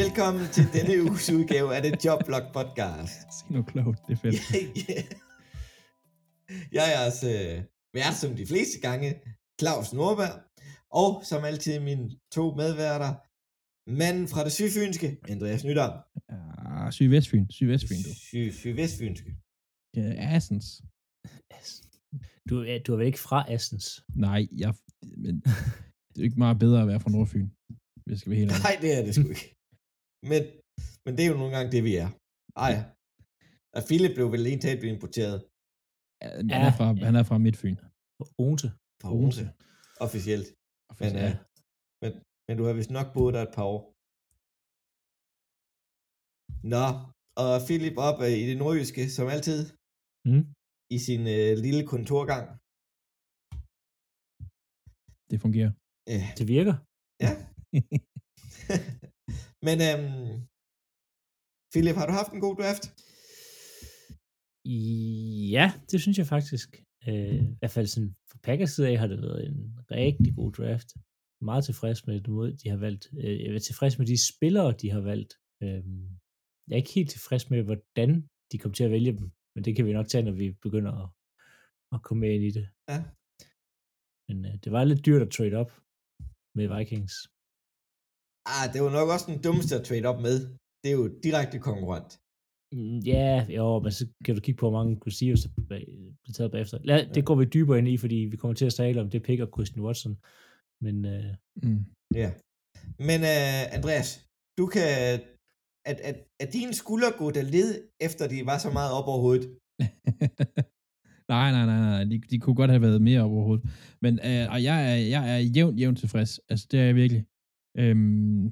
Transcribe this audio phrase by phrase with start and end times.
[0.00, 3.26] Velkommen til denne uges udgave af The Jobblock Podcast.
[3.38, 4.36] Sig nu klogt, det er fedt.
[4.90, 5.04] yeah.
[6.76, 7.64] Jeg er jeres øh,
[7.98, 9.08] vært som de fleste gange,
[9.60, 10.34] Claus Nordberg,
[11.02, 13.12] og som altid mine to medværter,
[14.00, 15.92] manden fra det sydfynske, Andreas Nydam.
[16.30, 18.10] Ja, Sydvestfyn, Sydvestfyn, du.
[18.28, 19.30] Sy- sydvestfynske.
[19.96, 20.66] Ja, Assens.
[22.48, 23.86] Du, er, du er vel ikke fra Assens?
[24.14, 24.74] Nej, jeg,
[25.24, 25.34] men
[26.12, 27.48] det er ikke meget bedre at være fra Nordfyn,
[28.10, 28.50] jeg skal være helt.
[28.66, 29.56] Nej, det er det sgu ikke.
[30.30, 30.42] Men,
[31.04, 32.08] men det er jo nogle gange det, vi er.
[32.66, 32.74] Ej.
[33.76, 35.36] Og Philip blev vel en talt blevet importeret
[36.22, 37.76] Ja, Han er fra, han er fra Midtfyn.
[38.44, 38.68] Odense?
[39.02, 39.44] fra Odense.
[40.06, 40.48] Officielt.
[40.90, 41.28] Og Men, ja.
[41.28, 41.34] øh,
[42.02, 42.10] men,
[42.46, 43.82] men du har vist nok boet der et par år.
[46.74, 46.84] Nå,
[47.42, 49.60] og Philip op øh, i det nordjyske, som altid,
[50.30, 50.44] Mm.
[50.96, 52.46] i sin øh, lille kontorgang.
[55.30, 55.72] det fungerer.
[56.12, 56.74] Øh, Det virker.
[57.26, 57.32] ja.
[59.66, 60.34] men øhm,
[61.72, 62.84] Philip, har du haft en god draft?
[65.54, 66.68] Ja, det synes jeg faktisk.
[67.08, 70.52] Øh, I hvert fald sådan, fra Packers side af har det været en rigtig god
[70.52, 70.88] draft.
[71.40, 73.04] Meget tilfreds med den måde, de har valgt.
[73.22, 75.32] Øh, jeg er tilfreds med de spillere, de har valgt.
[75.62, 75.82] Øh,
[76.66, 79.30] jeg er ikke helt tilfreds med, hvordan de kom til at vælge dem.
[79.54, 81.08] Men det kan vi nok tage, når vi begynder at,
[81.94, 82.66] at komme med ind i det.
[82.90, 82.98] Ja.
[84.28, 85.72] Men øh, det var lidt dyrt at trade op
[86.56, 87.14] med Vikings.
[88.46, 90.36] Ah, det var nok også den dummeste at trade op med.
[90.82, 92.10] Det er jo direkte konkurrent.
[92.76, 95.92] Mm, Ja, jo, men så kan du kigge på, hvor mange receivers, der bag-
[96.22, 96.78] bliver taget bagefter.
[96.84, 99.22] Lad, det går vi dybere ind i, fordi vi kommer til at tale om det
[99.22, 100.14] pick og Christian Watson.
[100.84, 101.24] Men øh,
[101.62, 101.84] Mm.
[102.20, 102.28] Ja.
[103.08, 104.08] Men uh, Andreas,
[104.58, 104.88] du kan...
[105.90, 107.68] At, at, at dine skuldre gå der led,
[108.00, 109.46] efter de var så meget op over hovedet.
[111.34, 112.04] nej, nej, nej, nej.
[112.04, 113.64] De, de kunne godt have været mere op overhovedet.
[114.04, 116.40] Men øh, og jeg, er, jeg er jævnt, jævnt tilfreds.
[116.50, 117.22] Altså, det er jeg virkelig.
[117.78, 118.44] Øhm,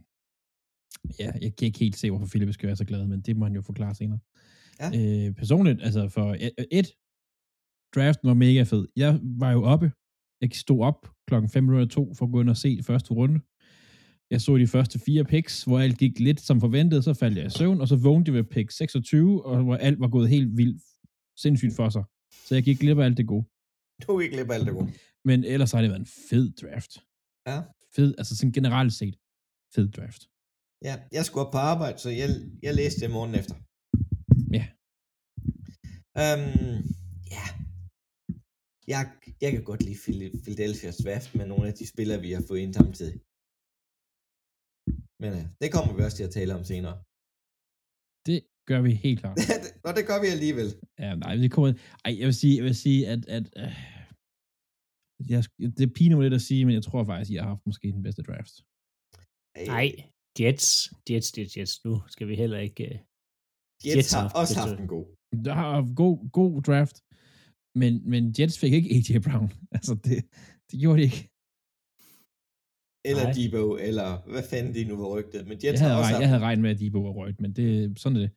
[1.18, 3.44] ja, jeg kan ikke helt se, hvorfor Philip skal være så glad, men det må
[3.44, 4.18] han jo forklare senere.
[4.80, 4.88] Ja.
[5.26, 6.88] Øh, personligt, altså for et, et,
[7.94, 8.86] draften var mega fed.
[8.96, 9.92] Jeg var jo oppe.
[10.40, 13.40] Jeg stod op klokken 5.02 for at gå ind og se første runde.
[14.30, 17.46] Jeg så de første fire picks, hvor alt gik lidt som forventet, så faldt jeg
[17.46, 20.56] i søvn, og så vågnede jeg ved pick 26, og hvor alt var gået helt
[20.56, 20.82] vildt
[21.36, 22.04] sindssygt for sig.
[22.46, 23.44] Så jeg gik glip af alt det gode.
[24.06, 24.92] Du ikke glip af alt det gode.
[25.24, 26.92] Men ellers har det været en fed draft.
[27.46, 27.62] Ja.
[27.96, 29.16] Fed, altså sådan generelt set.
[29.74, 30.22] Fed draft.
[30.88, 32.28] Ja, jeg skulle op på arbejde, så jeg,
[32.66, 33.56] jeg læste det morgen efter.
[34.58, 34.64] Ja.
[36.24, 36.78] Um,
[37.36, 37.46] ja.
[38.92, 39.02] Jeg,
[39.42, 42.60] jeg kan godt lide Phil- Philadelphia's draft med nogle af de spillere, vi har fået
[42.64, 43.16] ind samtidig.
[45.22, 46.96] Men uh, det kommer vi også til at tale om senere.
[48.28, 48.40] Det
[48.70, 49.36] gør vi helt klart.
[49.86, 50.68] Og det gør vi alligevel.
[51.04, 51.70] Ja, nej, det kommer...
[52.04, 53.22] Ej, jeg vil sige, jeg vil sige at...
[53.36, 53.89] at øh,
[55.28, 55.44] jeg,
[55.78, 58.02] det piner mig lidt at sige, men jeg tror faktisk, jeg har haft måske den
[58.02, 58.54] bedste draft.
[59.66, 59.88] nej,
[60.40, 61.84] Jets, Jets, Jets, Jets.
[61.84, 62.84] Nu skal vi heller ikke...
[62.84, 62.98] Øh,
[63.84, 65.06] Jets, Jets har har også haft en god.
[65.44, 66.96] Der har haft god, god draft,
[67.80, 69.48] men, men Jets fik ikke AJ Brown.
[69.76, 70.18] Altså, det,
[70.70, 71.22] det gjorde de ikke.
[73.10, 73.32] Eller Nej.
[73.38, 75.42] Debo, eller hvad fanden de nu var rygtet.
[75.48, 77.14] Men Jets Jeg havde, har også regnet, haft jeg havde regnet med, at Debo var
[77.18, 77.66] røget, men det,
[78.02, 78.30] sådan er det.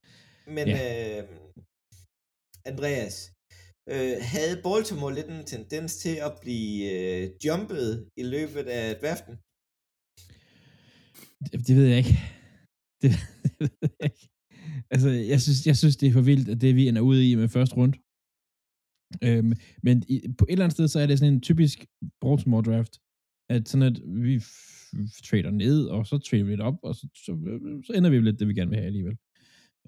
[0.57, 0.79] Men Ja.
[1.21, 1.23] øh,
[2.71, 3.15] Andreas,
[3.89, 9.33] øh, havde Baltimore lidt en tendens til at blive øh, jumpet i løbet af draften?
[11.51, 12.17] Det, det ved jeg ikke.
[13.01, 13.11] Det,
[13.59, 14.29] det ved jeg ikke.
[14.94, 17.35] Altså, jeg synes, jeg synes, det er for vildt, at det vi ender ude i
[17.35, 17.97] med første runde.
[19.27, 19.53] Øhm,
[19.83, 21.86] men i, på et eller andet sted, så er det sådan en typisk
[22.21, 22.94] Baltimore draft,
[23.50, 26.95] at sådan at vi f- f- trader ned, og så trader vi lidt op, og
[26.95, 27.31] så, så,
[27.86, 29.18] så ender vi lidt det, vi gerne vil have alligevel.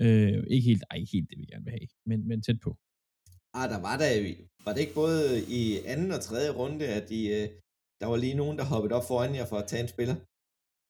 [0.02, 2.78] Øh, ikke helt, ej, ikke helt det, vi gerne vil have, men, men tæt på.
[3.60, 4.12] Ah, der var der
[4.66, 5.22] var det ikke både
[5.60, 5.62] i
[5.92, 7.46] anden og tredje runde, at de, øh,
[8.02, 10.16] der var lige nogen, der hoppede op foran jer for at tage en spiller?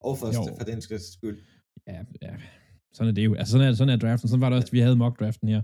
[0.08, 0.56] Og første, Jo.
[0.58, 1.38] for den skal skyld.
[1.88, 2.34] Ja, ja,
[2.94, 3.34] sådan er det jo.
[3.40, 4.30] Altså, sådan er, sådan er draften.
[4.30, 5.62] Sådan var det også, vi havde mock draften her.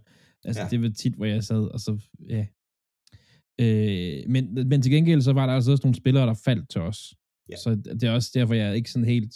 [0.48, 0.68] Altså, Ja.
[0.71, 1.92] det var tit, hvor jeg sad, og så,
[2.36, 2.44] ja.
[3.63, 6.81] Øh, men, men til gengæld, så var der altså også nogle spillere, der faldt til
[6.81, 7.00] os.
[7.50, 7.56] Ja.
[7.63, 7.69] Så
[8.00, 9.33] det er også derfor, jeg er ikke sådan helt...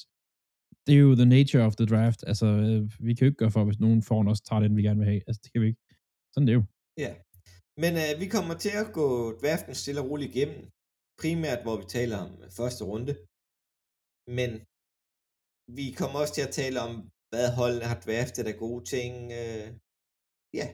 [0.88, 2.24] Det er jo the nature of the draft.
[2.28, 4.82] Altså, øh, vi kan jo ikke gøre for, hvis nogen foran os tager den, vi
[4.84, 5.22] gerne vil have.
[5.28, 5.82] Altså, det kan vi ikke.
[6.34, 6.64] Sådan er det jo.
[6.98, 7.12] Ja.
[7.84, 9.08] Men øh, vi kommer til at gå
[9.42, 10.62] draften stille og roligt igennem.
[11.22, 13.14] Primært, hvor vi taler om øh, første runde.
[14.40, 14.52] men
[15.78, 16.92] vi kommer også til at tale om,
[17.32, 19.14] hvad holdene har draftet af gode ting.
[19.40, 19.68] Øh,
[20.60, 20.68] ja,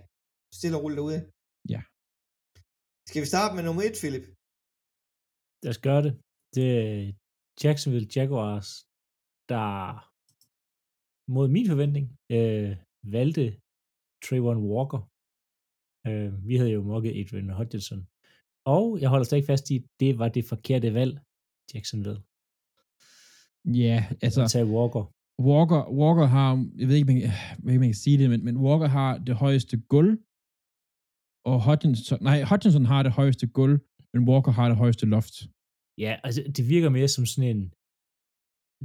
[0.60, 1.22] stille og roligt derude.
[1.74, 1.82] Ja.
[3.10, 4.26] Skal vi starte med nummer et, Philip?
[5.64, 6.14] Lad os gøre det.
[6.56, 7.14] Det er
[7.64, 8.70] Jacksonville Jaguars,
[9.52, 9.68] der
[11.36, 12.06] mod min forventning
[12.36, 12.72] øh,
[13.16, 13.46] valgte
[14.24, 15.02] Trayvon Walker.
[16.08, 18.08] Øh, vi havde jo mokket Adrian Hutchinson.
[18.66, 21.14] Og jeg holder stadig fast i, det var det forkerte valg,
[21.74, 22.22] Jacksonville.
[23.84, 24.42] Ja, altså...
[24.44, 25.04] At tage Walker.
[25.50, 26.50] Walker, Walker har,
[26.80, 27.34] jeg ved ikke, man, jeg
[27.64, 30.12] ved ikke, man kan sige det, men, men Walker har det højeste gulv,
[31.50, 33.76] og Hutchinson, nej, Hutchinson har det højeste gulv,
[34.14, 35.36] men Walker har det højeste loft.
[35.98, 37.62] Ja, altså det virker mere som sådan en,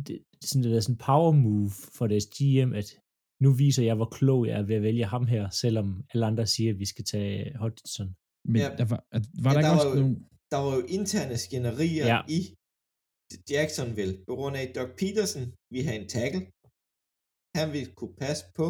[0.07, 0.17] det,
[0.49, 2.89] sådan, det er sådan en power move for deres GM, at
[3.45, 6.47] nu viser jeg, hvor klog jeg er ved at vælge ham her, selvom alle andre
[6.55, 8.09] siger, at vi skal tage Hutchinson.
[8.53, 8.69] Men Ja.
[8.81, 10.15] der var, at, var Ja, der, der ikke var også jo- nogle...
[10.53, 12.19] Der var jo interne skænderier Ja.
[12.39, 12.41] i
[13.55, 15.45] Jacksonville, på grund af Doug Peterson,
[15.75, 16.43] vi har en tackle.
[17.59, 18.67] Han vil kunne passe på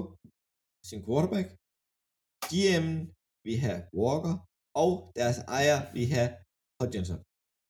[0.90, 1.48] sin quarterback.
[2.50, 2.88] GM,
[3.48, 4.34] vi har Walker,
[4.84, 6.26] og deres ejer, vi har
[6.80, 7.20] Hutchinson.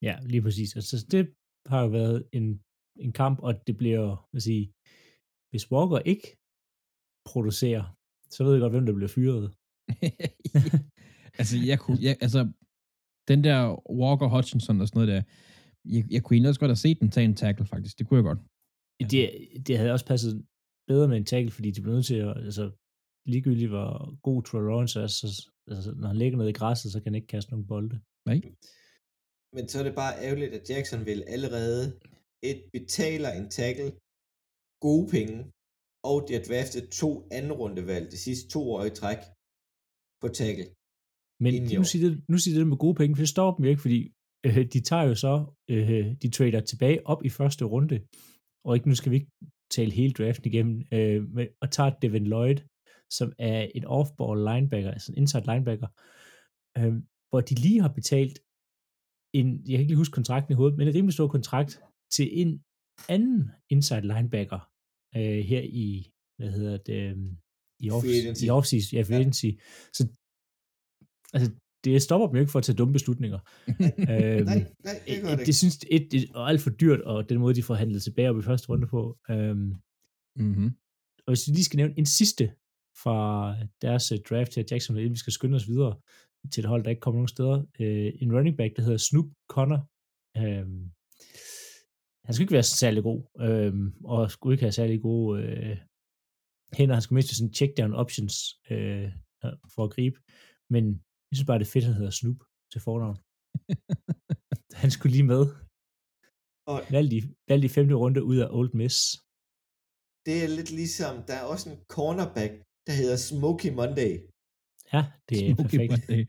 [0.08, 0.70] Ja, lige præcis.
[0.78, 1.22] Altså, det
[1.72, 2.46] har jo været en,
[3.04, 4.64] en kamp, og det bliver, hvad sige,
[5.50, 6.26] hvis Walker ikke
[7.26, 7.84] producerer,
[8.30, 9.54] så ved jeg godt, hvem der bliver fyret.
[11.40, 12.40] altså, jeg kunne, jeg, altså,
[13.28, 13.60] den der
[14.00, 15.22] Walker Hutchinson og sådan noget der,
[15.94, 17.98] jeg, jeg kunne egentlig også godt have set den tage en tackle, faktisk.
[17.98, 18.38] Det kunne jeg godt.
[19.10, 19.22] Det,
[19.66, 20.46] det havde også passet
[20.88, 22.70] bedre med en tackle, fordi de blev nødt til at, altså,
[23.26, 26.98] ligegyldigt hvor god Troy Lawrence er, så, altså, når han ligger nede i græsset, så
[27.00, 28.00] kan han ikke kaste nogen bolde.
[28.26, 28.40] Nej.
[29.56, 32.00] Men så er det bare ærgerligt, at Jacksonville allerede
[32.42, 33.92] et betaler en tackle
[34.80, 35.36] gode penge,
[36.10, 39.20] og de har draftet to anden rundevalg de sidste to år i træk
[40.22, 40.66] på tackle.
[41.44, 43.70] Men nu siger, det, nu siger det med gode penge, for det stopper dem jo
[43.70, 44.00] ikke, fordi
[44.46, 45.34] øh, de tager jo så,
[45.70, 47.96] øh, de trader tilbage op i første runde,
[48.66, 49.32] og ikke, nu skal vi ikke
[49.76, 52.58] tale hele draften igennem, øh, men, og tager Devin Lloyd,
[53.18, 55.88] som er en off-ball linebacker, altså en inside linebacker,
[56.78, 56.94] øh,
[57.30, 58.36] hvor de lige har betalt
[59.38, 61.72] en, jeg kan ikke lige huske kontrakten i hovedet, men en rimelig stor kontrakt
[62.16, 62.50] til en
[63.08, 64.60] anden inside linebacker
[65.16, 67.16] øh, her i, hvad hedder det, øh,
[67.80, 68.44] i off, agency.
[68.44, 69.30] i offseason, ja, free Ja.
[69.96, 70.02] Så
[71.34, 71.50] altså,
[71.84, 73.38] det stopper dem jo ikke for at tage dumme beslutninger.
[74.12, 75.52] øhm, Nej, nej, det gør det, det det ikke.
[75.52, 78.42] synes et, det er alt for dyrt, og den måde, de forhandlede tilbage op i
[78.42, 79.18] første runde på.
[79.30, 79.74] Øhm,
[80.38, 80.70] Mm-hmm.
[81.26, 82.44] og hvis vi lige skal nævne en sidste
[83.02, 83.18] fra
[83.82, 85.94] deres øh, draft her, Jacksonville, inden vi skal skynde os videre
[86.52, 87.58] til et hold, der ikke kommer nogen steder.
[87.80, 89.80] Øh, en running back, der hedder Snoop Connor.
[90.42, 90.90] Øhm,
[92.26, 95.76] han skulle ikke være særlig god, øhm, og skulle ikke have særlig gode øh,
[96.76, 96.94] hænder.
[96.94, 98.34] Han skulle miste sådan check down options
[98.70, 99.08] øh,
[99.74, 100.18] for at gribe.
[100.74, 100.84] Men
[101.28, 102.40] jeg synes bare, det er fedt, at han hedder Snoop
[102.72, 103.18] til fornavn.
[104.82, 105.42] han skulle lige med.
[106.72, 108.96] Og Valgt i, valgt i femte runde ud af Old Miss.
[110.26, 112.52] det er lidt ligesom, der er også en cornerback,
[112.86, 114.12] der hedder Smokey Monday.
[114.92, 115.90] Ja, det er Smoky perfekt.
[115.92, 116.22] Monday.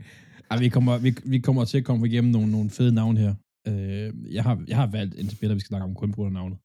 [0.52, 3.34] Ej, vi, kommer, vi, vi kommer til at komme igennem nogle, nogle fede navne her.
[3.70, 6.32] Øh, jeg, har, jeg har valgt en spiller, vi skal snakke om kun på grund
[6.34, 6.58] af navnet.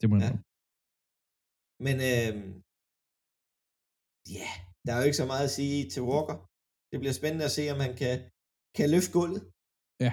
[0.00, 0.32] Det må jeg Ja.
[1.86, 2.48] Men øhm,
[4.38, 4.50] ja,
[4.84, 6.36] der er jo ikke så meget at sige til Walker.
[6.90, 8.16] Det bliver spændende at se, om han kan,
[8.76, 9.42] kan løfte gulvet.
[10.06, 10.12] Ja.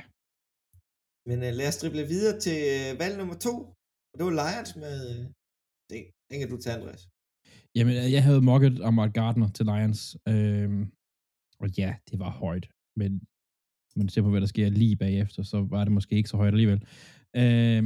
[1.29, 3.53] Men øh, lad os drible videre til øh, valg nummer to.
[4.11, 4.95] Og det var Lions med...
[5.11, 5.21] Øh,
[5.89, 5.97] det,
[6.29, 7.03] den kan du tage, Andreas.
[7.77, 10.01] Jamen, jeg havde mocket Amart Gardner til Lions.
[10.31, 10.83] Øhm,
[11.61, 12.65] og ja, det var højt.
[12.99, 13.11] Men
[13.95, 16.53] man ser på, hvad der sker lige bagefter, så var det måske ikke så højt
[16.53, 16.81] alligevel.
[17.35, 17.83] Øh,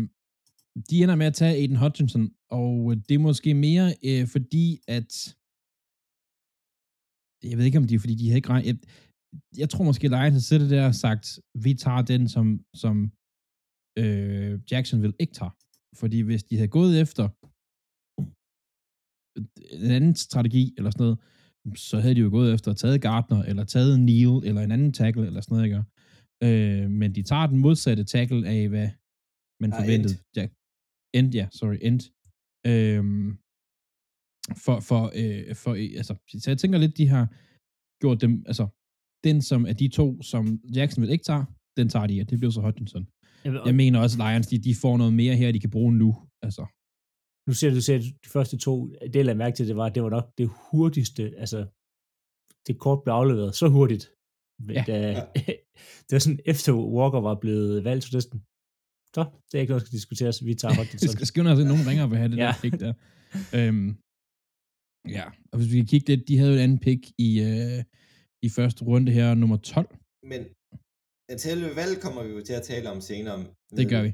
[0.89, 5.35] de ender med at tage Aiden Hutchinson, og det er måske mere øh, fordi, at
[7.43, 8.67] jeg ved ikke, om det er, fordi de havde ikke regnet.
[8.67, 8.77] Jeg,
[9.57, 13.11] jeg tror måske, Lions har siddet der og sagt, vi tager den, som, som
[14.01, 15.55] øh, Jacksonville ikke tager.
[15.95, 17.25] Fordi hvis de havde gået efter
[19.85, 21.19] en anden strategi, eller sådan noget,
[21.75, 24.93] så havde de jo gået efter at taget Gardner, eller taget Neil, eller en anden
[24.93, 25.83] tackle, eller sådan noget, ikke?
[26.47, 28.89] Øh, men de tager den modsatte tackle af, hvad
[29.61, 30.13] man Ah, forventede.
[30.13, 30.23] end.
[30.37, 30.51] Jack.
[31.17, 31.99] End, ja, sorry, end.
[32.71, 33.29] Øhm,
[34.65, 37.25] for, for, øh, for, øh, altså, så jeg tænker lidt, de har
[38.01, 38.65] gjort dem, altså,
[39.27, 40.43] den som er de to, som
[40.77, 41.45] Jacksonville ikke tager,
[41.77, 43.05] den tager de, og det bliver så Hutchinson.
[43.45, 45.93] Jamen, Jeg mener også, at Lions, de, de får noget mere her, de kan bruge
[46.03, 46.09] nu,
[46.45, 46.63] altså.
[47.47, 48.73] nu ser du, ser de første to,
[49.13, 51.59] det jeg mærke til, det var, det var nok det hurtigste, altså
[52.67, 54.03] det kort blev afleveret så hurtigt.
[54.65, 54.83] Men, Ja.
[54.87, 54.97] da,
[56.07, 58.41] det var sådan, efter Walker var blevet valgt, så det er sådan,
[59.15, 61.25] så det er ikke noget, der skal diskuteres, vi tager Det Hutchinson.
[61.25, 62.47] skal os, at nogen ringer og vil have det Ja.
[62.47, 62.93] der pick der.
[63.57, 63.89] Øhm,
[65.17, 67.79] ja, og hvis vi kan kigge lidt, de havde jo et andet pick i, øh,
[68.45, 69.89] i første runde her, nummer 12.
[70.31, 70.41] Men
[71.29, 73.37] den selve valg kommer vi jo til at tale om senere.
[73.79, 74.11] Det gør vi.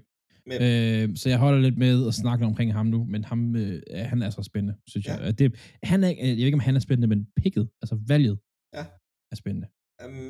[0.49, 3.81] Med, Øh, så jeg holder lidt med at snakke omkring ham nu, men ham, øh,
[4.11, 5.15] han er så spændende, synes Ja.
[5.15, 5.39] jeg.
[5.39, 8.39] Det, han er, jeg ved ikke, om han er spændende, men picket, altså valget,
[8.77, 8.85] Ja.
[9.31, 9.67] er spændende.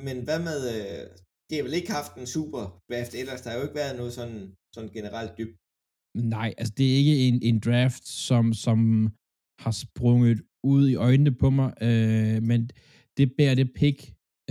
[0.08, 1.04] Men hvad med, øh,
[1.48, 4.14] det har vel ikke haft en super draft ellers, der har jo ikke været noget
[4.14, 4.42] sådan,
[4.76, 5.58] sådan generelt dybt.
[6.36, 8.80] Nej, altså det er ikke en, en draft, som, som
[9.64, 12.70] har sprunget ud i øjnene på mig, øh, men
[13.18, 13.98] det bærer det pick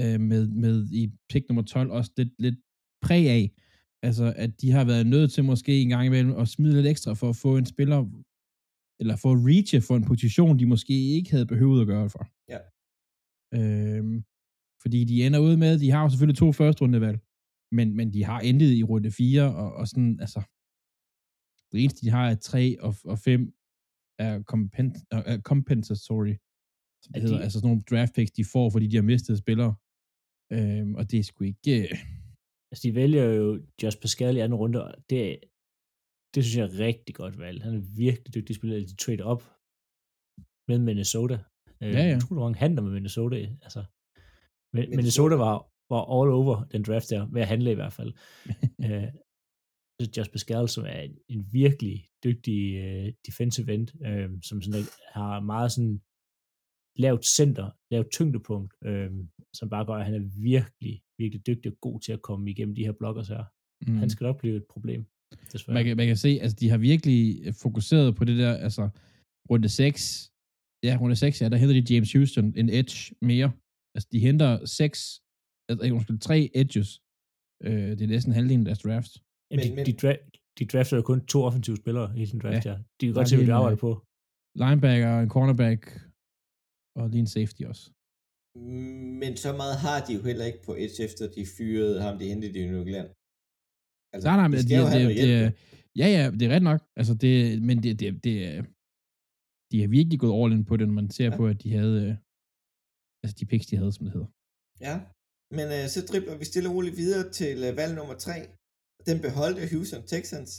[0.00, 2.58] øh, med, med i pick nummer 12 også lidt, lidt
[3.02, 3.44] præg af.
[4.02, 7.14] Altså, at de har været nødt til måske en gang imellem at smide lidt ekstra
[7.14, 7.98] for at få en spiller,
[9.00, 12.12] eller for at reache for en position, de måske ikke havde behøvet at gøre det
[12.12, 12.24] for.
[12.52, 12.60] Ja.
[13.58, 14.24] Øhm,
[14.84, 17.18] fordi de ender ud med, de har jo selvfølgelig to første rundevalg,
[17.78, 20.40] men, men de har endet i runde 4, og, og sådan, altså,
[21.72, 23.40] det eneste, de har, er 3 og, og 5
[24.26, 26.34] er, compens, er compensatory,
[27.02, 29.02] som det Er hedder, de- altså sådan nogle draft picks, de får, fordi de har
[29.12, 29.72] mistet spillere.
[30.56, 31.72] Øhm, og det er sgu ikke...
[31.82, 31.98] øh,
[32.70, 33.46] Altså, de vælger jo
[33.82, 35.40] Josh Pascal i anden runde, og det,
[36.34, 37.62] det synes jeg er rigtig godt valg.
[37.62, 38.76] Han er virkelig dygtig spiller.
[38.86, 39.42] De trade op
[40.68, 41.34] med Minnesota.
[41.82, 42.16] Øh, Ja, ja.
[42.16, 43.36] Utrolig mange handler med Minnesota.
[43.66, 43.84] Altså,
[44.74, 45.36] Men, Minnesota.
[45.36, 45.56] Var,
[45.94, 48.12] var all over den draft der, med at handle i hvert fald.
[48.84, 49.08] øh,
[50.16, 55.40] Josh Pascal, som er en, en virkelig dygtig øh, defensive end, øh, som sådan, har
[55.40, 56.00] meget sådan
[56.96, 59.10] lavt center, lavt tyngdepunkt, øh,
[59.54, 62.74] som bare gør, at han er virkelig, virkelig dygtig og god til at komme igennem
[62.74, 63.44] de her blokkers her.
[63.86, 63.96] Mm.
[63.96, 65.06] Han skal nok blive et problem,
[65.52, 65.74] desværre.
[65.74, 68.88] Man kan, man kan se, altså de har virkelig øh, fokuseret på det der, altså
[69.50, 70.32] runde 6,
[70.82, 73.52] ja, runde 6, ja, der henter de James Houston en edge mere.
[73.94, 75.20] Altså de henter 6,
[75.68, 76.88] altså undskyld, 3 edges.
[77.66, 79.12] Øh, det er næsten halvdelen af deres draft.
[79.50, 80.24] Jamen, de, Men- men- de, dra-
[80.58, 82.70] de drafter jo kun to offensive spillere i sin draft Ja.
[82.72, 82.76] ja.
[82.98, 83.90] De kan godt se, hvad de arbejder på.
[84.62, 85.82] Linebacker, en cornerback,
[86.98, 87.84] og lige en safety også.
[89.22, 92.24] Men så meget har de jo heller ikke på et efter de fyrede ham, de
[92.32, 93.08] hentede i New England.
[94.14, 95.40] Altså, Nej, nej, men de det, det, det,
[96.00, 96.80] ja, ja, det er ret nok.
[97.00, 97.32] Altså, det,
[97.68, 98.62] men det, det, det, er-
[99.70, 101.30] de har virkelig gået all in på det, når man ser Ja.
[101.30, 101.36] ja.
[101.36, 102.14] på, at de havde, øh,
[103.24, 104.30] altså de picks, de havde, som det hedder.
[104.86, 104.94] Ja,
[105.58, 108.34] men øh, så dribler vi stille og roligt videre til øh, valg nummer 3.
[109.08, 110.52] Den beholdte Houston Texans,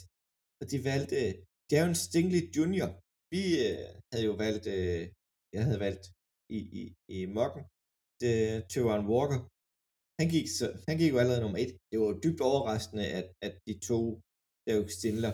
[0.59, 1.31] og de valgte øh,
[1.71, 2.87] Darren Stingley Jr.
[3.33, 5.01] Vi øh, havde jo valgt, øh,
[5.55, 6.05] jeg havde valgt
[6.57, 6.83] i, i,
[7.15, 7.63] i mokken,
[8.21, 8.33] det,
[8.71, 9.41] Teron Walker.
[10.19, 11.69] Han gik, så, han gik jo allerede nummer 1.
[11.89, 13.99] Det var jo dybt overraskende, at, at de to
[14.67, 15.33] Derek Stindler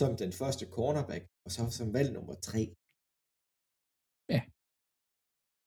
[0.00, 2.60] som den første cornerback, og så som valg nummer 3.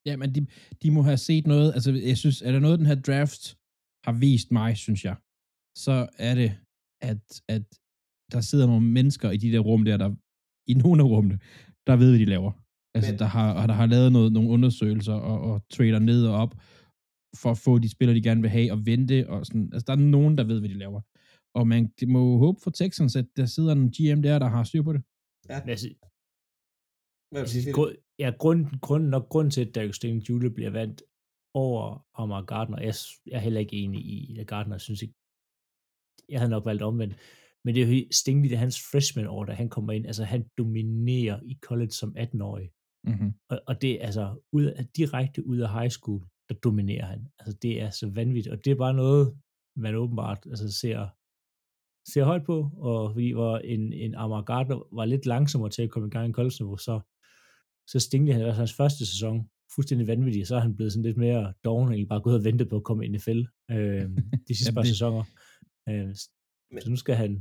[0.05, 0.48] Ja, men de,
[0.83, 3.57] de må have set noget, altså jeg synes, er der noget, den her draft
[4.05, 5.15] har vist mig, synes jeg,
[5.77, 6.51] så er det,
[7.01, 7.63] at, at
[8.31, 10.10] der sidder nogle mennesker i de der rum der, der
[10.72, 11.39] i nogle af rummene,
[11.88, 12.51] der ved, hvad de laver.
[12.95, 16.25] Altså, Men- der har, og der har lavet noget, nogle undersøgelser og, og trader ned
[16.27, 16.53] og op,
[17.41, 19.69] for at få de spillere, de gerne vil have, og vente, og sådan.
[19.74, 21.01] Altså, der er nogen, der ved, hvad de laver.
[21.55, 24.81] Og man må håbe for Texans, at der sidder en GM der, der har styr
[24.81, 25.01] på det.
[25.60, 25.89] Men altså,
[27.33, 30.49] Hvad vil sige, grund, ja, grund, grund, nok grund til, at Derek Stingley Jr.
[30.49, 31.03] bliver vandt
[31.53, 32.81] over Omar Gardner.
[32.81, 32.93] Jeg,
[33.25, 35.13] jeg er heller ikke enig i, at Gardner synes ikke,
[36.29, 37.15] jeg havde nok valgt omvendt.
[37.65, 40.05] Men det er jo Stingley, det er hans freshman år, da han kommer ind.
[40.05, 42.69] Altså, han dominerer i college som 18-årig.
[43.07, 43.33] Mm-hmm.
[43.49, 47.27] Og, og det er altså ud af, direkte ud af high school, der dominerer han.
[47.39, 48.53] Altså, det er så vanvittigt.
[48.53, 49.37] Og det er bare noget,
[49.75, 51.07] man åbenbart altså, ser,
[52.11, 52.69] ser højt på.
[52.77, 56.29] Og fordi hvor en, en Amar Gardner var lidt langsommere til at komme i gang
[56.29, 56.99] i college-niveau, så,
[57.91, 59.37] så Stingley, han var hans første sæson,
[59.75, 62.69] fuldstændig vanvittig, så er han blevet sådan lidt mere doven, eller bare gået og ventet
[62.69, 63.39] på at komme i NFL
[63.75, 64.05] øh,
[64.47, 65.23] de sidste par sæsoner.
[65.89, 66.07] Øh,
[66.73, 67.31] Men- så nu skal han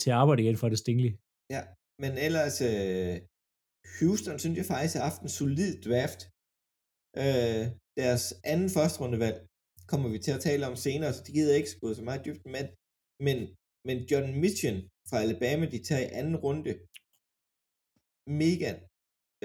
[0.00, 1.12] til at arbejde igen for det Stingley.
[1.54, 1.62] Ja,
[2.02, 3.14] men ellers, øh,
[3.98, 6.20] Houston synes jeg faktisk har haft en solid draft.
[7.22, 7.64] Øh,
[8.00, 9.38] deres anden første rundevalg
[9.92, 12.44] kommer vi til at tale om senere, så det gider ikke gå så meget dybt
[12.54, 12.64] med.
[13.26, 13.38] Men,
[13.88, 14.78] men John Mitchell
[15.08, 16.72] fra Alabama, de tager i anden runde.
[18.42, 18.70] Mega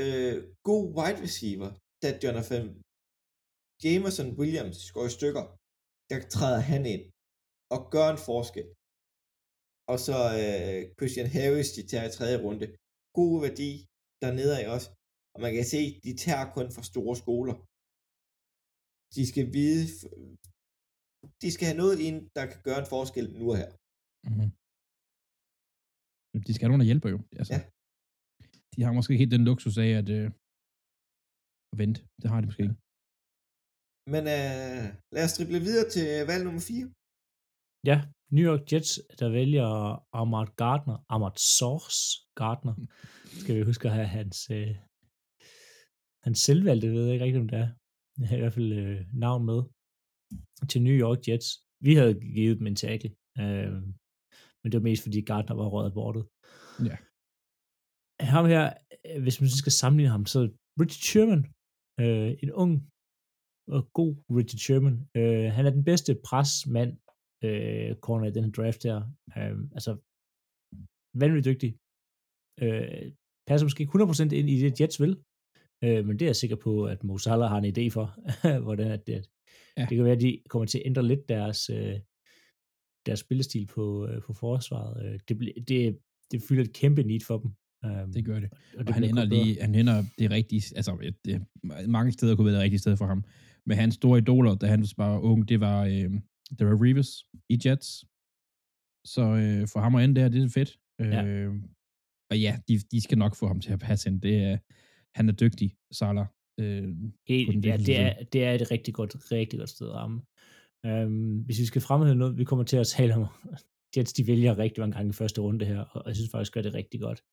[0.02, 0.36] øh,
[0.70, 1.70] god wide receiver,
[2.04, 2.64] da Jonathan
[3.84, 5.46] Jameson Williams går i stykker,
[6.10, 7.04] der træder han ind
[7.76, 8.68] og gør en forskel
[9.92, 12.68] og så øh, Christian Harris, de tager i tredje runde.
[13.18, 13.72] God værdi
[14.24, 14.90] dernede af også.
[15.36, 17.56] Og man kan se, de tager kun fra store skoler.
[19.16, 19.86] De skal vide,
[21.44, 23.70] de skal have noget ind, der kan gøre en forskel nu og her.
[24.28, 24.50] Mm-hmm.
[26.48, 27.20] De skal have nogen, der hjælper jo.
[27.40, 27.60] Altså, Ja.
[28.76, 30.28] De har måske ikke helt den luksus af at, øh,
[31.72, 32.00] at vente.
[32.22, 32.78] Det har de måske ikke.
[34.14, 36.94] Men øh, lad os drible videre til valg nummer 4.
[37.90, 37.98] Ja,
[38.36, 39.70] New York Jets, der vælger
[40.20, 42.00] Ahmad Gardner, Ahmad Source
[42.40, 42.76] Gardner,
[43.42, 44.76] skal vi huske at have hans, øh,
[46.26, 47.70] hans selvvalgte, ved jeg ikke rigtig, om det er.
[48.20, 49.60] Jeg har i hvert fald øh, navn med,
[50.70, 51.50] til New York Jets.
[51.88, 53.12] Vi havde givet dem en tackle,
[53.44, 53.72] øh,
[54.60, 56.24] men det var mest fordi Gardner var røget bortet.
[56.90, 56.98] Ja.
[58.32, 58.74] Ham her,
[59.08, 60.40] øh, hvis man skal sammenligne ham, så
[60.82, 61.44] Richard Sherman,
[62.04, 62.74] øh, en ung
[63.76, 64.98] og god Richard Sherman.
[65.18, 66.92] Øh, han er den bedste presmand,
[67.46, 68.98] øh, corner i den her draft her.
[69.38, 69.92] Øh, altså,
[71.22, 71.72] vanvittigt dygtig.
[72.64, 73.12] Øh,
[73.48, 75.14] passer måske ikke 100% ind i det, Jets vil,
[75.84, 78.06] øh, men det er jeg sikker på, at Mo Salah har en idé for,
[78.66, 79.20] hvordan at det,
[79.78, 79.86] ja.
[79.90, 82.00] det kan være, at de kommer til at ændre lidt deres, øh,
[83.06, 84.94] deres spillestil på, øh, på forsvaret.
[85.06, 85.34] Øh, det,
[85.68, 86.00] det,
[86.32, 87.52] det fylder et kæmpe need for dem.
[87.84, 88.50] Um, det gør det.
[88.52, 91.46] Og, og det han ender lige, han ender det rigtige, altså det,
[91.88, 93.24] mange steder kunne være det rigtige sted for ham.
[93.66, 96.12] Men hans store idoler, da han var ung, det var, øh,
[96.58, 98.06] det var Reeves i Jets.
[99.06, 100.80] Så øh, for ham at ende der, det er fedt.
[101.00, 101.26] Ja.
[101.26, 101.54] Øh,
[102.32, 104.22] og ja, de, de skal nok få ham til at passe ind.
[104.22, 104.58] Det er,
[105.16, 106.26] han er dygtig, Salah.
[106.60, 106.88] Øh,
[107.28, 110.22] Helt, ja, det er, det er et rigtig godt, rigtig godt sted at ramme.
[110.88, 113.26] Um, hvis vi skal fremhæve noget, vi kommer til at tale om,
[113.98, 116.62] Jets de vælger rigtig mange gange i første runde her, og jeg synes faktisk, gør
[116.62, 117.24] det rigtig godt.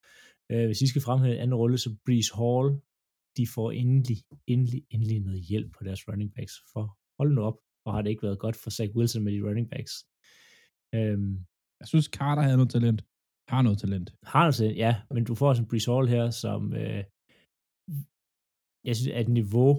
[0.51, 2.67] Uh, hvis vi skal fremhæve en anden rolle, så Breeze Hall,
[3.37, 4.17] de får endelig,
[4.53, 6.55] endelig, endelig noget hjælp på deres running backs.
[6.73, 6.83] For
[7.19, 9.69] hold nu op, og har det ikke været godt for Zach Wilson med de running
[9.73, 9.93] backs.
[10.97, 11.31] Um,
[11.79, 13.01] jeg synes, Carter havde noget talent.
[13.53, 14.09] Har noget talent.
[14.23, 14.91] Har noget talent, ja.
[15.15, 17.03] Men du får sådan en Breeze Hall her, som øh,
[18.87, 19.71] jeg synes, at niveau,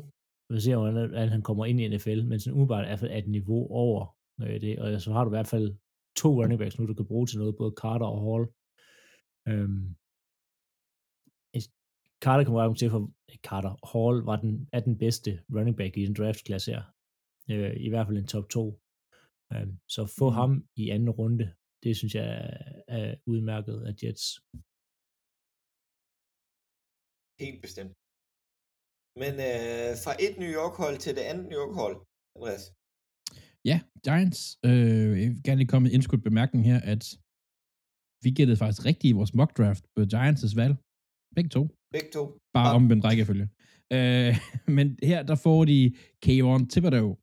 [0.52, 4.16] vi ser, hvordan han kommer ind i NFL, men sådan umiddelbart er et niveau over
[4.42, 5.66] øh, det, og så har du i hvert fald
[6.20, 8.44] to running backs nu, du kan bruge til noget, både Carter og Hall.
[9.50, 9.94] Øhm,
[12.24, 13.02] Carter kommer jeg til for,
[13.48, 16.82] Carter Hall var den, er den bedste running back i den draftklasse her.
[17.50, 18.80] Øh, I hvert fald en top 2.
[19.52, 20.36] Øhm, så få mm.
[20.38, 20.50] ham
[20.82, 21.46] i anden runde,
[21.84, 22.48] det synes jeg er,
[22.98, 24.26] er udmærket af Jets.
[27.44, 27.94] Helt bestemt.
[29.22, 31.96] Men øh, fra et New York-hold til det andet New York-hold,
[32.36, 32.64] Andreas.
[33.70, 33.76] Ja,
[34.06, 34.40] Giants.
[34.68, 37.04] Øh, jeg vil gerne lige komme med en indskudt bemærkning her, at
[38.24, 40.74] vi gættede faktisk rigtigt i vores mock draft på Giants' valg.
[41.34, 41.68] Begge to.
[41.92, 42.38] Begge to.
[42.54, 42.74] Bare ja.
[42.74, 43.48] omvendt rækkefølge.
[43.92, 44.36] Øh,
[44.76, 47.18] men her, der får de Kayvon Thibodeau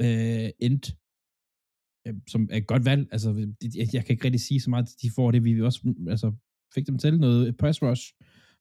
[0.00, 0.96] øh, endt,
[2.06, 3.08] øh, som er et godt valg.
[3.12, 3.28] Altså,
[3.74, 5.44] jeg, jeg kan ikke rigtig sige så meget, de får det.
[5.44, 6.32] Vi også altså,
[6.74, 8.12] fik dem til noget press rush,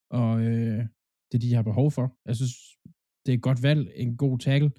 [0.09, 0.85] og øh,
[1.31, 2.17] det de har behov for.
[2.25, 2.53] Jeg synes,
[3.25, 4.71] det er et godt valg, en god tackle.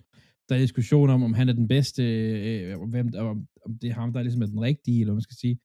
[0.49, 3.95] Der er diskussion om, om han er den bedste, øh, hvem, om, om det er
[3.95, 5.59] ham, der er ligesom er den rigtige, eller hvad man skal sige.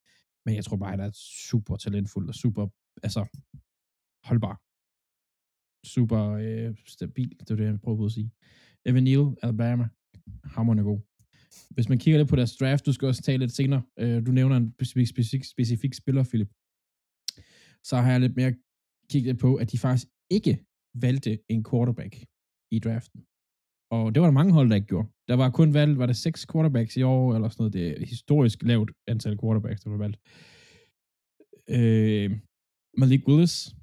[0.46, 1.12] Men jeg tror bare, at han er
[1.50, 2.68] super talentfuld og super,
[3.04, 3.22] altså,
[4.30, 4.56] holdbar.
[5.94, 8.30] Super øh, stabil, det er det, jeg prøver at sige.
[8.86, 9.86] Evan Neal, Alabama,
[10.56, 11.00] hammerne god.
[11.76, 14.32] Hvis man kigger lidt på deres draft, du skal også tale lidt senere, øh, du
[14.32, 16.52] nævner en specifik, specifik, specifik spiller, Philip,
[17.90, 18.54] så har jeg lidt mere
[19.12, 20.54] kigget på, at de faktisk ikke
[21.06, 22.14] valgte en quarterback
[22.76, 23.20] i draften.
[23.92, 25.08] Og det var der mange hold, der ikke gjorde.
[25.28, 27.74] Der var kun valgt, var det seks quarterbacks i år, eller sådan noget.
[27.74, 30.18] Det er historisk lavt antal quarterbacks, der var valgt.
[31.76, 32.40] Øh,
[32.98, 33.76] Malik Willis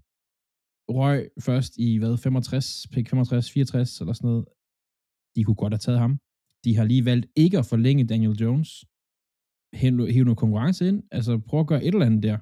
[0.88, 4.44] røg først i, hvad, 65, pick 65, 64, eller sådan noget.
[5.37, 6.18] De kunne godt have taget ham.
[6.64, 8.85] De har lige valgt ikke at forlænge Daniel Jones.
[9.75, 11.03] Hæve noget konkurrence ind.
[11.12, 12.38] Altså, prøv at gøre et eller andet der.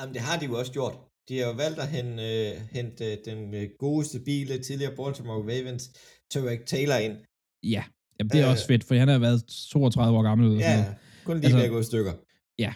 [0.00, 0.96] Jamen, det har de jo også gjort.
[1.28, 5.84] De har jo valgt at hente, øh, hente den øh, gode, stabile, tidligere Baltimore Ravens,
[6.30, 7.16] Tarek Taylor ind.
[7.62, 7.84] Ja,
[8.18, 10.58] Jamen, det er øh, også fedt, for han har været 32 år gammel.
[10.58, 12.12] Ja, sådan kun lige altså, ved at gå i stykker.
[12.58, 12.72] Ja,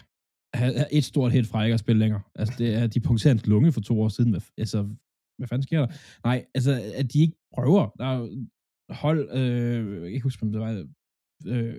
[0.91, 2.21] et stort hit fra ikke at spille længere.
[2.35, 4.41] Altså, det er, de punkterede hans lunge for to år siden.
[4.57, 4.87] Altså,
[5.39, 5.89] hvad fanden sker der?
[6.27, 7.83] Nej, altså, at de ikke prøver.
[7.99, 8.19] Der er
[9.03, 10.71] hold, øh, jeg kan huske, om det var,
[11.53, 11.75] øh,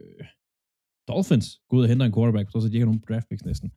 [1.08, 3.70] Dolphins går ud og henter en quarterback, så de ikke har nogen draft picks næsten.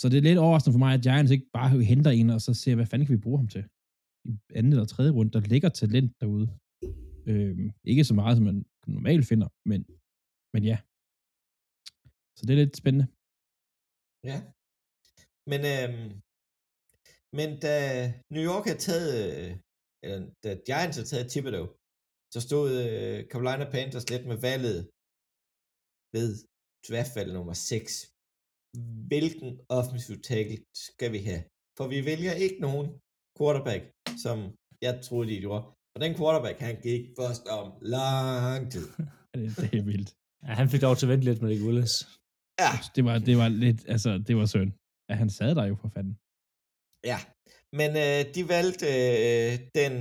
[0.00, 2.54] Så det er lidt overraskende for mig, at Giants ikke bare henter en, og så
[2.54, 3.64] ser, hvad fanden kan vi bruge ham til?
[4.30, 6.48] I anden eller tredje runde, der ligger talent derude.
[7.30, 9.80] Øh, ikke så meget, som man normalt finder, men,
[10.54, 10.78] men ja.
[12.36, 13.06] Så det er lidt spændende.
[14.30, 14.38] Ja.
[15.50, 15.92] Men, øh,
[17.38, 17.76] men da
[18.34, 19.18] New York har taget,
[20.04, 21.66] eller da Giants har taget Thibodeau,
[22.34, 24.80] så stod øh, Carolina Panthers lidt med valget
[26.14, 26.28] ved
[26.86, 28.12] draftvalg nummer 6
[29.10, 31.42] hvilken offensiv tackle skal vi have?
[31.78, 32.86] For vi vælger ikke nogen
[33.38, 33.82] quarterback,
[34.24, 34.38] som
[34.82, 35.64] jeg troede, de gjorde.
[35.94, 38.86] Og den quarterback, han gik først om lang tid.
[39.34, 40.10] det, er vildt.
[40.46, 41.94] Ja, han fik dog til at vente lidt med det Willis.
[42.62, 42.72] Ja.
[42.96, 44.72] Det var, det var lidt, altså, det var synd.
[45.08, 46.14] Ja, han sad der jo for fanden.
[47.10, 47.18] Ja,
[47.78, 48.88] men øh, de valgte
[49.18, 49.94] øh, den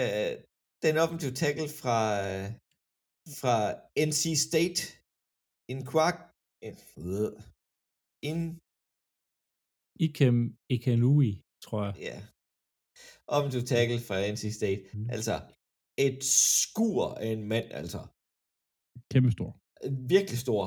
[0.00, 0.32] øh,
[0.84, 2.46] den offensive tackle fra, øh,
[3.40, 3.56] fra
[4.08, 4.78] NC State,
[5.72, 6.16] en Quack,
[6.66, 6.74] en,
[8.30, 8.40] en
[10.04, 10.38] Ikem
[10.74, 11.30] Ikenui,
[11.64, 11.94] tror jeg.
[12.08, 12.18] Ja.
[13.54, 14.82] Du tackle fra NC State.
[14.94, 15.10] Mm.
[15.16, 15.34] Altså,
[16.06, 16.18] et
[16.60, 18.00] skur af en mand, altså.
[19.12, 19.50] Kæmpe stor.
[20.14, 20.60] Virkelig stor.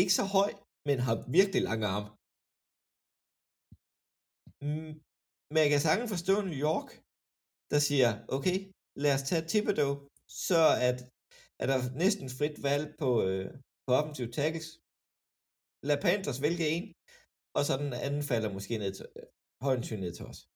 [0.00, 0.50] Ikke så høj,
[0.88, 2.08] men har virkelig lange arme.
[5.52, 6.88] Men jeg kan sagtens forstå New York,
[7.72, 8.56] der siger, okay,
[9.02, 9.94] lad os tage Thibodeau,
[10.48, 10.98] så at,
[11.62, 13.46] er der næsten frit valg på, øh,
[13.86, 14.68] på offensive tackles.
[15.88, 16.84] Lad Panthers vælge en,
[17.56, 19.26] og så den anden falder måske ned til, øh,
[19.66, 20.38] højst ned til os.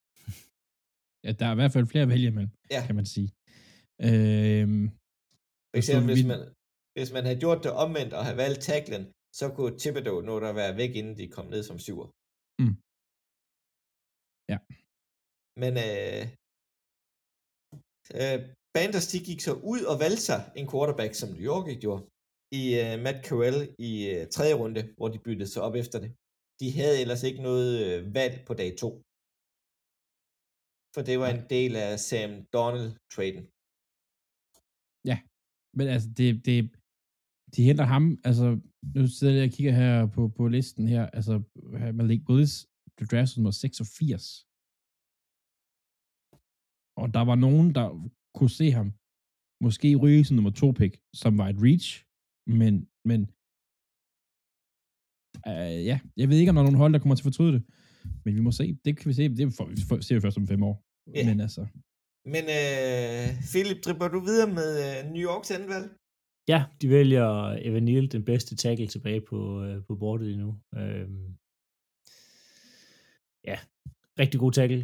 [1.26, 2.80] Ja, der er i hvert fald flere at vælge imellem, Ja.
[2.88, 3.28] kan man sige.
[4.08, 4.84] Øhm,
[5.72, 6.40] For eksempel, vi- hvis man,
[6.96, 9.02] hvis man havde gjort det omvendt og havde valgt tacklen,
[9.38, 12.06] så kunne Thibodeau nå der være væk, inden de kom ned som syver.
[12.62, 12.74] Mm.
[14.52, 14.58] Ja.
[15.62, 16.22] Men øh,
[18.20, 18.38] øh,
[18.74, 22.02] Banders, de gik så ud og valgte sig en quarterback, som New York ikke gjorde,
[22.60, 23.58] i øh, Matt Corral
[23.88, 26.10] i øh, tredje runde, hvor de byttede sig op efter det.
[26.60, 28.90] De havde ellers ikke noget øh, valg på dag to.
[30.94, 33.44] For det var en del af Sam Donald-traden.
[35.78, 36.56] Men altså, det, det,
[37.54, 38.46] de henter ham, altså,
[38.96, 41.34] nu sidder jeg og kigger her på, på listen her, altså,
[41.98, 42.54] Malik Willis,
[42.98, 44.24] du draft nummer 86.
[47.00, 47.86] Og der var nogen, der
[48.36, 48.88] kunne se ham,
[49.66, 51.88] måske ryge som nummer to pick, som var et reach,
[52.60, 52.72] men,
[53.10, 53.20] men
[55.50, 57.52] øh, ja, jeg ved ikke, om der er nogen hold, der kommer til at fortryde
[57.56, 57.62] det,
[58.24, 60.46] men vi må se, det kan vi se, det får, får- ser vi først om
[60.52, 60.76] fem år.
[61.16, 61.24] Ja.
[61.28, 61.62] Men altså,
[62.34, 65.86] Men øh, Philip, dribler du videre med øh, New Yorks anvalg?
[66.52, 67.28] Ja, de vælger
[67.68, 70.50] Evan Neal, den bedste tackle tilbage på, øh, på bordet endnu.
[70.80, 71.26] Øhm,
[73.50, 73.58] ja,
[74.22, 74.82] rigtig god tackle.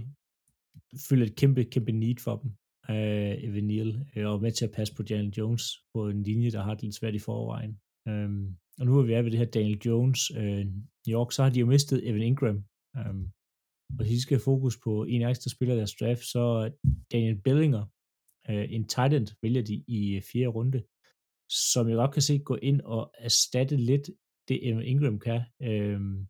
[1.09, 2.51] Fylder et kæmpe, kæmpe need for dem.
[2.91, 6.51] Øh, Evan Neal øh, og med til at passe på Daniel Jones på en linje,
[6.51, 7.73] der har det lidt svært i forvejen.
[8.09, 10.21] Øhm, og nu er vi er ved det her Daniel Jones.
[10.31, 10.65] Øh,
[11.07, 12.59] New York, så har de jo mistet Evan Ingram.
[12.97, 13.25] Øhm,
[13.99, 16.43] og hvis de skal have fokus på en ekstra spiller deres draft, så
[17.13, 17.85] Daniel Bellinger,
[18.51, 20.81] øh, en tight end, vælger de i øh, fjerde runde
[21.51, 24.11] som jeg godt kan se gå ind og erstatte lidt
[24.49, 25.41] det Evan Ingram kan.
[25.63, 26.27] Øhm,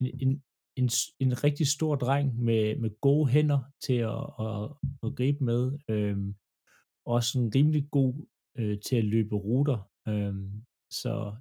[0.00, 0.42] en, en,
[0.76, 0.88] en,
[1.24, 4.62] en rigtig stor dreng med, med gode hænder til at, at,
[5.04, 5.62] at gribe med.
[5.90, 6.18] Øh,
[7.06, 8.14] også en rimelig god
[8.58, 9.78] øh, til at løbe ruter.
[10.08, 10.34] Øh,
[10.90, 11.36] så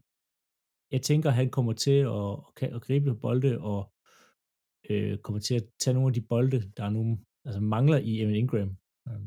[0.92, 3.82] jeg tænker, at han kommer til at, at, kan- at gribe bolde og
[4.90, 8.22] øh, kommer til at tage nogle af de bolde, der er nogle, altså mangler i
[8.22, 8.70] Evan Ingram.
[9.08, 9.26] Øh,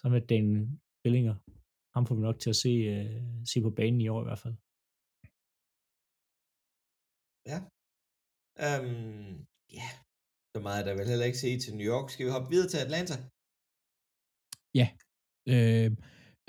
[0.00, 0.68] sammen med Daniel
[1.02, 1.34] Billinger.
[1.94, 3.22] ham får vi nok til at se, øh,
[3.52, 4.56] se på banen i år i hvert fald.
[7.50, 7.58] Ja,
[8.60, 9.46] Øhm,
[9.78, 9.88] ja,
[10.52, 12.10] så meget er der vel heller ikke se til New York.
[12.10, 13.14] Skal vi hoppe videre til Atlanta?
[14.80, 14.88] Ja.
[15.54, 15.90] Øh,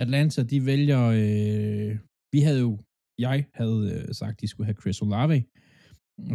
[0.04, 1.92] Atlanta, de vælger, øh,
[2.34, 2.72] vi havde jo,
[3.20, 5.38] jeg havde øh, sagt, de skulle have Chris Olave,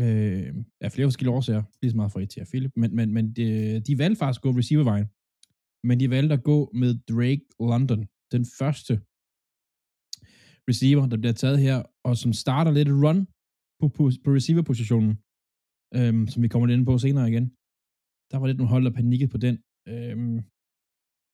[0.05, 0.55] øh,
[0.85, 3.47] af flere forskellige årsager, lige så meget for til Philip, men, men, men de,
[3.81, 5.09] de valgte faktisk at gå receivervejen,
[5.89, 8.01] men de valgte at gå med Drake London,
[8.35, 8.93] den første
[10.71, 11.77] receiver, der bliver taget her,
[12.09, 13.21] og som starter lidt run
[13.81, 15.13] på, på, på receiver-positionen,
[15.97, 17.47] øh, som vi kommer lidt ind på senere igen.
[18.31, 19.57] Der var lidt nogle hold, der panikkede på den.
[19.93, 20.17] Øh,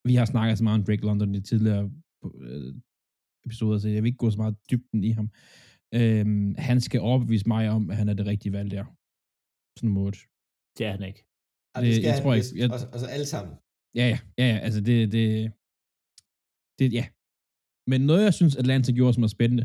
[0.08, 1.84] vi har snakket så meget om Drake London i tidligere
[2.46, 2.74] øh,
[3.46, 5.28] episoder, så jeg vil ikke gå så meget dybden i ham.
[5.98, 8.84] Øhm, han skal overbevise mig om, at han er det rigtige valg der.
[9.78, 10.16] Sådan en måde.
[10.78, 11.22] Det er han ikke.
[11.74, 13.54] Og Det- jeg han tror ikke- jeg- Og, og så alle sammen.
[13.98, 15.24] Ja, ja, ja, ja, altså det, det,
[16.78, 17.04] det, ja.
[17.90, 19.64] Men noget, jeg synes, Atlanta gjorde, som var spændende,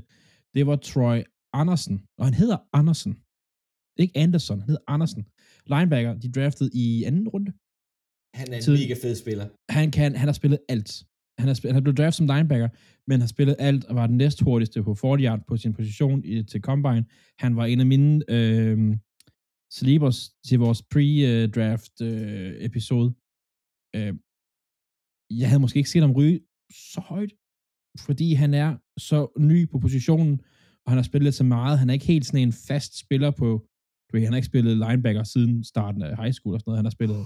[0.54, 1.18] det var Troy
[1.62, 3.14] Andersen, og han hedder Andersen.
[3.98, 5.24] Er ikke Anderson, han hedder Andersen.
[5.74, 7.52] Linebacker, de draftede i anden runde.
[8.40, 9.48] Han er en Tid- mega fed spiller.
[9.80, 10.92] han kan, han har spillet alt.
[11.40, 12.70] Han har, spillet, han blev draftet som linebacker,
[13.10, 16.24] men har spillet alt og var den næst hurtigste på 40 yard på sin position
[16.26, 17.06] i, til Combine.
[17.40, 18.78] Han var en af mine øh,
[19.74, 23.10] sleepers til vores pre-draft øh, episode.
[23.96, 24.14] Øh,
[25.40, 26.40] jeg havde måske ikke set ham ryge
[26.96, 27.34] så højt,
[28.08, 28.78] fordi han er
[29.10, 30.34] så ny på positionen,
[30.86, 31.80] og han har spillet lidt så meget.
[31.80, 33.68] Han er ikke helt sådan en fast spiller på,
[34.12, 36.78] du ved, han har ikke spillet linebacker siden starten af high school og sådan noget.
[36.78, 37.26] Han har spillet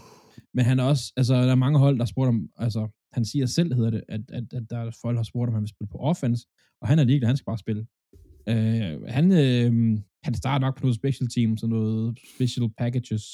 [0.53, 3.25] men han er også, altså der er mange hold, der har spurgt om, altså han
[3.25, 5.61] siger selv, hedder det, at, at, at der er folk, der har spurgt, om han
[5.61, 6.47] vil spille på offense,
[6.81, 7.87] og han er ligeglad, han skal bare spille.
[8.51, 13.25] Øh, han, øh, han starter nok på noget special team, sådan noget special packages,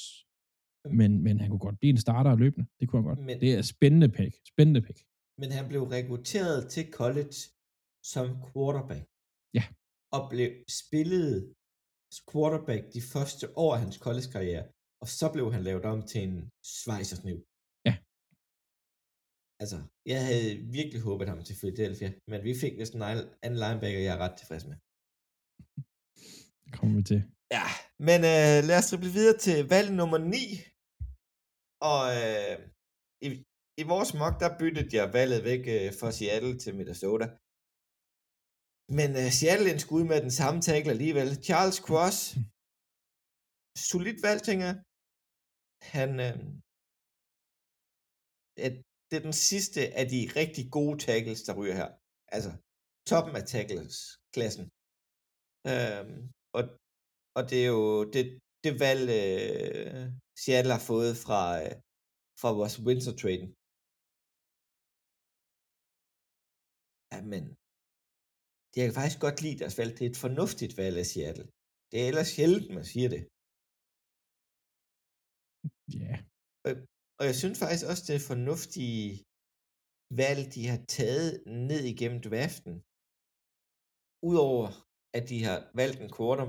[0.98, 2.66] men, men han kunne godt blive en starter løbende.
[2.80, 3.18] Det kunne han godt.
[3.26, 4.34] Men- det er spændende pick.
[4.52, 4.98] Spændende pick.
[5.38, 7.36] Men han blev rekrutteret til college
[8.12, 9.04] som quarterback.
[9.54, 9.64] Ja.
[10.12, 11.54] Og blev spillet
[12.30, 14.64] quarterback de første år af hans college-karriere.
[15.02, 16.50] Og så blev han lavet om til en
[16.82, 17.36] svejsersniv.
[17.88, 17.94] Ja.
[19.62, 19.78] Altså,
[20.12, 24.14] jeg havde virkelig håbet ham til Philadelphia, men vi fik vist en anden linebacker, jeg
[24.16, 24.76] er ret tilfreds med.
[26.64, 27.20] Det kommer vi til.
[27.56, 27.66] Ja,
[28.08, 30.36] men øh, lad os drible videre til valg nummer 9.
[31.90, 32.56] Og øh,
[33.26, 33.28] i,
[33.82, 37.26] i vores mock, der byttede jeg valget væk øh, fra Seattle til Minnesota.
[38.98, 41.28] Men uh, Seattle skulle ud med den samme tackle alligevel.
[41.48, 42.18] Charles Cross,
[43.90, 44.78] solid valg, tænker jeg.
[45.96, 46.36] Han, øh,
[48.66, 48.74] at
[49.08, 51.90] det er den sidste af de rigtig gode tackles, der ryger her.
[52.36, 52.50] Altså,
[53.10, 54.64] toppen af tackles-klassen.
[55.72, 56.18] Øhm,
[56.56, 56.62] og,
[57.36, 58.24] og det er jo det,
[58.64, 60.04] det valg, øh,
[60.42, 61.74] Seattle har fået fra, øh,
[62.40, 63.48] fra vores Winter-traden.
[67.12, 67.44] Ja, men
[68.76, 69.92] jeg kan faktisk godt lide deres valg.
[69.96, 71.48] Det er et fornuftigt valg af Seattle.
[71.90, 73.22] Det er ellers sjældent, man siger det.
[76.00, 76.12] Ja.
[76.12, 76.18] Yeah.
[76.66, 76.72] Og,
[77.18, 79.06] og jeg synes faktisk også, det er fornuftige
[80.22, 81.30] valg, de har taget
[81.70, 82.74] ned igennem draften.
[84.30, 84.66] Udover
[85.18, 86.46] at de har valgt en corner,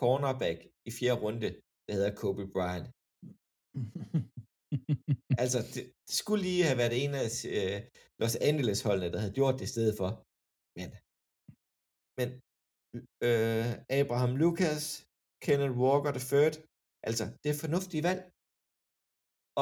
[0.00, 0.58] cornerback
[0.88, 1.50] i fjerde runde,
[1.86, 2.88] der hedder Kobe Bryant.
[5.42, 7.78] altså, det, det skulle lige have været en af uh,
[8.20, 10.10] Los Angeles-holdene, der havde gjort det i stedet for.
[10.78, 10.88] Men,
[12.18, 12.28] men
[13.26, 14.84] øh, Abraham Lucas,
[15.44, 16.50] Kenneth Walker III,
[17.08, 18.22] altså, det er fornuftige valg.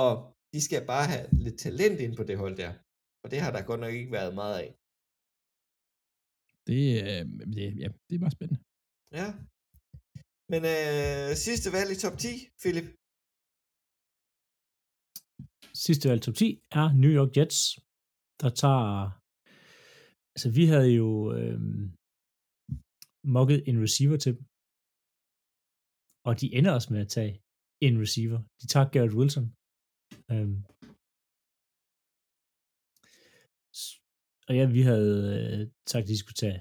[0.03, 0.13] Og
[0.53, 2.73] de skal bare have lidt talent ind på det hold der.
[3.23, 4.71] Og det har der godt nok ikke været meget af.
[6.69, 8.61] Det, øh, det, ja, det er bare spændende.
[9.21, 9.29] Ja.
[10.53, 12.29] Men øh, sidste valg i top 10,
[12.63, 12.89] Philip?
[15.85, 16.49] Sidste valg i top 10
[16.81, 17.61] er New York Jets,
[18.41, 18.91] der tager...
[20.35, 21.61] Altså, vi havde jo øh,
[23.37, 24.45] mokket en receiver til dem.
[26.29, 27.33] Og de ender også med at tage
[27.87, 28.41] en receiver.
[28.61, 29.47] De tager Garrett Wilson.
[30.33, 30.59] Øhm.
[34.49, 35.61] Og ja, vi havde øh,
[35.91, 36.61] sagt, at de skulle tage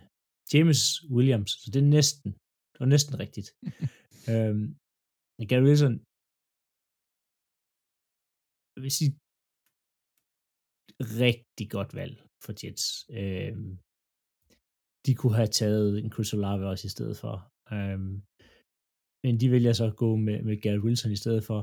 [0.54, 0.82] James
[1.16, 2.30] Williams, så det er næsten,
[2.72, 3.48] det var næsten rigtigt.
[4.32, 4.68] øhm,
[5.50, 5.96] Gary Wilson,
[8.74, 9.12] jeg vil sige,
[11.24, 12.86] rigtig godt valg for Jets.
[13.20, 13.72] Øhm,
[15.06, 17.36] de kunne have taget en Chris Olave også i stedet for.
[17.74, 18.14] Øhm,
[19.24, 21.60] men de vælger så at gå med, med Garrett Wilson i stedet for.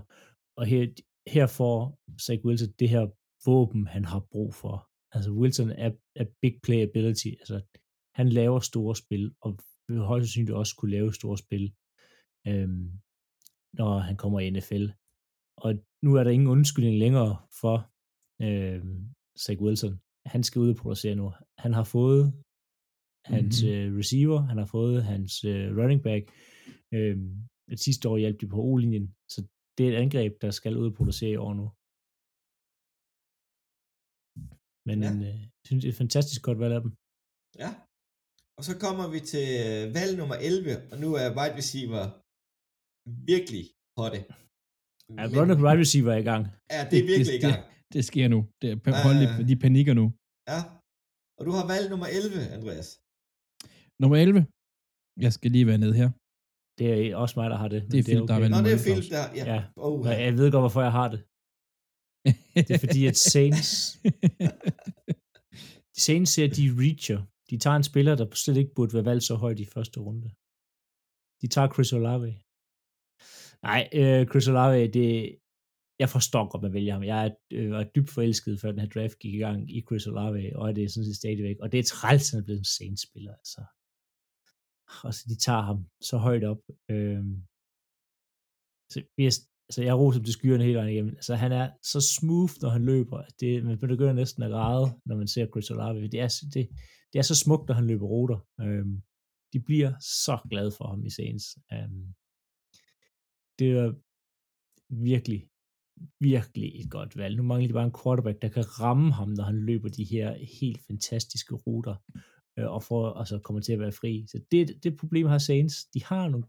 [0.58, 0.82] Og her,
[1.34, 1.78] her får
[2.24, 3.04] Zach Wilson det her
[3.46, 4.76] våben, han har brug for.
[5.14, 7.30] Altså Wilson er, er big playability.
[7.40, 7.58] Altså
[8.18, 9.50] han laver store spil, og
[9.88, 11.64] vil højst sandsynligt også kunne lave store spil,
[12.48, 12.88] øhm,
[13.78, 14.84] når han kommer i NFL.
[15.64, 15.70] Og
[16.04, 17.76] nu er der ingen undskyldning længere for
[18.46, 19.94] øhm, Zach Wilson.
[20.26, 21.32] Han skal ud og producere nu.
[21.58, 22.24] Han har fået
[23.24, 23.76] hans mm-hmm.
[23.76, 26.24] øh, receiver, han har fået hans øh, running back.
[26.94, 27.30] Øhm,
[27.86, 29.38] sidste år hjalp de på O-linjen, så
[29.78, 31.66] det er et angreb, der skal ud og producere i år nu.
[34.88, 35.08] Men ja.
[35.12, 36.92] en, øh, synes, det er et fantastisk godt valg af dem.
[37.62, 37.70] Ja.
[38.58, 42.04] Og så kommer vi til øh, valg nummer 11, og nu er wide receiver
[43.32, 43.64] virkelig
[44.00, 44.20] hotte.
[45.18, 46.42] Ja, running wide receiver er i gang.
[46.74, 47.60] Ja, det er virkelig det, i gang.
[47.64, 48.38] Det, det sker nu.
[48.60, 50.06] Det er, hold uh, de panikker nu.
[50.52, 50.60] Ja.
[51.38, 52.88] Og du har valgt nummer 11, Andreas.
[54.00, 54.46] Nummer 11.
[55.24, 56.10] Jeg skal lige være nede her.
[56.78, 57.82] Det er også mig, der har det.
[57.92, 58.34] Det er Philip, okay.
[58.34, 59.44] der valgt Nå, det er Philip, der ja.
[59.54, 59.60] ja.
[59.76, 60.12] Oh, ja.
[60.26, 61.20] Jeg ved godt, hvorfor jeg har det.
[62.68, 63.70] Det er fordi, at Saints...
[66.06, 67.20] Saints ser, de reacher.
[67.50, 70.28] De tager en spiller, der slet ikke burde være valgt så højt i første runde.
[71.40, 72.28] De tager Chris Olave.
[73.68, 75.08] Nej, øh, Chris Olave, det,
[76.02, 77.04] jeg forstår godt, man vælger ham.
[77.12, 80.06] Jeg er, øh, var dybt forelsket, før den her draft gik i gang i Chris
[80.06, 81.56] Olave, og det er sådan set stadigvæk.
[81.62, 83.60] Og det er træls, han er blevet en Saints-spiller, altså.
[85.04, 86.62] Og så de tager ham så højt op.
[86.90, 87.24] Øh,
[88.92, 89.34] så vi er,
[89.68, 91.14] altså jeg roser til skyerne hele vejen igennem.
[91.14, 93.22] Altså han er så smooth, når han løber.
[93.40, 96.08] Det, man begynder næsten at græde, når man ser Chris Olave.
[96.08, 96.68] Det er, det,
[97.12, 98.38] det er så smukt, når han løber ruter.
[98.60, 98.86] Øh,
[99.52, 101.44] de bliver så glade for ham i scenes.
[101.72, 101.90] Øh,
[103.58, 103.94] det er
[104.88, 105.48] virkelig,
[106.20, 107.36] virkelig et godt valg.
[107.36, 110.28] Nu mangler de bare en quarterback, der kan ramme ham, når han løber de her
[110.60, 111.96] helt fantastiske ruter,
[112.58, 114.12] øh, og får, altså, kommer til at være fri.
[114.32, 115.76] Så det, det problem har Saints.
[115.94, 116.46] De har nogle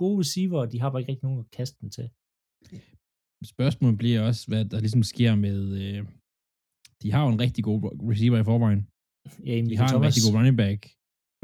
[0.00, 2.06] gode receiver, og de har bare ikke rigtig nogen at kaste den til.
[3.54, 5.58] Spørgsmålet bliver også, hvad der ligesom sker med...
[5.82, 6.00] Øh,
[7.02, 7.78] de har jo en rigtig god
[8.10, 8.82] receiver i forvejen.
[9.48, 10.02] Ja, de har Thomas.
[10.02, 10.80] en rigtig god running back.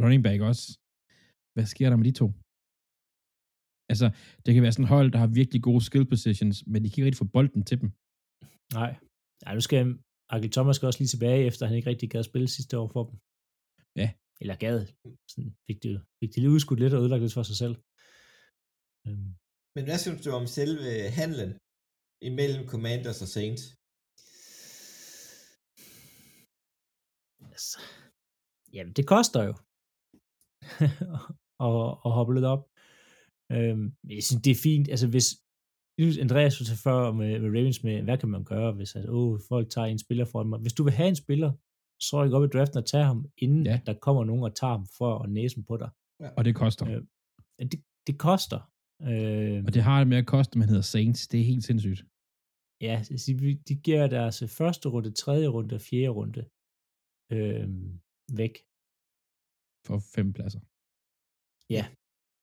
[0.03, 0.64] Running back også.
[1.55, 2.27] Hvad sker der med de to?
[3.92, 4.07] Altså,
[4.44, 6.97] det kan være sådan et hold, der har virkelig gode skill positions, men de kan
[6.99, 7.88] ikke rigtig få bolden til dem.
[8.79, 8.90] Nej.
[9.44, 9.81] Ja, nu skal
[10.35, 13.03] Akil Thomas skal også lige tilbage, efter han ikke rigtig gad spille sidste år for
[13.09, 13.14] dem.
[14.03, 14.09] Ja.
[14.43, 14.79] Eller gad.
[15.33, 17.75] Sådan fik de, fik de lige udskudt lidt og ødelagt lidt for sig selv.
[19.07, 19.31] Øhm.
[19.75, 21.51] Men hvad synes du om selve handlen
[22.31, 23.65] imellem Commanders og Saints?
[27.53, 27.79] Altså,
[28.75, 29.55] jamen, det koster jo
[31.67, 32.63] at, at hoppe lidt op.
[33.57, 34.87] Øhm, jeg synes, det er fint.
[34.95, 35.29] Altså, hvis
[36.25, 39.67] Andreas så før med, med Ravens med, hvad kan man gøre, hvis at, oh, folk
[39.71, 40.59] tager en spiller for mig.
[40.65, 41.51] Hvis du vil have en spiller,
[42.01, 43.71] så rykke op i draften og tage ham, inden Ja.
[43.73, 43.81] ja.
[43.87, 45.91] der kommer nogen og tager ham for at næsen på dig.
[46.37, 46.85] Og det koster.
[46.91, 47.03] Øh,
[47.73, 48.61] Det, det koster.
[49.11, 51.29] Øh, Og det har det med at koste, man hedder Saints.
[51.29, 52.01] Det er helt sindssygt.
[52.81, 53.31] Ja, så
[53.69, 56.43] de, giver deres første runde, tredje runde og fjerde runde
[57.35, 57.69] øh,
[58.41, 58.55] væk.
[59.87, 60.61] For fem pladser.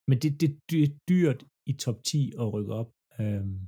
[0.10, 1.40] Men det, det, det er dyrt
[1.72, 2.90] i top 10 at rykke op.
[3.20, 3.60] Øhm,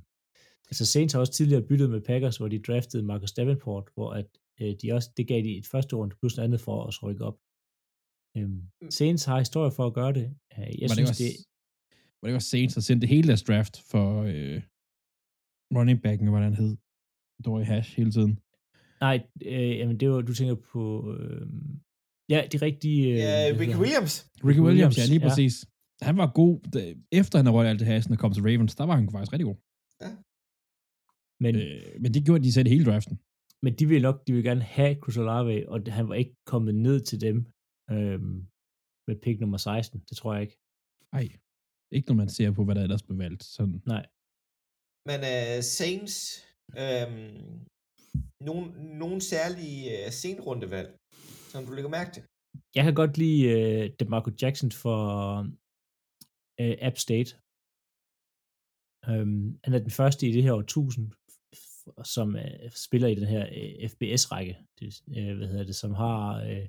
[0.70, 4.28] altså Saints har også tidligere byttet med Packers, hvor de draftede Marcus Davenport, hvor at,
[4.60, 7.24] øh, de også, det gav de et første runde plus noget andet for at rykke
[7.24, 7.38] op.
[8.36, 8.60] Øhm,
[8.98, 10.26] Saints har historie for at gøre det.
[10.58, 11.46] Øh, jeg var, synes, det det, også,
[12.20, 14.58] var det også Saints, der sendte hele deres draft for øh,
[15.76, 16.76] running backen, hvad han hed.
[17.44, 18.32] Dory Hash hele tiden.
[19.06, 19.16] nej,
[19.52, 20.82] øh, jamen det var, du tænker på,
[21.16, 21.46] øh,
[22.32, 23.02] ja, de rigtige...
[23.12, 24.14] Øh, Ja, Ricky Williams.
[24.48, 25.28] Ricky Williams, ja, lige ja.
[25.28, 25.54] præcis.
[26.08, 28.84] Han var god, da- efter han røg alt det hasen og kom til Ravens, der
[28.88, 29.58] var han faktisk rigtig god.
[31.44, 33.16] Men, Øh, men det gjorde de selv hele draften.
[33.64, 36.74] Men de vil nok, de vil gerne have Chris Olave, og han var ikke kommet
[36.74, 37.36] ned til dem
[37.90, 38.20] øh,
[39.08, 40.00] med pick nummer 16.
[40.08, 40.58] Det tror jeg ikke.
[41.14, 41.26] Nej,
[41.96, 43.44] ikke når man ser på, hvad der ellers blev valgt.
[43.44, 43.82] Sådan.
[43.94, 44.04] Nej.
[45.08, 46.16] Men uh, Saints,
[46.82, 47.66] øhm,
[48.48, 48.64] nogle,
[49.02, 50.90] nogle særlige uh, senrundevalg,
[51.52, 52.24] som du lægger mærke til.
[52.76, 54.98] Jeg kan godt lide øh, DeMarco Jackson for
[56.60, 57.30] øh, App State.
[59.10, 61.06] Øhm, han er den første i det her årtusind,
[62.04, 66.42] som øh, spiller i den her øh, FBS-række, det, øh, hvad hedder det, som har
[66.42, 66.66] øh,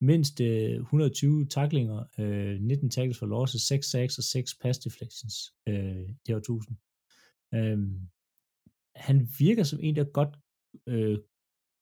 [0.00, 5.54] mindst øh, 120 taklinger, øh, 19 tackles for losses, 6 sacks og 6 pass deflections
[5.68, 6.76] øh, i det her årtusind.
[7.54, 7.78] Øh,
[8.96, 10.36] han virker som en, der godt
[10.86, 11.18] øh,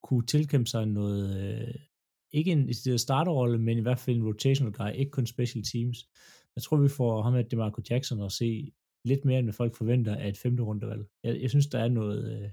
[0.03, 1.75] kunne tilkæmpe sig noget, øh,
[2.33, 6.09] ikke en starterrolle, men i hvert fald en rotational guy, ikke kun special teams.
[6.57, 8.73] Jeg tror, vi får ham med DeMarco Jackson at se
[9.05, 11.07] lidt mere, end hvad folk forventer af et femte rundevalg.
[11.23, 12.51] Jeg, jeg synes, der er noget, øh,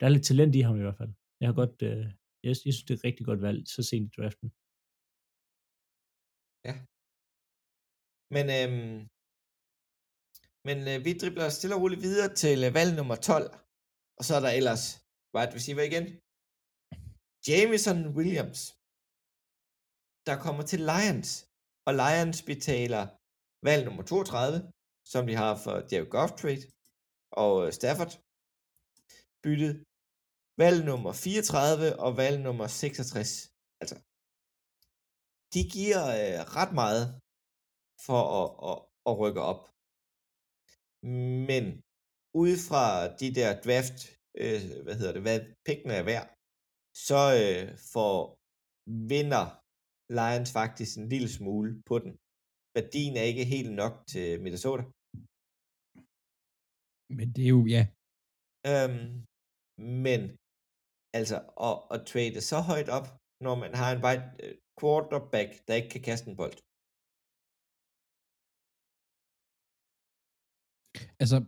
[0.00, 1.12] der er lidt talent i ham i hvert fald.
[1.40, 2.04] Jeg har godt, øh,
[2.44, 4.48] jeg, jeg synes, det er et rigtig godt valg, så sent i draften.
[6.68, 6.74] Ja.
[8.34, 8.98] Men, øhm,
[10.68, 13.46] men øh, vi dribler stille og roligt videre til øh, valg nummer 12.
[14.18, 14.84] Og så er der ellers
[15.34, 16.06] wide receiver igen.
[17.48, 18.60] Jameson Williams,
[20.28, 21.30] der kommer til Lions.
[21.86, 23.02] Og Lions betaler
[23.68, 24.72] valg nummer 32,
[25.12, 26.64] som de har for Jared Goff trade
[27.42, 28.12] og øh, Stafford.
[29.44, 29.74] Byttet
[30.62, 33.30] valg nummer 34 og valg nummer 66.
[33.82, 33.96] Altså,
[35.54, 37.04] de giver øh, ret meget
[38.06, 39.62] for at, at, at rykke op.
[41.50, 41.64] Men
[42.42, 42.84] ud fra
[43.20, 43.98] de der draft,
[44.42, 46.26] øh, hvad hedder det, hvad pickene er værd,
[47.08, 48.18] så øh, får
[49.12, 49.44] vinder
[50.18, 52.12] Lions faktisk en lille smule på den.
[52.76, 54.82] Værdien er ikke helt nok til Minnesota.
[57.18, 57.82] Men det er jo, ja,
[58.72, 59.08] Øhm,
[60.04, 60.20] men
[61.18, 61.36] altså
[61.68, 63.06] at, at trade så højt op,
[63.40, 66.56] når man har en wide øh, quarterback, der ikke kan kaste en bold.
[71.20, 71.42] altså,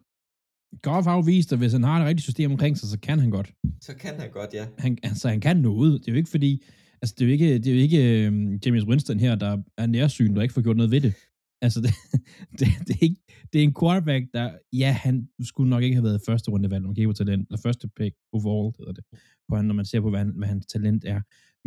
[0.83, 3.19] Goff har jo vist, at hvis han har et rigtigt system omkring sig, så kan
[3.19, 3.53] han godt.
[3.81, 4.67] Så kan han godt, ja.
[4.79, 6.01] Han, altså, han kan noget.
[6.01, 6.65] Det er jo ikke fordi,
[7.03, 9.87] altså, det er jo ikke, det er jo ikke um, James Winston her, der er
[9.87, 11.15] nærsyn, der ikke får gjort noget ved det.
[11.65, 11.93] Altså, det,
[12.59, 13.23] det, det, er ikke,
[13.53, 16.89] det er en quarterback, der, ja, han skulle nok ikke have været første rundevalg, når
[16.89, 19.05] man kigger på talent, eller første pick overall, hedder det,
[19.49, 21.21] på han, når man ser på, hvad, han, hvad hans talent er.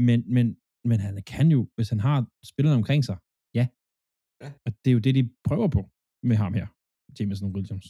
[0.08, 0.58] Men, men,
[0.90, 3.18] men han kan jo, hvis han har spillerne omkring sig,
[3.54, 3.68] ja.
[4.42, 4.52] Ja.
[4.66, 5.82] Og det er jo det, de prøver på
[6.24, 6.68] med ham her,
[7.20, 7.88] Jameson Williams.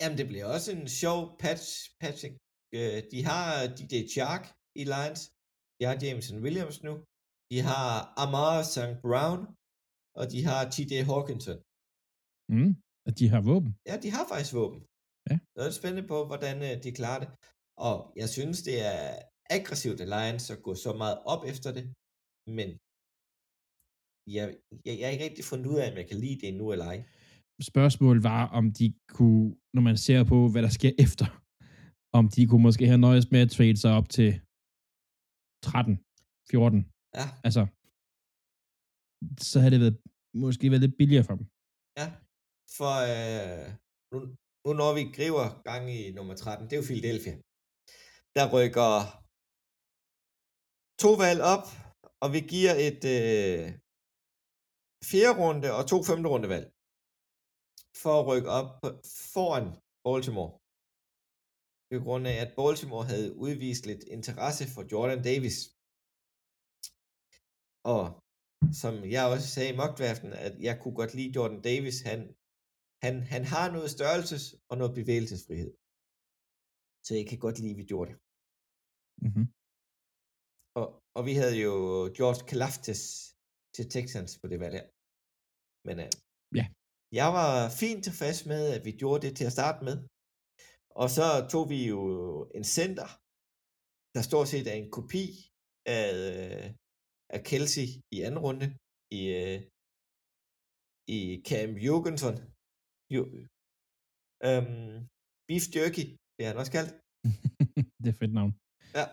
[0.00, 1.66] Jamen, det bliver også en sjov patch,
[2.00, 2.34] patching.
[2.76, 4.44] Øh, de har DJ Chark
[4.80, 5.20] i Lions.
[5.76, 6.94] De har Jameson Williams nu.
[7.50, 7.88] De har
[8.22, 8.96] Amar St.
[9.06, 9.40] Brown.
[10.20, 11.58] Og de har TJ Hawkinson.
[12.56, 12.72] Mm.
[13.08, 13.72] At de har våben.
[13.90, 14.80] Ja, de har faktisk våben.
[15.28, 15.36] Ja.
[15.54, 17.30] Så er det spændende på, hvordan øh, de klarer det.
[17.88, 19.02] Og jeg synes, det er
[19.56, 21.84] aggressivt af Lions at gå så meget op efter det.
[22.58, 22.68] Men
[24.36, 24.44] jeg,
[24.86, 26.86] jeg, jeg er ikke rigtig fundet ud af, om jeg kan lide det endnu eller
[26.92, 26.98] ej.
[27.72, 31.26] spørgsmålet var, om de kunne, når man ser på, hvad der sker efter,
[32.18, 34.28] om de kunne måske have nøjes med at trade sig op til
[35.62, 35.94] 13,
[36.50, 36.78] 14.
[37.18, 37.62] Ja, Altså,
[39.50, 39.98] så havde det været,
[40.44, 41.46] måske været lidt billigere for dem.
[42.00, 42.06] ja.
[42.78, 43.66] For øh,
[44.12, 44.18] nu,
[44.64, 47.34] nu når vi griber gang i nummer 13, det er jo Philadelphia.
[48.36, 48.92] Der rykker
[51.02, 51.66] to valg op,
[52.22, 53.64] og vi giver et øh,
[55.10, 56.66] fjerde runde og to femte runde valg
[58.02, 58.70] for at rykke op
[59.34, 59.66] foran
[60.04, 60.52] Baltimore.
[61.90, 65.58] På grund af, at Baltimore havde udvist lidt interesse for Jordan Davis.
[67.92, 68.00] Og
[68.82, 71.98] som jeg også sagde i mockdraften, at jeg kunne godt lide Jordan Davis.
[72.10, 72.20] Han,
[73.04, 75.72] han, han har noget størrelses- og noget bevægelsesfrihed.
[77.06, 78.18] Så jeg kan godt lide, at vi gjorde det.
[79.24, 79.46] Mm-hmm.
[80.80, 80.86] Og
[81.16, 81.74] og vi havde jo
[82.18, 83.02] George Kalaftis
[83.76, 84.86] til Texans på det valg her.
[85.88, 86.10] Men øh,
[86.58, 86.64] Ja.
[87.20, 87.52] jeg var
[87.82, 89.96] fint tilfreds med, at vi gjorde det til at starte med.
[91.02, 92.00] Og så tog vi jo
[92.58, 93.08] en center,
[94.14, 95.26] der stort set er en kopi
[95.96, 96.66] af, øh,
[97.36, 98.66] af Kelsey i anden runde
[99.18, 99.58] i, øh,
[101.16, 101.18] i
[101.48, 102.34] Cam Jorgensen.
[103.14, 103.22] Jo,
[104.48, 104.96] øhm,
[105.48, 106.04] Beef Jerky,
[106.34, 106.92] det er han også kaldt.
[108.02, 108.52] det er fedt navn.
[108.98, 109.04] Ja.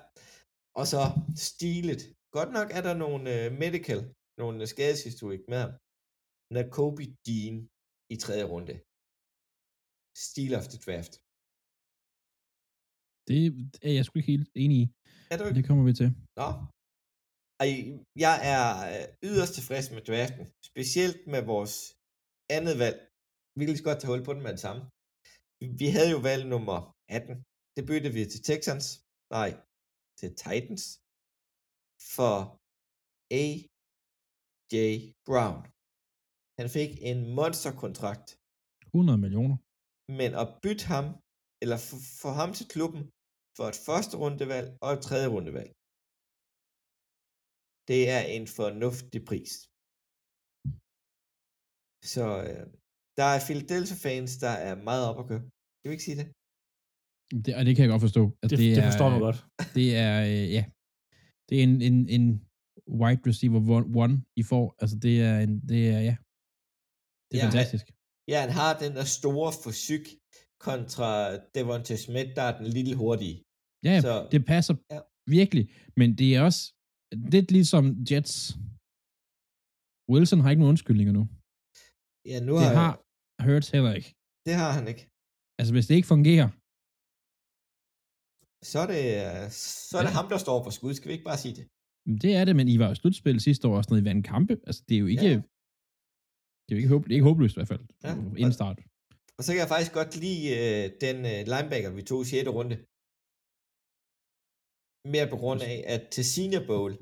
[0.80, 1.02] Og så
[1.48, 2.02] stilet.
[2.38, 4.02] Godt nok er der nogle uh, medical,
[4.42, 5.74] nogle uh, skadeshistorik med ham.
[6.56, 7.56] Nakobe Dean
[8.14, 8.76] i tredje runde.
[10.28, 11.14] Stil of the draft.
[13.30, 13.40] Det
[13.88, 14.86] er jeg sgu ikke helt enig i.
[15.32, 15.58] Er du ikke?
[15.58, 16.10] det kommer vi til.
[16.42, 16.48] Nå.
[17.64, 17.74] Ej,
[18.26, 20.46] jeg er øh, yderst tilfreds med draften.
[20.72, 21.76] Specielt med vores
[22.58, 23.00] andet valg.
[23.56, 24.82] Vi kan lige så godt tage hul på den med det samme.
[25.82, 26.78] Vi havde jo valg nummer
[27.18, 27.34] 18.
[27.76, 28.86] Det byttede vi til Texans.
[29.38, 29.52] Nej,
[30.20, 30.84] til Titans.
[32.16, 32.36] For
[33.42, 34.76] A.J.
[35.28, 35.60] Brown.
[36.60, 38.28] Han fik en monsterkontrakt.
[38.94, 39.58] 100 millioner.
[40.20, 41.06] Men at bytte ham,
[41.64, 41.78] eller
[42.22, 43.04] få ham til klubben,
[43.58, 45.72] for et første rundevalg og et tredje rundevalg,
[47.90, 49.52] det er en fornuftig pris.
[52.14, 52.64] Så øh,
[53.20, 55.44] der er Philadelphia-fans, der er meget op at køre.
[55.80, 56.28] Kan vi ikke sige det?
[57.44, 58.24] Det, og det kan jeg godt forstå.
[58.44, 59.40] At Det, det, det forstår man godt.
[59.78, 60.64] Det er, øh, ja.
[61.48, 62.26] Det er en, en, en
[63.02, 63.60] wide receiver
[64.04, 64.66] one, I får.
[64.82, 66.16] Altså, det er, en, det er ja.
[67.30, 67.86] Det er Ja, fantastisk.
[68.32, 70.06] Ja, han har den der store forsøg
[70.68, 71.10] kontra
[71.56, 73.38] Devontae Smith, der er den lille hurtige.
[73.90, 75.00] Ja, Så, det passer ja.
[75.38, 75.66] virkelig.
[76.00, 76.62] Men det er også
[77.34, 78.34] lidt ligesom Jets.
[80.14, 81.24] Wilson har ikke nogen undskyldninger nu.
[82.32, 82.92] ja, nu Det har,
[83.40, 84.10] har Hurts heller ikke.
[84.48, 85.04] det har han ikke.
[85.60, 86.48] Altså, hvis det ikke fungerer,
[88.72, 89.06] Så er det,
[89.90, 90.18] så er det Ja.
[90.20, 90.94] ham, der står på skud.
[90.94, 91.66] Skal vi ikke bare sige det?
[92.24, 94.26] det er det, men I var jo slutspil sidste år og sådan noget, I vandt
[94.34, 94.54] kampe.
[94.68, 95.40] Altså, det er jo ikke, Ja.
[96.66, 97.84] det er jo ikke, håb, det er ikke håbløst i hvert fald.
[98.06, 98.12] Ja.
[98.42, 98.78] Inden start.
[99.38, 102.50] Og så kan jeg faktisk godt lide øh, den øh, linebacker, vi tog i 6.
[102.60, 102.76] runde.
[105.06, 106.98] Mere på grund af, at til Senior Bowl, Nu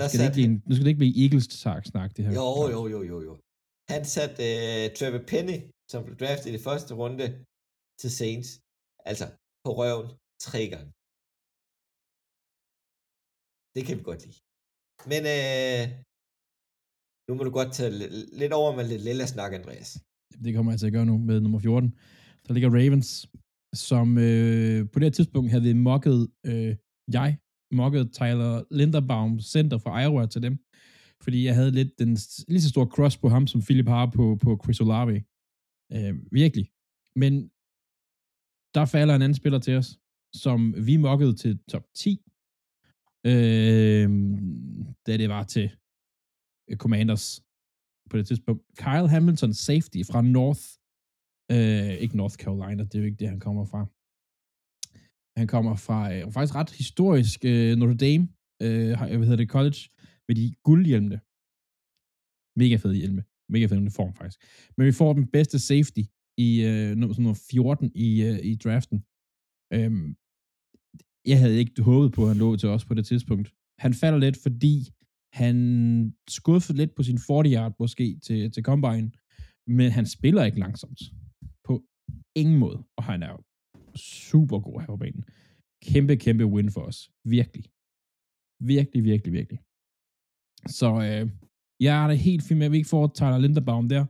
[0.00, 1.46] der skal, det ikke nu skal det ikke blive Eagles
[1.92, 2.32] snak, det her.
[2.40, 3.32] Jo, jo, jo, jo, jo.
[3.94, 5.56] Han satte øh, Trevor Penny,
[5.92, 7.26] som blev draftet i det første runde,
[8.00, 8.50] til Saints.
[9.10, 9.26] Altså,
[9.64, 10.08] på røven
[10.48, 10.90] tre gange.
[13.74, 14.38] Det kan vi godt lide.
[15.12, 15.82] Men øh,
[17.26, 19.88] nu må du godt tage li- lidt over med lidt lille snak, Andreas.
[20.44, 21.88] Det kommer jeg til at gøre nu med nummer 14.
[22.46, 23.10] Der ligger Ravens,
[23.88, 26.20] som øh, på det her tidspunkt havde mocket,
[26.50, 26.72] øh,
[27.12, 27.38] jeg
[27.72, 30.54] mokkede Tyler Linderbaum, center for Iowa til dem,
[31.22, 34.38] fordi jeg havde lidt den lige så stor cross på ham, som Philip har på,
[34.42, 35.24] på Chris Olave.
[35.92, 36.66] Øh, virkelig.
[37.16, 37.32] Men
[38.74, 39.98] der falder en anden spiller til os,
[40.34, 42.10] som vi mockede til top 10,
[43.26, 44.08] øh,
[45.06, 45.70] da det var til
[46.70, 47.42] øh, Commanders
[48.10, 48.62] på det tidspunkt.
[48.76, 50.64] Kyle Hamilton, safety fra North,
[51.54, 53.86] øh, ikke North Carolina, det er jo ikke det, han kommer fra.
[55.38, 58.28] Han kommer fra øh, faktisk ret historisk øh, Notre Dame,
[58.62, 59.80] øh, hvad hedder det, college,
[60.28, 61.18] med de guldhjelmene.
[62.60, 63.22] Mega fed hjelme.
[63.54, 64.40] Mega fed uniform, faktisk.
[64.76, 66.04] Men vi får den bedste safety
[66.46, 68.98] i øh, nummer, sådan nummer 14 i, øh, i draften.
[69.76, 70.08] Øhm,
[71.30, 73.48] jeg havde ikke håbet på, at han lå til os på det tidspunkt.
[73.78, 74.74] Han falder lidt, fordi
[75.32, 75.56] han
[76.28, 79.10] skuffede lidt på sin 40-yard måske til, til Combine,
[79.66, 81.00] men han spiller ikke langsomt.
[81.64, 81.74] På
[82.36, 82.78] ingen måde.
[82.96, 83.40] Og han er jo
[83.96, 85.24] super god her på banen.
[85.88, 86.98] Kæmpe, kæmpe win for os.
[87.36, 87.64] Virkelig.
[88.72, 89.60] Virkelig, virkelig, virkelig.
[90.78, 91.24] Så øh,
[91.86, 94.04] jeg er da helt fint med, at vi ikke får Tyler Linderbaum der.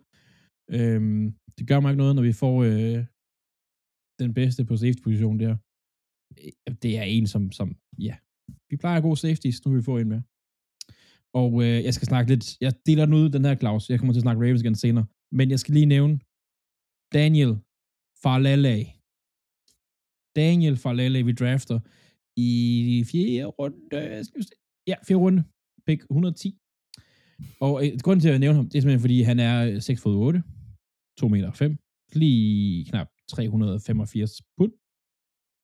[0.77, 1.01] Øh,
[1.59, 2.99] det gør mig ikke noget, når vi får øh,
[4.23, 5.55] den bedste på safety-position der.
[6.39, 7.69] Øh, det er en, som, som
[8.09, 8.17] ja,
[8.71, 10.25] vi plejer at gå safeties, nu vil vi få en mere.
[11.41, 14.13] Og øh, jeg skal snakke lidt, jeg deler den ud, den her Claus, jeg kommer
[14.13, 15.07] til at snakke Ravens igen senere,
[15.39, 16.15] men jeg skal lige nævne
[17.19, 17.53] Daniel
[18.23, 19.00] Farlele.
[20.41, 21.79] Daniel Farlele, vi drafter
[22.37, 23.79] i fjerde runde,
[24.25, 24.55] skal vi se.
[24.87, 25.45] ja, fjerde runde,
[25.87, 26.55] pick 110.
[27.61, 30.03] Og øh, grunden til at jeg nævne ham, det er simpelthen, fordi han er 6
[30.03, 30.43] fod 8,
[31.19, 31.77] 2 meter 5,
[32.13, 34.73] lige knap 385 pund.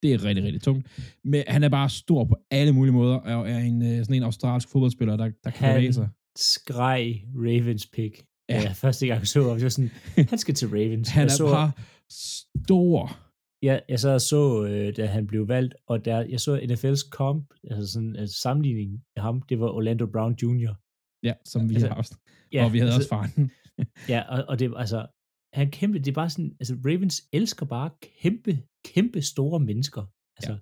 [0.03, 0.87] Det er rigtig, rigtig tungt.
[1.25, 4.23] Men han er bare stor på alle mulige måder, og er en, øh, sådan en
[4.23, 6.09] australsk fodboldspiller, der, der kan bevæge sig.
[6.37, 8.25] skreg Ravens pick.
[8.49, 8.55] Ja.
[8.55, 8.63] Ja.
[8.63, 9.91] Jeg første gang så ham, det var sådan,
[10.31, 11.09] han skal til Ravens.
[11.09, 11.73] Han jeg er så, bare
[12.11, 13.26] stor.
[13.63, 17.11] Ja, jeg så og så, øh, da han blev valgt, og der, jeg så NFL's
[17.11, 20.75] comp, altså sådan en altså sammenligning af ham, det var Orlando Brown Jr.
[21.23, 22.13] Ja, som vi Altså, har haft.
[22.53, 23.51] Ja, og vi havde altså, også faren.
[24.13, 25.07] Ja, og, og det altså,
[25.53, 27.91] han kæmpe, det er bare sådan, altså Ravens elsker bare
[28.23, 30.03] kæmpe, kæmpe store mennesker.
[30.37, 30.53] Altså,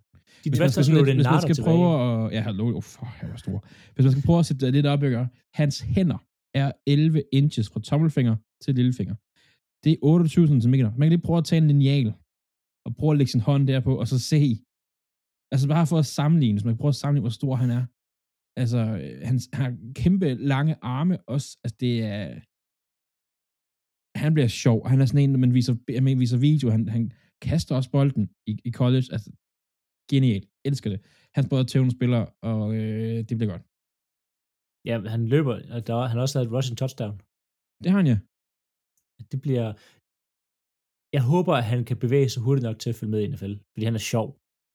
[0.44, 1.76] De Hvis man skal, sådan lidt, hvis man skal tilbage.
[1.76, 2.32] prøve at...
[2.32, 3.64] Ja, hallo, oh, for, han var stor.
[3.94, 5.28] Hvis man skal prøve at sætte lidt op, ikke?
[5.54, 6.18] Hans hænder
[6.54, 9.14] er 11 inches fra tommelfinger til lillefinger.
[9.84, 10.70] Det er 28 cm.
[10.70, 12.14] Man kan lige prøve at tage en lineal
[12.86, 14.42] og prøve at lægge sin hånd derpå, og så se.
[15.52, 17.84] Altså bare for at sammenligne, hvis man kan prøve at sammenligne, hvor stor han er.
[18.62, 19.68] Altså, øh, han har
[20.02, 21.48] kæmpe lange arme også.
[21.64, 22.24] Altså, det er...
[24.22, 24.78] Han bliver sjov.
[24.90, 25.74] Han er sådan en, man viser,
[26.08, 26.66] man viser video.
[26.76, 27.04] Han, han
[27.46, 29.06] kaster også bolden i, i college.
[29.14, 29.30] Altså,
[30.12, 30.44] genial.
[30.68, 31.00] Elsker det.
[31.36, 33.64] Han både tævne spiller, og øh, det bliver godt.
[34.88, 37.16] Ja, han løber, og der, han har også lavet et rushing touchdown.
[37.82, 38.18] Det har han, ja.
[39.32, 39.66] Det bliver...
[41.16, 43.54] Jeg håber, at han kan bevæge sig hurtigt nok til at følge med i NFL,
[43.74, 44.26] fordi han er sjov.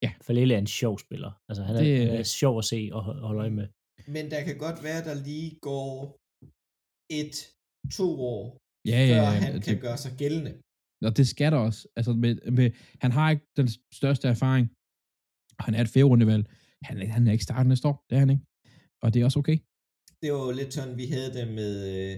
[0.05, 0.11] Ja.
[0.27, 1.31] Falele er en sjov spiller.
[1.49, 3.67] Altså, han er, Det- han er sjov at se og ho- holde øje med.
[4.15, 5.89] Men der kan godt være, der lige går
[7.21, 7.35] et,
[7.99, 8.43] to år,
[8.91, 9.39] Ja, ja, før ja.
[9.45, 10.53] han det, kan gøre sig gældende.
[11.07, 11.81] Og det skal der også.
[11.97, 12.67] Altså, med, med,
[13.03, 13.67] han har ikke den
[13.99, 14.65] største erfaring.
[15.57, 16.43] Og han er et færrundevalg.
[16.87, 17.97] Han, er- han er ikke starten næste år.
[18.09, 18.45] Det er han ikke.
[19.03, 19.57] Og det er også okay.
[20.21, 22.13] Det var jo lidt sådan, vi havde det med øh,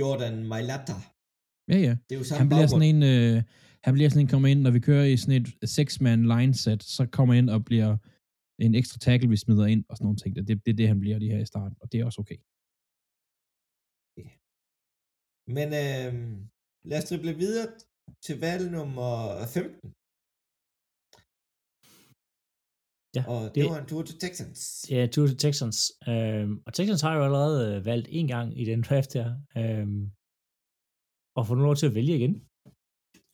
[0.00, 0.96] Jordan Mailata.
[1.72, 1.94] Ja, ja.
[2.06, 2.82] Det er jo samme Han bliver baggrund.
[2.82, 3.42] sådan en, øh,
[3.86, 6.82] han bliver sådan en, kommer ind, når vi kører i sådan et six-man line set,
[6.96, 7.90] så kommer ind og bliver
[8.64, 10.36] en ekstra tackle, vi smider ind, og sådan nogle ting.
[10.36, 12.38] Det, det er det, han bliver lige her i starten, og det er også okay.
[15.56, 16.12] Men øh,
[16.90, 17.66] lad os drible videre
[18.26, 19.10] til valg nummer
[19.54, 19.88] 15.
[23.16, 24.58] Ja, Og det, det- det var en tur til Texans.
[24.90, 25.78] Ja, tur til Texans.
[26.08, 29.28] Øhm, og Texans har jo allerede valgt en gang i den draft her.
[29.60, 30.02] Øhm,
[31.36, 32.34] og får nu lov til at vælge igen.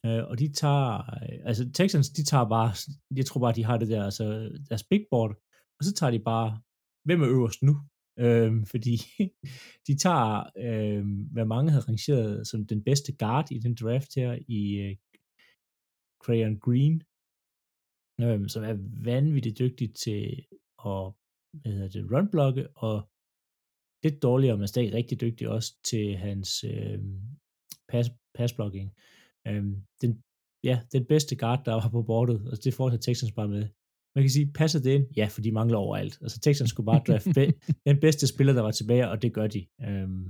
[0.07, 0.88] Øh, og de tager,
[1.22, 2.70] øh, altså Texans, de tager bare,
[3.16, 4.24] jeg tror bare, de har det der, altså
[4.68, 5.30] deres big board,
[5.78, 6.61] og så tager de bare,
[7.07, 7.74] hvem er øverst nu?
[8.24, 8.96] Øh, fordi
[9.86, 10.30] de tager,
[10.66, 14.96] øh, hvad mange havde rangeret som den bedste guard i den draft her i øh,
[16.22, 16.96] Crayon Green,
[18.22, 20.46] øh, som er vanvittigt dygtig til
[20.90, 21.05] at
[21.61, 22.96] hvad hedder det, runblokke, og
[24.05, 26.98] lidt dårligere, men stadig rigtig dygtig også til hans øh,
[27.93, 28.88] pass, passblocking.
[29.49, 29.72] Øhm,
[30.03, 30.11] den,
[30.68, 33.64] ja, den bedste guard, der var på bordet, og det fortsætter Texans bare med.
[34.14, 35.07] Man kan sige, passer det ind?
[35.20, 36.14] Ja, for de mangler overalt.
[36.24, 37.55] Altså Texans skulle bare draft be-
[37.88, 39.61] den bedste spiller, der var tilbage, og det gør de.
[39.88, 40.24] Øhm,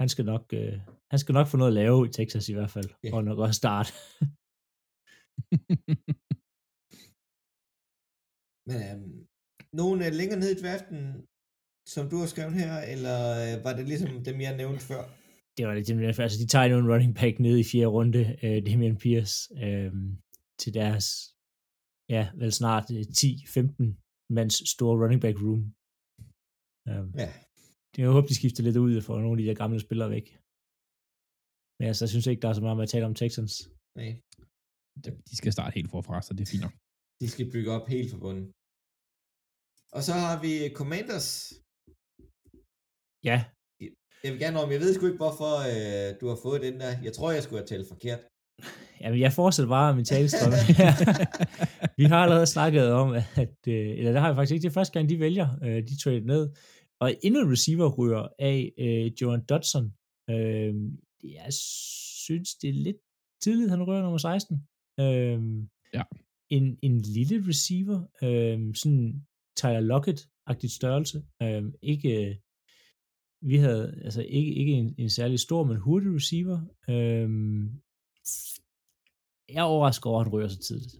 [0.00, 0.74] han skal nok, øh,
[1.12, 3.10] han skal nok få noget at lave i Texas i hvert fald, Ja.
[3.14, 3.90] og nok også starte.
[8.68, 9.26] Men øhm,
[9.80, 11.00] nogen er længere ned i draften,
[11.94, 15.02] som du har skrevet her, eller øh, var det ligesom dem, jeg nævnte før?
[15.56, 18.22] Det var det, det altså de tager jo en running back ned i fjerde runde,
[18.44, 19.92] øh, Damian Pierce, øh,
[20.60, 21.04] til deres,
[22.14, 23.86] ja, vel snart øh, 10-15
[24.36, 25.62] mands store running back room.
[26.88, 27.28] Øh, Ja.
[27.92, 30.26] det jeg håber, de skifter lidt ud for nogle af de der gamle spillere væk.
[31.78, 33.54] Men altså, jeg synes ikke, der er så meget med at tale om Texans.
[34.00, 34.10] Nej,
[35.30, 36.74] De skal starte helt forfra, så det er fint nok.
[37.20, 38.46] de skal bygge op helt fra bunden.
[39.96, 41.28] Og så har vi Commanders.
[43.30, 43.38] Ja,
[44.24, 46.92] Jeg vil gerne om, jeg ved sgu ikke, hvorfor øh, du har fået den der.
[47.04, 48.20] Jeg tror, jeg skulle have talt forkert.
[49.00, 50.52] Jamen, jeg fortsætter bare min talestrøm.
[51.98, 54.80] vi har allerede snakket om, at, øh, eller det har jeg faktisk ikke, det er
[54.80, 56.50] første gang, de vælger, øh, de trade ned,
[57.00, 59.92] og endnu en receiver ryger af øh, Joan Dodson.
[60.30, 60.74] Øh,
[61.24, 61.52] jeg
[62.24, 62.96] synes, det er lidt
[63.42, 64.56] tidligt, han rører nummer 16.
[65.00, 65.40] Øh,
[65.94, 66.02] Ja.
[66.50, 71.22] En, en lille receiver, øh, sådan Tyler Lockett-agtigt størrelse.
[71.42, 72.40] Øh, ikke,
[73.40, 76.58] vi havde altså ikke, ikke en, en særlig stor, men hurtig receiver.
[76.88, 77.28] Øh,
[79.48, 80.94] jeg er overrasket over, at han rører så tidligt.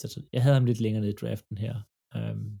[0.00, 1.74] Så jeg havde ham lidt længere ned i draften her.
[2.16, 2.60] Um,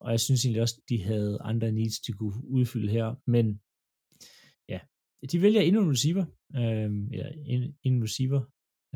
[0.00, 3.14] og jeg synes egentlig også, at de havde andre needs, de kunne udfylde her.
[3.26, 3.60] Men
[4.68, 4.80] ja,
[5.32, 6.24] de vælger endnu en receiver.
[6.58, 8.42] Um, eller en, en receiver.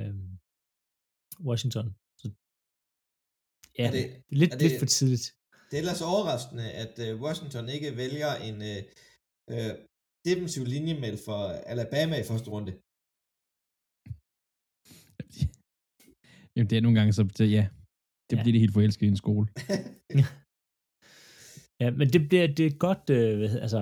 [0.00, 0.38] Um,
[1.48, 1.86] Washington.
[2.18, 2.30] Så,
[3.78, 5.26] ja, Er det, lidt, er det- lidt for tidligt.
[5.70, 8.62] det er ellers overraskende, at øh, Washington ikke vælger en
[9.54, 9.72] øh,
[10.28, 11.38] defensiv linjemæld for
[11.72, 12.72] Alabama i første runde.
[16.56, 17.64] Jamen, det er nogle gange, så det, ja,
[18.30, 18.42] det Ja.
[18.42, 19.46] bliver de helt forelsket i en skole.
[21.82, 23.80] Ja, men det, det, det er godt, øh, altså,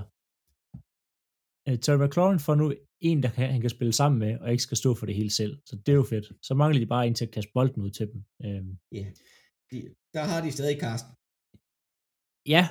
[1.68, 2.66] øh, Terry McLaurin får nu
[3.10, 5.32] en, der kan, han kan spille sammen med, og ikke skal stå for det hele
[5.40, 5.54] selv.
[5.68, 6.26] Så det er jo fedt.
[6.46, 8.20] Så mangler de bare en til at kaste bolden ud til dem.
[8.44, 8.70] Øhm,
[9.70, 9.76] De,
[10.16, 11.12] der har de stadig Carsten.
[12.54, 12.62] ja,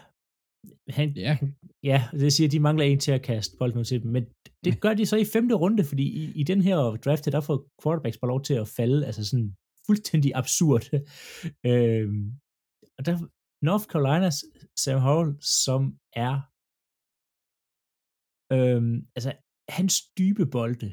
[0.90, 1.38] han, Ja,
[1.84, 4.26] ja, det siger, at de mangler en til at kaste bolden ud til dem, men
[4.64, 7.68] det gør de så i femte runde, fordi i, i den her draft, der får
[7.84, 9.56] quarterbacks bare lov til at falde, altså sådan
[9.88, 10.86] fuldstændig absurd.
[11.70, 12.24] øhm,
[12.98, 13.16] og der,
[13.68, 14.38] North Carolinas
[14.84, 15.82] Sam Howell, som
[16.26, 16.36] er
[18.56, 19.32] øhm, altså
[19.78, 20.90] hans dybe bolde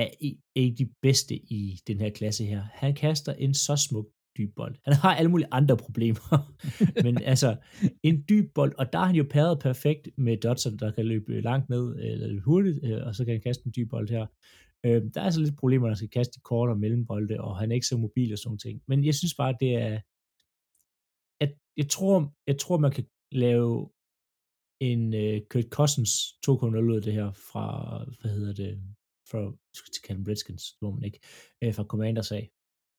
[0.00, 2.62] er en af de bedste i den her klasse her.
[2.62, 4.08] Han kaster en så smuk
[4.38, 4.76] dyb bold.
[4.84, 6.52] Han har alle mulige andre problemer,
[7.04, 7.56] men altså
[8.02, 11.40] en dyb bold, og der er han jo pæret perfekt med Dodson, der kan løbe
[11.40, 14.26] langt ned, eller løbe hurtigt, øh, og så kan han kaste en dyb bold her.
[14.86, 17.58] Øh, der er altså lidt problemer, når han skal kaste de korte og mellembolde, og
[17.58, 18.82] han er ikke så mobil og sådan ting.
[18.88, 20.00] Men jeg synes bare, det er,
[21.40, 23.90] at jeg tror, jeg tror man kan lave
[24.80, 26.10] en uh, Kurt Cousins
[26.46, 26.54] 2.0
[26.90, 27.66] ud af det her fra,
[28.20, 28.70] hvad hedder det,
[29.30, 31.20] fra, jeg skulle til kalde dem Redskins, hvor man ikke,
[31.66, 32.50] uh, fra Commanders af.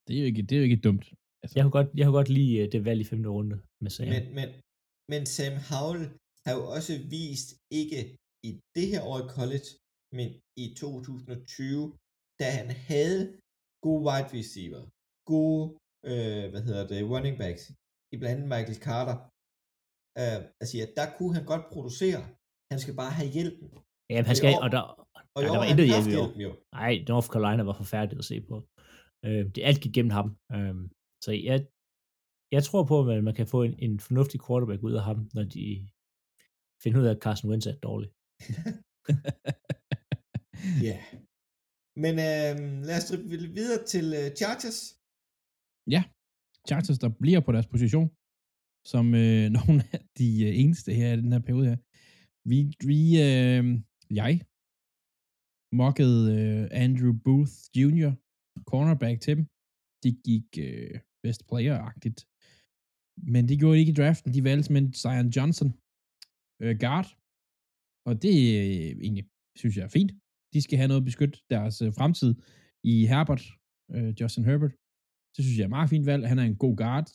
[0.08, 1.14] Det er jo ikke, det er jo ikke dumt.
[1.42, 1.54] Altså.
[1.56, 4.08] Jeg kunne godt, jeg kunne godt lide uh, det valg i femte runde med Sam.
[4.16, 4.50] Men, men,
[5.12, 6.04] men Sam Howell
[6.46, 7.50] har jo også vist,
[7.82, 8.00] ikke
[8.50, 9.70] i det her år i college,
[10.18, 10.28] men
[10.64, 11.98] i 2020,
[12.42, 13.22] da han havde
[13.86, 14.84] gode wide receiver,
[15.34, 15.64] gode,
[16.12, 17.64] øh, hvad hedder det, running backs,
[18.14, 19.18] i blandt andet Michael Carter,
[20.22, 22.22] øh, altså, ja, der kunne han godt producere.
[22.72, 23.68] Han skal bare have hjælpen.
[24.12, 24.84] Ja, han skal, og, der,
[25.36, 26.08] og ja, der var intet hjælp
[26.42, 26.56] i år.
[26.80, 28.56] Nej, North Carolina var forfærdeligt at se på.
[29.26, 30.28] Øh, det alt gik gennem ham.
[30.56, 30.76] Øh,
[31.24, 31.68] så jeg,
[32.52, 35.44] jeg tror på, at man kan få en, en fornuftig quarterback ud af ham, når
[35.44, 35.90] de
[36.84, 38.10] finder ud af, at Carson Wentz er dårlig.
[40.88, 40.98] Ja.
[40.98, 41.02] yeah.
[42.04, 42.56] Men øh,
[42.88, 44.80] lad os drible videre til øh, Chargers.
[45.96, 46.02] Ja,
[46.68, 48.08] Chargers, der bliver på deres position,
[48.92, 51.80] som øh, nogle af de øh, eneste her i den her periode her.
[52.52, 52.60] Vi,
[52.90, 53.64] vi øh,
[54.20, 54.34] jeg
[55.82, 58.12] mokkede øh, Andrew Booth Jr.,
[58.72, 59.46] cornerback til dem.
[60.04, 62.20] De gik øh, best player-agtigt.
[63.34, 64.34] Men det gjorde de ikke i draften.
[64.36, 65.70] De valgte med Zion Johnson,
[66.64, 67.08] øh, guard.
[68.10, 69.26] Og det øh, egentlig,
[69.62, 70.12] synes jeg er fint.
[70.54, 72.32] De skal have noget at beskytte deres øh, fremtid
[72.94, 73.44] i Herbert,
[73.94, 74.74] øh, Justin Herbert.
[75.34, 76.24] Det synes jeg er meget fint valg.
[76.32, 77.08] Han er en god guard.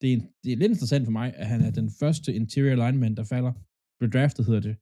[0.00, 2.76] Det er, en, det er lidt interessant for mig, at han er den første interior
[2.82, 3.52] lineman, der falder.
[3.98, 4.76] Blev draftet, hedder det.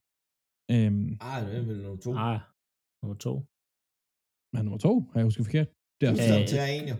[0.73, 2.11] Øhm, ah, det er vel nummer to.
[2.27, 2.39] Ah,
[3.01, 3.33] nummer to.
[4.57, 4.93] Er nummer to?
[5.11, 5.69] Har jeg husket forkert?
[5.99, 6.13] Det er
[6.51, 6.95] til en, jo.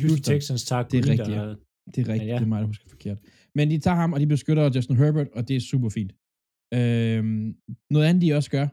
[0.00, 1.54] Houston Texans tager Det er rigtigt, ja.
[1.94, 2.34] Det er rigtigt, ja.
[2.34, 3.18] det er mig, der husker forkert.
[3.54, 6.12] Men de tager ham, og de beskytter Justin Herbert, og det er super fint.
[6.74, 7.46] Øhm,
[7.90, 8.66] noget andet, de også gør,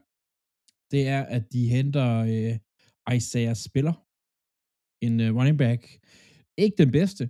[0.92, 2.56] det er, at de henter øh,
[3.16, 3.96] Isaiah Spiller,
[5.06, 5.82] en øh, running back.
[6.58, 7.24] Ikke den bedste,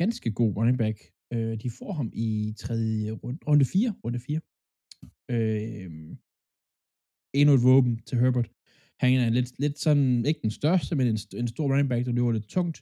[0.00, 0.98] ganske god running back.
[1.32, 3.94] Øh, de får ham i tredje runde, runde 4.
[4.04, 4.40] Runde 4.
[5.34, 5.90] Øh,
[7.34, 8.50] endnu et våben til Herbert.
[9.00, 12.12] Han er lidt, lidt sådan, ikke den største, men en, en stor running back, der
[12.12, 12.78] løber lidt tungt.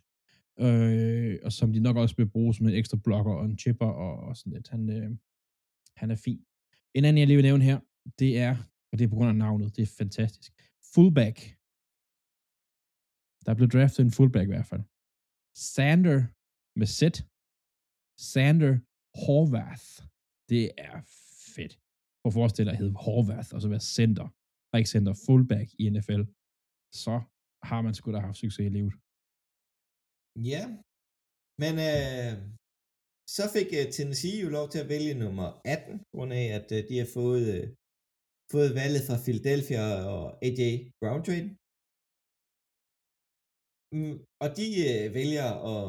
[0.61, 3.87] Øh, og som de nok også vil bruge som en ekstra blokker og en chipper
[3.87, 4.69] og, og sådan lidt.
[4.69, 5.11] Han, øh,
[5.97, 6.45] han er fin.
[6.95, 7.81] En anden, jeg lige vil nævne her,
[8.19, 8.57] det er
[8.93, 10.53] og det er på grund af navnet, det er fantastisk.
[10.95, 11.37] Fullback.
[13.47, 14.85] Der blev draftet en fullback i hvert fald.
[15.75, 16.21] Sander
[16.79, 17.01] med Z.
[18.33, 18.75] Sander
[19.23, 19.89] Horvath.
[20.49, 20.97] Det er
[21.55, 21.73] fedt.
[22.21, 24.27] Prøv at forestille dig at hedde Horvath, og så være center,
[24.71, 26.23] og ikke center fullback i NFL.
[27.03, 27.15] Så
[27.63, 28.95] har man sgu da haft succes i livet.
[30.53, 30.63] Ja,
[31.63, 32.33] men øh,
[33.37, 36.81] så fik uh, Tennessee jo lov til at vælge nummer 18, grund af at uh,
[36.89, 37.65] de har fået uh,
[38.55, 39.85] fået valget fra Philadelphia
[40.15, 40.61] og AJ
[41.01, 41.49] Brown trade.
[43.95, 45.89] Mm, og de øh, vælger at,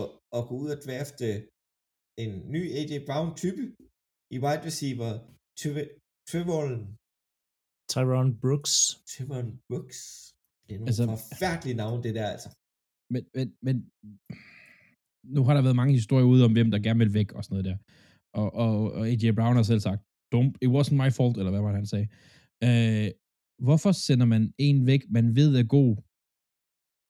[0.00, 1.28] at, at gå ud og drafte
[2.24, 3.62] en ny AJ Brown type
[4.34, 5.10] i wide receiver
[6.30, 6.62] Trevor
[7.92, 8.72] Tyron Brooks.
[9.12, 10.00] Tyron Brooks.
[10.64, 12.48] Det er nogle altså, forfærdelige navn, det der altså.
[13.14, 13.76] Men, men, men
[15.34, 17.54] nu har der været mange historier ude om, hvem der gerne vil væk og sådan
[17.54, 17.76] noget der.
[18.40, 20.00] Og, og, og AJ Brown har selv sagt,
[20.34, 22.08] don't, it wasn't my fault, eller hvad var det, han sagde.
[22.66, 23.10] Øh,
[23.66, 25.92] hvorfor sender man en væk, man ved er god,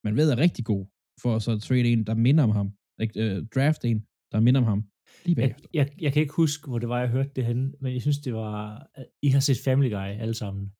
[0.06, 0.84] man ved er rigtig god,
[1.22, 2.66] for at så trade en, der minder om ham,
[3.02, 3.98] uh, draft en,
[4.32, 4.80] der minder om ham,
[5.24, 5.68] lige bagefter.
[5.74, 8.02] Jeg, jeg, jeg kan ikke huske, hvor det var, jeg hørte det henne, men jeg
[8.02, 8.86] synes, det var,
[9.22, 10.72] I har set Family Guy alle sammen.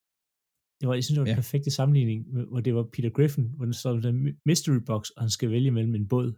[0.84, 1.42] Det var, jeg synes, det var en ja.
[1.44, 2.20] perfekte sammenligning,
[2.50, 4.16] hvor det var Peter Griffin, hvor den står den
[4.46, 6.28] mystery box, og han skal vælge mellem en båd.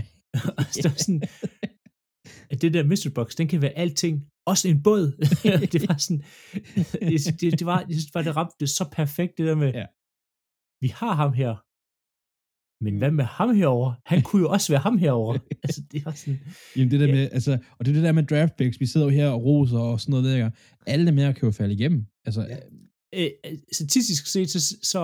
[0.58, 1.22] og så sådan,
[2.50, 4.14] at det der mystery box, den kan være alting,
[4.46, 5.04] også en båd.
[5.72, 6.22] det var sådan,
[7.10, 9.72] det, det, det, var, jeg synes bare, det ramte det så perfekt, det der med,
[9.80, 9.86] ja.
[10.84, 11.52] vi har ham her,
[12.84, 13.92] men hvad med ham herover?
[14.06, 15.32] Han kunne jo også være ham herover.
[15.64, 16.40] altså, det var sådan...
[16.76, 17.14] Jamen, det der ja.
[17.14, 19.44] med, altså, og det er det der med draft picks, vi sidder jo her og
[19.44, 20.50] roser og sådan noget der.
[20.86, 22.06] Alle dem her kan jo falde igennem.
[22.26, 22.56] Altså, ja.
[23.14, 23.30] Øh,
[23.72, 24.60] statistisk set, så,
[24.92, 25.00] så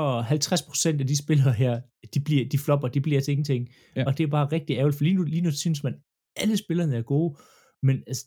[0.96, 1.80] 50% af de spillere her,
[2.14, 3.68] de, bliver, de flopper, de bliver til ingenting.
[3.96, 4.04] Ja.
[4.06, 5.94] Og det er bare rigtig ærgerligt, for lige nu, lige nu synes man,
[6.36, 7.30] alle spillerne er gode,
[7.82, 8.24] men altså,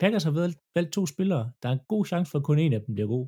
[0.00, 1.52] Packers har valgt, valgt to spillere.
[1.62, 3.26] Der er en god chance for, at kun en af dem bliver god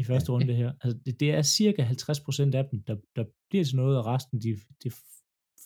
[0.00, 0.72] i første runde det her.
[0.82, 4.36] Altså, det, det er cirka 50% af dem, der, der bliver til noget, og resten,
[4.44, 4.50] de,
[4.82, 4.90] de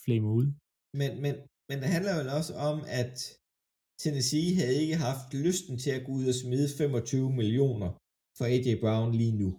[0.03, 0.47] flamer ud.
[0.99, 1.33] Men, men,
[1.69, 3.15] men det handler jo også om, at
[4.03, 7.89] Tennessee havde ikke haft lysten til at gå ud og smide 25 millioner
[8.39, 9.49] for AJ Brown lige nu.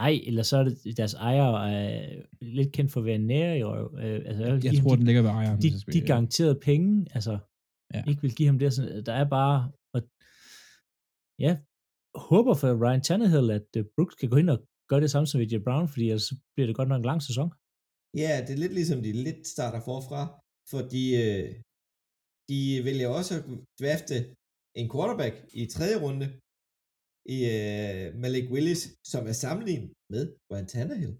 [0.00, 2.22] Nej, eller så er det deres ejer er
[2.58, 3.86] lidt kendt for at være nære i røv.
[4.04, 5.58] Øh, altså, jeg, Jeg tror, de, den ligger ved ejeren.
[5.62, 7.34] de, de garanterede penge, altså
[7.94, 8.02] Ja.
[8.10, 8.72] ikke vil give ham det.
[8.74, 9.56] Sådan, der er bare,
[9.94, 10.00] og
[11.46, 11.52] ja,
[12.30, 14.58] håber for Ryan Tannehill, at uh, Brooks kan gå ind og
[14.90, 17.22] gøre det samme som AJ Brown, fordi ellers så bliver det godt nok en lang
[17.28, 17.48] sæson.
[18.22, 20.20] Ja, det er lidt ligesom, de lidt starter forfra,
[20.74, 21.46] fordi øh,
[22.50, 22.58] de
[22.88, 23.42] vælger også at
[23.80, 24.16] drafte
[24.74, 26.26] en quarterback i tredje runde
[27.36, 31.14] i øh, Malik Willis, som er sammenlignet med Ryan Tannehill.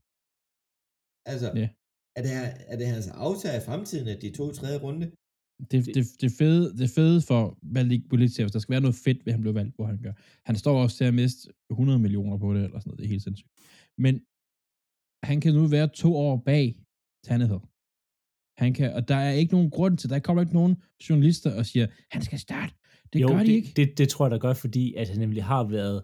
[1.32, 1.68] Altså, Ja.
[2.16, 5.06] er, det, her- er det hans aftager i fremtiden, at de to tredje runde?
[5.70, 9.18] det, det, det, fede, det fede for Malik Willis, hvis der skal være noget fedt
[9.24, 10.12] ved, at han blev valgt, hvor han gør.
[10.48, 12.98] Han står også til at miste 100 millioner på det, eller sådan noget.
[12.98, 13.50] Det er helt sindssygt.
[14.04, 14.14] Men
[15.30, 16.66] han kan nu være to år bag
[17.26, 17.60] Tannehill.
[18.62, 20.74] Han kan, og der er ikke nogen grund til, der kommer ikke nogen
[21.08, 22.72] journalister og siger, han skal starte.
[23.12, 23.72] Det jo, gør de det, ikke.
[23.76, 26.02] Det, det tror jeg, der gør, fordi at han nemlig har været,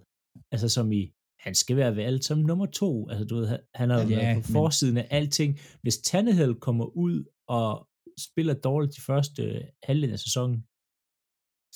[0.52, 3.08] altså som i, han skal være valgt som nummer to.
[3.08, 5.58] Altså du ved, han- han har Ja, været på men- forsiden af alting.
[5.82, 7.88] Hvis Tannehill kommer ud og
[8.18, 10.64] spiller dårligt de første øh, halvdel af sæsonen,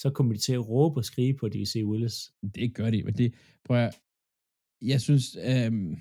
[0.02, 2.32] så kommer de til at råbe og skrige på DC Willis.
[2.54, 3.94] Det gør de, men det, prøv at,
[4.82, 5.98] jeg synes, øhm, et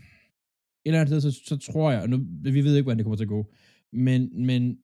[0.86, 3.18] eller andet sted, så, så tror jeg, og nu, vi ved ikke, hvordan det kommer
[3.18, 3.52] til at gå,
[3.94, 4.80] men, men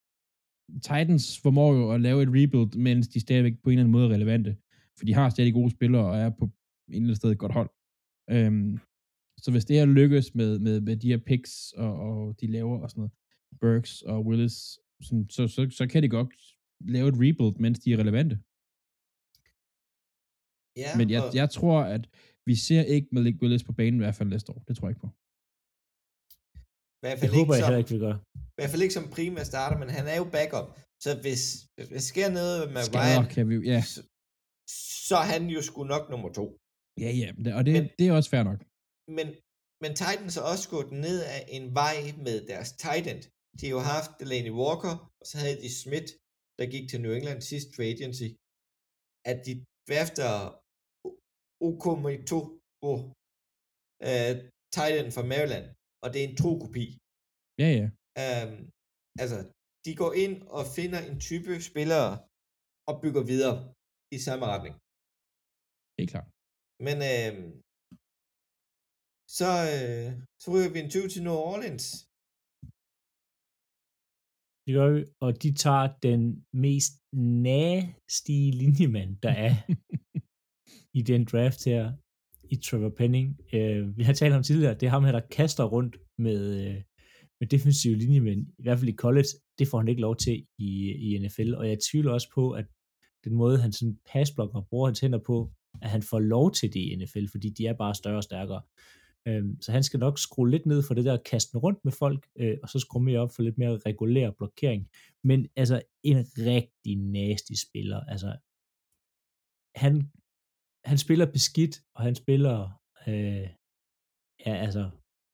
[0.74, 4.06] Titans formår jo at lave et rebuild, mens de stadigvæk på en eller anden måde
[4.10, 4.58] er relevante,
[4.98, 6.52] for de har stadig gode spillere, og er på en
[6.88, 7.70] eller anden sted et godt hold.
[8.30, 8.80] Øhm,
[9.38, 12.80] så hvis det her lykkes med, med, med de her picks, og, og de laver
[12.80, 13.12] og sådan noget,
[13.62, 16.34] Burks og Willis, sådan, så, så, så kan de godt
[16.80, 18.36] lave et rebuild, mens de er relevante.
[20.78, 22.10] Ja, Men jeg, og, jeg tror, at
[22.46, 24.64] vi ser ikke Malik Willis på banen i hvert fald næste år.
[24.68, 25.10] Det tror jeg ikke på.
[27.06, 28.16] I hvert Det fald håber ikke jeg som, heller ikke, vi gør.
[28.54, 30.68] i hvert fald ikke som primær starter, men han er jo backup.
[31.04, 31.42] Så hvis,
[31.78, 33.80] hvis der sker noget med Skader Ryan, kan vi ja.
[33.94, 34.00] så,
[35.10, 36.46] så er han jo sgu nok nummer to.
[37.04, 38.60] Ja, ja, men det, og det, Men- det er også fair nok.
[39.18, 39.28] Men,
[39.84, 43.22] men Titans er også gået ned af en vej med deres tight end.
[43.60, 46.10] De har jo haft Delaney Walker, og så havde de Smith,
[46.60, 48.28] der gik til New England sidst free agency.
[49.32, 49.54] At de
[49.90, 50.32] drafter
[51.68, 52.40] Okomito,
[52.90, 53.00] oh,
[54.10, 54.34] uh,
[54.76, 55.66] tight end fra Maryland,
[56.06, 56.86] og det er en tro-kopi.
[57.62, 57.88] Ja, ja.
[58.24, 58.54] Um,
[59.24, 59.38] altså,
[59.86, 62.12] de går ind og finder en type spillere
[62.90, 63.58] og bygger videre
[64.16, 64.76] i samme retning.
[66.00, 66.30] Helt klart.
[66.88, 67.34] Men øh,
[69.38, 70.10] så, øh,
[70.42, 71.86] så ryger vi en 20 til New Orleans.
[74.66, 76.22] Det gør vi, og de tager den
[76.66, 76.94] mest
[77.48, 79.54] nasty linjemand, der er
[81.00, 81.84] i den draft her
[82.56, 83.40] i Trevor Penning.
[83.54, 86.82] Øh, vi har talt om tidligere, det er ham her, der kaster rundt med, øh,
[87.40, 89.28] med defensive linjemænd, i hvert fald i college,
[89.60, 92.66] det får han ikke lov til i, i NFL, og jeg tvivler også på, at
[93.24, 95.52] den måde, han sådan passblokker og bruger hans hænder på,
[95.82, 98.62] at han får lov til det i NFL, fordi de er bare større og stærkere.
[99.28, 102.28] Øhm, så han skal nok skrue lidt ned for det der kasten rundt med folk,
[102.36, 104.90] øh, og så skrue mere op for lidt mere regulær blokering.
[105.24, 108.00] Men altså, en rigtig nasty spiller.
[108.00, 108.38] Altså,
[109.76, 110.12] han,
[110.86, 112.58] han spiller beskidt, og han spiller,
[113.08, 113.48] øh,
[114.46, 114.84] ja, altså,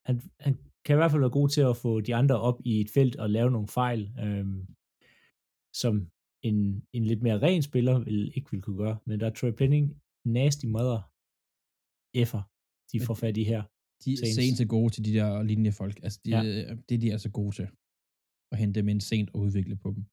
[0.08, 0.54] han, han
[0.86, 3.16] kan i hvert fald være god til at få de andre op i et felt
[3.16, 4.46] og lave nogle fejl, øh,
[5.82, 5.94] som
[6.50, 6.58] en,
[6.94, 8.98] en lidt mere ren spiller vil, ikke vil kunne gøre.
[9.08, 9.86] Men der er Troy Penning,
[10.26, 11.02] nasty mother
[12.24, 12.42] effer,
[12.92, 13.62] de får fat i her.
[14.06, 14.36] De Saints.
[14.36, 15.98] Saints er gode til de der linjefolk.
[16.04, 16.42] Altså, de, Ja.
[16.90, 17.68] det er de altså gode til.
[18.52, 20.04] At hente dem ind sent og udvikle på dem.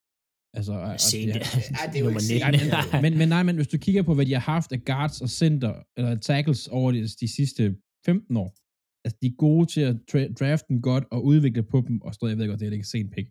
[0.55, 2.21] Altså, Sent, det, Ej, det er jo ikke
[2.53, 2.61] 19.
[2.61, 3.03] sent.
[3.03, 5.29] men, men nej, men hvis du kigger på, hvad de har haft af guards og
[5.31, 7.77] center, eller tackles over de, de sidste
[8.07, 8.55] 15 år,
[9.05, 12.15] altså de er gode til at tra- drafte dem godt og udvikle på dem, og
[12.15, 13.29] stadig, jeg ved godt, det er ikke sent pick,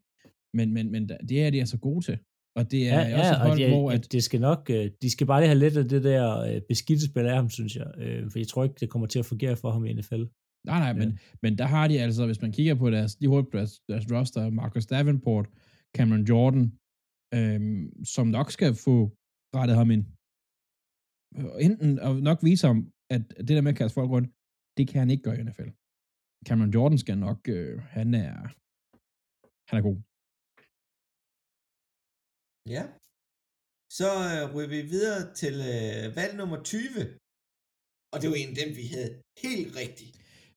[0.53, 2.18] men, men, men det er de altså gode til.
[2.55, 4.70] Og det er ja, også ja, et og hold, det, hvor at, det skal nok,
[4.70, 7.49] øh, de skal bare lige have lidt af det der øh, beskidte spil af ham,
[7.49, 7.88] synes jeg.
[7.97, 10.15] Øh, for jeg tror ikke, det kommer til at fungere for ham i NFL.
[10.15, 10.93] nej, nej, Ja.
[10.93, 13.80] men, men der har de altså, hvis man kigger på deres, de hurtigt på deres,
[13.89, 15.45] deres roster, Marcus Davenport,
[15.97, 16.72] Cameron Jordan,
[17.36, 18.95] øhm, som nok skal få
[19.57, 20.03] rettet ham ind.
[21.67, 22.80] Enten og nok vise ham,
[23.15, 24.30] at det der med at kaste folk rundt,
[24.78, 25.71] det kan han ikke gøre i NFL.
[26.47, 28.36] Cameron Jordan skal nok, øh, han er,
[29.69, 29.97] han er god.
[32.75, 32.84] Ja.
[33.97, 36.80] Så øh, ryger vi videre til øh, valg nummer 20.
[38.13, 39.11] Og det var en af dem, vi havde
[39.45, 40.15] helt rigtigt.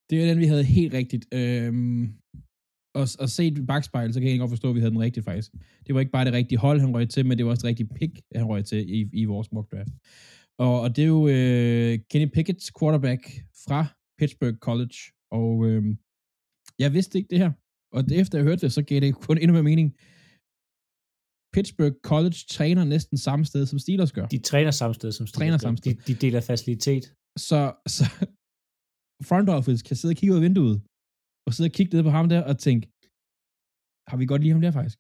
[0.09, 1.25] Det er den, vi havde helt rigtigt.
[1.41, 2.03] Øhm,
[2.95, 5.25] og, og set i bagspejlet, så kan jeg godt forstå, at vi havde den rigtige
[5.25, 5.53] faktisk.
[5.87, 7.69] Det var ikke bare det rigtige hold, han røg til, men det var også det
[7.69, 9.93] rigtige pick, han røg til i, i vores mock draft.
[10.59, 13.23] Og, og det er jo øh, Kenny Pickett, quarterback
[13.67, 13.87] fra
[14.19, 14.97] Pittsburgh College.
[15.31, 15.83] Og øh,
[16.79, 17.53] jeg vidste ikke det her.
[17.93, 19.89] Og det, efter jeg hørte det, så gav det kun endnu mere mening.
[21.55, 24.27] Pittsburgh College træner næsten samme sted, som Steelers gør.
[24.27, 25.67] De træner samme sted som Steelers Træner gør.
[25.67, 25.95] samme sted.
[25.95, 27.05] De, de deler facilitet.
[27.49, 27.61] Så,
[27.97, 28.05] så
[29.31, 30.83] front office kan sidde og kigge ud af vinduet,
[31.51, 32.85] og sidde og kigge ned på ham der og tænke,
[34.11, 34.99] har vi godt lige ham der faktisk?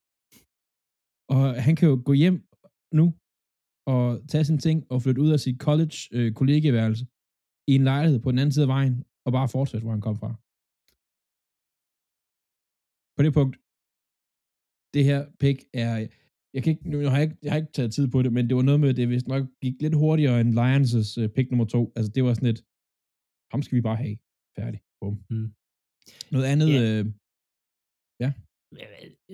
[1.34, 2.36] Og han kan jo gå hjem
[2.98, 3.07] nu
[3.94, 7.05] og tage sine ting og flytte ud af sit college øh, kollegeværelse
[7.70, 8.94] i en lejlighed på den anden side af vejen
[9.26, 10.30] og bare fortsætte, hvor han kom fra.
[13.16, 13.55] På det punkt,
[14.94, 15.92] det her pick er,
[16.55, 18.44] jeg, kan ikke, nu har jeg, ikke, jeg har ikke taget tid på det, men
[18.48, 21.46] det var noget med, at det hvis nok gik lidt hurtigere end Lions' øh, pick
[21.51, 21.82] nummer to.
[21.96, 22.61] Altså det var sådan et,
[23.53, 24.16] ham skal vi bare have.
[24.59, 24.80] Færdig.
[25.01, 25.14] Bum.
[25.30, 25.48] Mm.
[26.32, 26.82] Noget andet, Ja.
[26.98, 27.04] øh,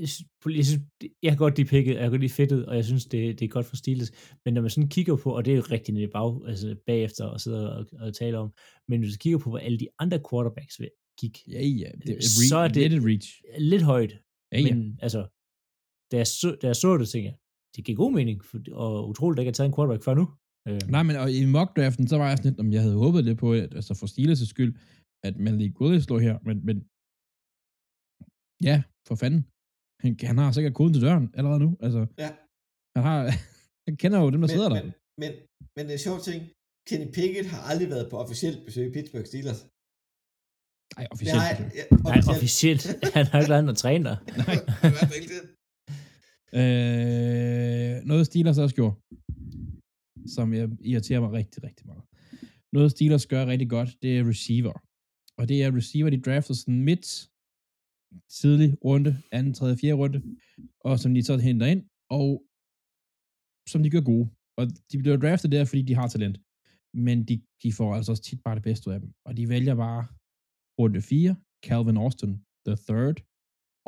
[0.03, 0.83] jeg synes, jeg, synes,
[1.23, 3.45] jeg kan godt lide picket, jeg kan godt lide fedtet, og jeg synes, det, det
[3.45, 4.11] er godt for Steelers.
[4.45, 6.77] Men når man sådan kigger på, og det er jo rigtigt nede i bag, altså
[6.87, 8.51] bagefter og sidder og, og taler om,
[8.89, 10.77] men hvis du kigger på, hvor alle de andre quarterbacks
[11.21, 13.29] gik, ja, ja, det, er Så er det- lidt reach.
[13.73, 14.13] lidt højt,
[14.53, 14.75] Ja, ja.
[14.75, 15.21] men altså,
[16.11, 17.37] da jeg, så, da jeg så det, tænkte jeg,
[17.77, 20.15] det giver god mening, for, og utroligt, at der ikke er taget en quarterback før
[20.21, 20.25] nu.
[20.69, 23.25] Øh, Nej, men og i mock-draften, så var jeg sådan lidt, om jeg havde håbet
[23.29, 24.73] lidt på, at, altså for Steelers' skyld,
[25.29, 26.77] at Malik Willis lå her, men, men
[28.69, 28.77] ja,
[29.09, 29.43] for fanden.
[30.03, 31.71] Han, han har sikkert koden til døren allerede nu.
[31.87, 32.31] Altså, Ja.
[32.97, 33.19] han har,
[33.87, 34.79] han kender jo dem, der Men, sidder der.
[34.83, 35.33] men, men,
[35.77, 36.41] men det er sjovt ting.
[36.89, 39.61] Kenny Pickett har aldrig været på officielt besøg i Pittsburgh Steelers.
[40.97, 41.43] Nej, officielt.
[41.59, 41.71] besøg.
[41.79, 42.83] ja, nej, officielt.
[43.17, 44.13] Han har ikke lavet noget træner.
[44.43, 44.57] Nej,
[44.89, 45.45] i hvert fald ikke det.
[46.61, 48.97] Øh, noget Steelers også gjorde,
[50.37, 52.05] som jeg irriterer mig rigtig, rigtig meget.
[52.77, 54.77] Noget Steelers gør rigtig godt, det er receiver.
[55.39, 57.07] Og det er receiver, de drafter sådan midt,
[58.39, 60.19] tidlig runde, anden, tredje, fjerde runde,
[60.89, 61.83] og som de så henter ind,
[62.19, 62.29] og
[63.73, 64.27] som de gør gode.
[64.59, 66.37] Og de bliver draftet der, fordi de har talent.
[67.07, 69.11] Men de, de får altså også tit bare det bedste ud af dem.
[69.27, 70.03] Og de vælger bare
[70.81, 72.33] runde 4, Calvin Austin,
[72.67, 73.17] the third,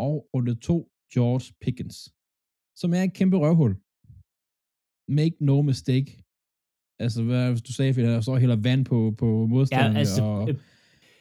[0.05, 1.99] og runde 2, George Pickens
[2.81, 3.73] som er et kæmpe røvhul.
[5.19, 6.09] Make no mistake.
[7.05, 10.23] Altså, hvad hvis du sagde, fordi der står heller vand på, på Ja, modstanderne, altså,
[10.23, 10.55] og øh,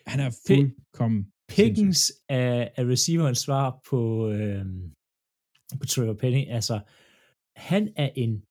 [0.08, 4.66] han er fuldkommen Pickens er, er receiverens svar på, øh,
[5.80, 6.44] på Trevor Penny.
[6.48, 6.82] Altså,
[7.56, 8.44] han er en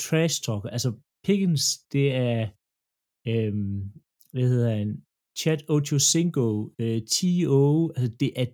[0.00, 0.70] trash talker.
[0.70, 0.90] Altså,
[1.24, 2.40] Pickens, det er,
[3.28, 3.54] øh,
[4.32, 5.02] hvad hedder han,
[5.38, 8.46] Chad Ochocinco, øh, T.O., altså det er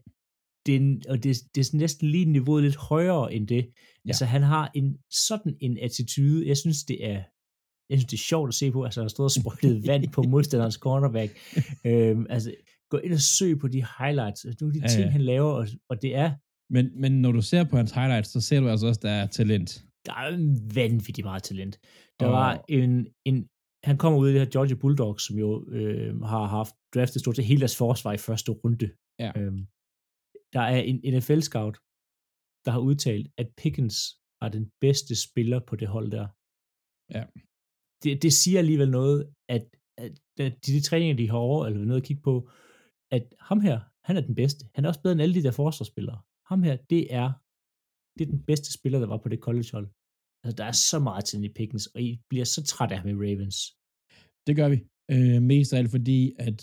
[0.67, 3.65] den, og det, det er næsten lige niveauet lidt højere end det.
[3.65, 4.09] Ja.
[4.11, 6.49] Altså, han har en sådan en attitude.
[6.49, 7.23] Jeg synes, det er
[7.91, 10.13] jeg synes, det er sjovt at se på, altså han har stået og sprøjtet vand
[10.13, 11.33] på modstanderens cornerback.
[11.87, 12.55] øhm, altså,
[12.91, 15.11] gå ind og søg på de highlights, altså, af de Ja, ting, ja.
[15.11, 16.35] han laver, og, og det er,
[16.73, 19.27] Men, men når du ser på hans highlights, så ser du altså også, der er
[19.27, 19.85] talent.
[20.07, 20.31] der er
[20.75, 21.79] vanvittigt meget talent.
[22.21, 23.49] Der Og- var en, en,
[23.85, 27.35] han kommer ud af det her Georgia Bulldogs, som jo øh, har haft draftet stort
[27.35, 28.91] til hele deres forsvar i første runde.
[29.19, 29.31] Ja.
[29.41, 29.67] Øhm,
[30.53, 31.77] der er en NFL-scout,
[32.65, 33.97] der har udtalt, at Pickens
[34.41, 36.27] var den bedste spiller på det hold der.
[37.17, 37.25] Ja.
[38.05, 39.65] Det, det siger alligevel noget, at,
[39.99, 42.51] at de, de træninger, de har over, eller noget at kigge på,
[43.11, 44.63] at ham her, han er den bedste.
[44.75, 46.21] Han er også bedre end alle de der forsvarsspillere.
[46.51, 47.29] Ham her, det er,
[48.17, 49.89] det er den bedste spiller, der var på det college-hold.
[50.45, 53.09] Altså, der er så meget til i Pickens, og I bliver så træt af ham
[53.09, 53.59] i Ravens.
[54.47, 54.79] Det gør vi.
[55.15, 56.59] Øh, mest af alt fordi, at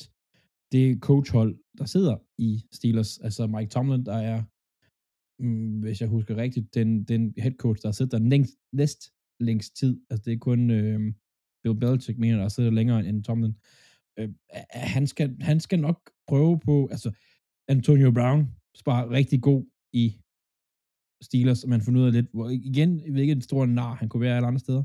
[0.71, 4.43] det coachhold, der sidder i Steelers, altså Mike Tomlin, der er,
[5.43, 9.01] mm, hvis jeg husker rigtigt, den, den head coach, der sidder der længst, næst
[9.39, 9.93] længst tid.
[10.09, 11.13] Altså det er kun øh,
[11.63, 13.55] Bill Belichick, mener, der sidder længere end Tomlin.
[14.19, 14.29] Øh,
[14.69, 17.11] han, skal, han skal nok prøve på, altså
[17.67, 20.15] Antonio Brown sparer rigtig god i
[21.23, 23.93] Steelers, og man finder ud af lidt, hvor igen, jeg ved ikke, en stor nar,
[23.95, 24.83] han kunne være alle andre steder.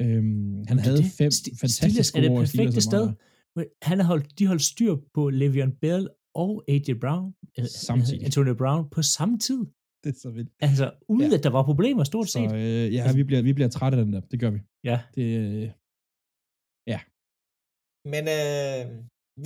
[0.00, 1.04] Øhm, han det havde det.
[1.18, 3.12] fem Sti- fantastiske Steelers er det perfekte sted.
[3.82, 6.92] Han har holdt, de holdt styr på Le'Veon Bell og A.J.
[7.00, 8.24] Brown, øh, Samtidig.
[8.24, 9.58] Antonio Brown, på samme tid.
[10.04, 10.50] Det er så vildt.
[10.60, 11.36] Altså, uden Ja.
[11.36, 12.52] at der var problemer, stort Så set.
[12.54, 14.20] øh, ja, vi bliver, vi bliver trætte af den der.
[14.20, 14.58] Det gør vi.
[14.84, 15.00] Ja.
[15.14, 15.72] Det,
[16.92, 17.00] Ja.
[18.12, 18.84] Men øh,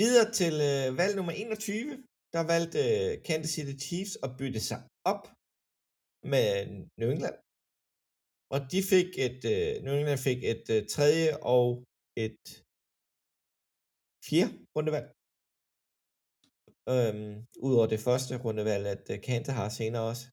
[0.01, 1.97] videre til øh, valg nummer 21,
[2.35, 4.81] der valgte øh, Kansas City Chiefs at bytte sig
[5.13, 5.25] op
[6.33, 6.49] med
[7.01, 7.37] New England.
[8.55, 11.67] Og de fik et, øh, New England fik et øh, tredje og
[12.27, 12.43] et
[14.29, 15.09] fjerde rundevalg.
[16.93, 17.33] Øhm,
[17.67, 20.25] Udover det første rundevalg, at øh, Kansas har senere også.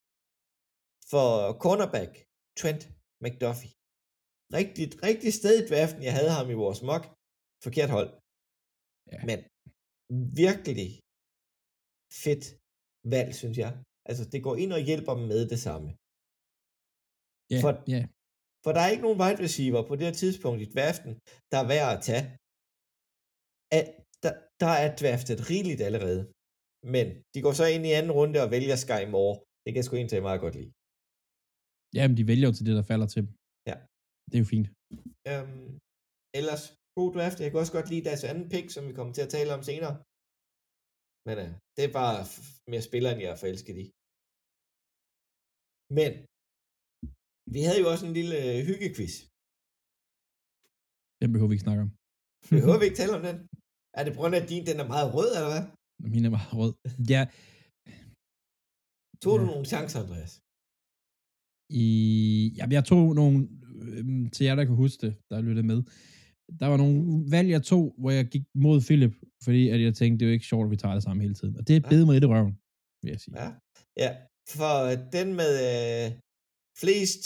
[1.11, 1.27] For
[1.63, 2.11] cornerback,
[2.59, 2.83] Trent
[3.23, 3.73] McDuffie.
[4.59, 7.03] Rigtigt, rigtigt sted i draften, jeg havde ham i vores mock.
[7.65, 8.09] Forkert hold.
[9.13, 9.19] Ja.
[9.29, 9.39] Men
[10.47, 10.89] virkelig
[12.25, 12.45] fedt
[13.13, 13.71] valg, synes jeg.
[14.09, 15.89] Altså, det går ind og hjælper dem med det samme.
[17.53, 18.01] ja, For- ja.
[18.63, 21.11] For der er ikke nogen wide receiver på det her tidspunkt i draften,
[21.51, 22.25] der er værd at tage.
[23.77, 23.85] At,
[24.23, 24.33] der,
[24.63, 26.21] der er draftet rigeligt allerede.
[26.95, 29.35] Men de går så ind i anden runde og vælger Sky Moore.
[29.63, 30.71] Det kan jeg sgu egentlig meget godt lide.
[31.97, 33.29] ja, men de vælger jo til det, der falder til dem.
[34.29, 34.67] Det er jo fint.
[35.31, 35.67] Øhm,
[36.39, 36.63] ellers
[36.99, 37.37] god draft.
[37.43, 39.63] Jeg kan også godt lide deres anden pick, som vi kommer til at tale om
[39.69, 39.95] senere.
[41.27, 42.17] Men uh, det er bare
[42.71, 43.85] mere spillere, end jeg er forelsket i.
[45.99, 46.11] Men
[47.55, 49.13] vi havde jo også en lille uh, hyggequiz.
[51.21, 51.91] Den behøver vi ikke snakke om.
[52.55, 53.37] Behøver vi ikke tale om den?
[53.97, 55.63] Er det på grund af, at din den er meget rød, eller hvad?
[56.13, 56.73] Min er meget rød.
[57.13, 57.21] Ja,
[59.23, 59.49] Tog du Ja.
[59.51, 60.33] nogle chancer, Andreas?
[61.81, 61.85] i,
[62.57, 63.37] ja, jeg tog nogle,
[64.33, 65.79] til jer, der kan huske det, der lyttede med.
[66.59, 66.97] Der var nogle
[67.31, 69.13] valg, jeg tog, hvor jeg gik mod Philip,
[69.45, 71.33] fordi at jeg tænkte, det er jo ikke sjovt, at vi tager det sammen hele
[71.39, 71.53] tiden.
[71.59, 71.89] Og det Ja.
[71.89, 72.53] bed mig i det røven,
[73.03, 73.33] vil jeg sige.
[73.43, 73.49] Ja.
[74.03, 74.09] Ja,
[74.55, 76.07] for øh, den med øh,
[76.81, 77.21] flest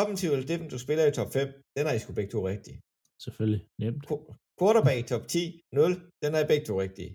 [0.00, 2.78] offensive eller defensive spillere i top 5, den har I sgu begge to rigtige.
[3.24, 3.62] Selvfølgelig.
[3.82, 4.02] Nemt.
[4.10, 4.26] Qu-
[4.58, 5.92] Quarterback top 10, 0,
[6.22, 7.12] den er I begge to rigtige.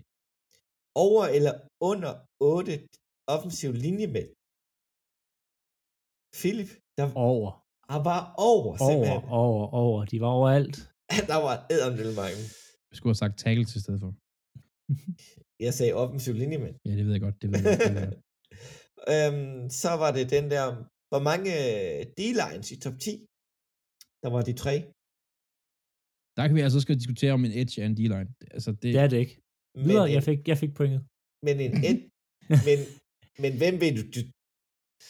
[1.06, 1.54] Over eller
[1.90, 2.72] under 8
[3.34, 4.30] offensive linjemænd.
[6.40, 7.50] Philip, der Over.
[7.94, 8.20] Han var
[8.50, 9.22] over, Over, simpelthen.
[9.44, 9.98] over, over.
[10.12, 10.76] De var overalt.
[11.30, 12.40] Der var ædermdel mange.
[12.90, 14.10] Jeg skulle have sagt tackles i stedet for.
[15.66, 16.74] Jeg sagde offensive linjemænd.
[16.88, 17.36] Ja, det ved jeg godt.
[17.42, 18.16] Det ved jeg, det ved jeg
[19.14, 20.66] øhm, så var det den der,
[21.10, 23.10] hvor mange øh, D-lines i top 10?
[24.22, 24.74] Der var de tre.
[26.36, 28.30] Der kan vi altså skal diskutere om en edge er en D-line.
[28.56, 29.34] Altså, det, Det er det ikke.
[29.88, 31.00] Videre, en- jeg fik, jeg fik pointet.
[31.46, 31.98] Men en et,
[32.68, 32.78] men,
[33.42, 34.20] men hvem vil du, du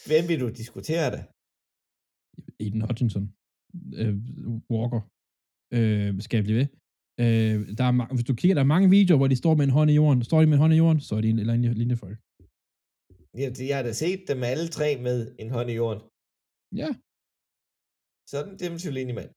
[0.09, 1.23] hvem vil du diskutere det?
[2.61, 3.25] Aiden Hutchinson,
[4.01, 4.13] øh,
[4.73, 5.01] Walker,
[5.77, 6.67] øh, skal jeg blive ved.
[7.23, 9.65] Øh, der er, ma- hvis du kigger, der er mange videoer, hvor de står med
[9.69, 10.19] en hånd i jorden.
[10.29, 12.17] Står de med en hånd i jorden, så er de en linje, linjefolk.
[13.41, 16.01] Jeg, jeg har da set dem alle tre med en hånd i jorden.
[16.81, 16.89] Ja,
[18.33, 19.29] Sådan det er en linjemand.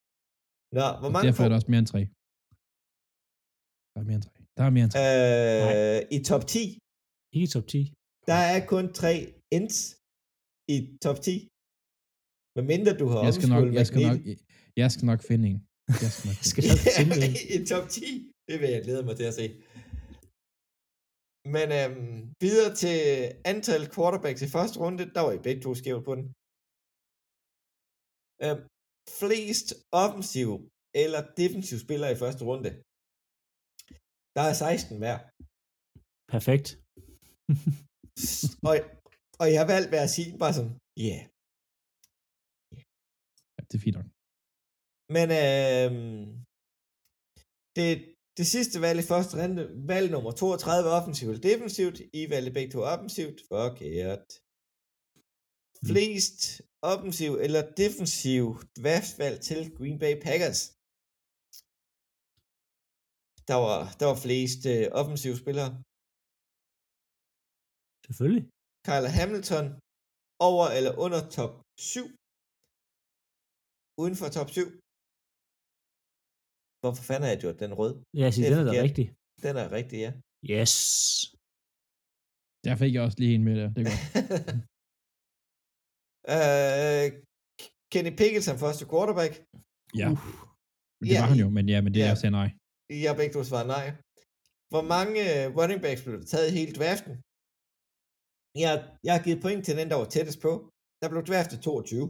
[0.78, 2.02] Nå, hvor og mange derfor er der også mere end tre.
[3.92, 4.34] Der er mere end tre.
[4.56, 5.02] Der er mere end tre.
[5.94, 6.58] øh, I top 10,
[7.34, 7.78] Ikke i top 10.
[8.30, 9.14] der er kun tre
[9.58, 9.76] ends
[10.74, 11.34] i top 10.
[12.55, 14.38] Hvad mindre du har jeg skal nok, jeg skal nok, McNeil.
[14.82, 15.59] jeg skal nok finde en.
[16.02, 17.09] Jeg skal nok Jeg skal finde en.
[17.09, 17.34] nok finde en.
[17.55, 18.00] I top 10.
[18.48, 19.46] Det vil jeg glæde mig til at se.
[21.55, 22.98] Men øhm, videre til
[23.52, 26.26] antal quarterbacks i første runde, der var I begge to skævt på den.
[28.44, 28.61] Øhm,
[29.20, 29.68] flest
[30.05, 30.57] offensive
[31.02, 32.70] eller defensive spillere i første runde.
[34.36, 35.16] Der er 16 hver.
[36.34, 36.68] Perfekt.
[38.68, 38.74] Og,
[39.40, 40.74] og jeg har valgt hver at sige bare sådan,
[41.07, 41.16] ja.
[41.16, 41.34] Yeah.
[43.74, 44.08] Det er fint nok.
[45.16, 46.24] Men øhm,
[47.76, 47.90] det,
[48.38, 49.62] det sidste valg i første runde,
[49.92, 51.98] valg nummer 32 offensivt eller defensivt.
[52.20, 53.38] I valgte begge to offensivt.
[53.50, 54.28] Forkert.
[55.88, 56.40] Flest
[56.92, 58.44] offensiv eller defensiv
[58.78, 60.60] draftvalg til Green Bay Packers.
[63.50, 65.70] Der var, der var flest øh, offensive spillere.
[68.06, 68.44] Selvfølgelig.
[68.88, 69.66] Kyle Hamilton
[70.48, 72.04] over eller under top 7.
[74.03, 74.61] Uden for top 7.
[76.82, 77.92] Hvorfor fanden har jeg gjort den rød?
[78.14, 79.07] Det er den er da rigtig.
[79.47, 80.11] Den er rigtig, ja.
[80.55, 80.72] Yes.
[82.64, 83.68] Der fik jeg også lige en med der.
[83.76, 84.05] Det er godt.
[86.34, 87.07] øh,
[87.92, 89.32] Kenny Pickett som første quarterback.
[90.01, 90.07] Ja.
[90.12, 90.18] Uh,
[90.99, 92.12] Men det Ja, var han jo, men ja, men det er ja.
[92.12, 92.49] jeg sagde nej.
[93.03, 93.86] Jeg har begge to svaret nej.
[94.72, 97.12] Hvor mange øh, running backs blev der taget i hele draften?
[98.64, 98.74] Jeg,
[99.07, 100.53] jeg har givet point til den, der var tættest på.
[101.01, 102.07] Der blev draftet 22.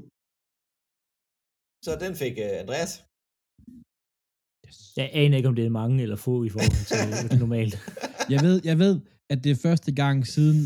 [1.85, 2.93] Så den fik uh, Andreas.
[4.67, 4.77] Yes.
[5.01, 7.75] jeg aner ikke, om det er mange eller få i forhold til øh, normalt.
[8.33, 8.95] Jeg ved, jeg ved,
[9.33, 10.59] at det er første gang siden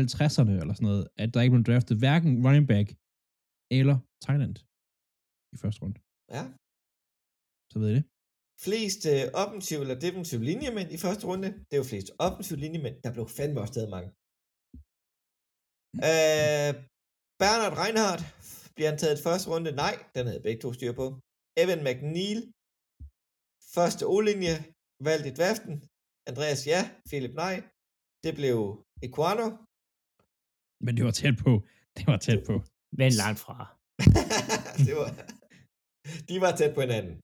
[0.00, 2.88] 50'erne eller sådan noget, at der ikke blev draftet hverken running back
[3.78, 4.56] eller tight end
[5.54, 5.98] i første runde.
[6.36, 6.42] Ja.
[7.72, 8.04] Så ved I det.
[8.66, 11.48] Flest øh, offensiv eller defensiv linjemænd i første runde.
[11.68, 12.96] Det er jo flest offensiv linjemænd.
[13.04, 14.08] Der blev fandme også stadig mange.
[16.08, 16.72] Øh,
[17.40, 18.22] Bernard Reinhardt
[18.80, 19.70] bliver han taget i første runde?
[19.84, 21.06] Nej, den havde begge to styr på.
[21.62, 22.40] Evan McNeil,
[23.76, 24.56] første O-linje,
[25.08, 25.74] valgt i draften.
[26.30, 27.56] Andreas ja, Philip nej.
[28.24, 28.56] Det blev
[29.06, 29.46] Equano.
[30.84, 31.52] Men det var tæt på.
[31.96, 32.56] Det var tæt på.
[33.00, 33.56] Men langt fra.
[34.86, 35.08] det var,
[36.28, 37.14] de var tæt på hinanden.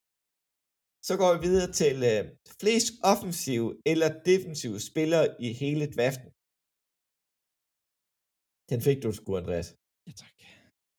[1.09, 2.23] Så går vi videre til øh,
[2.61, 6.31] flest offensive eller defensive spillere i hele draften.
[8.71, 9.69] Den fik du sgu, Andreas.
[10.07, 10.36] Ja, tak.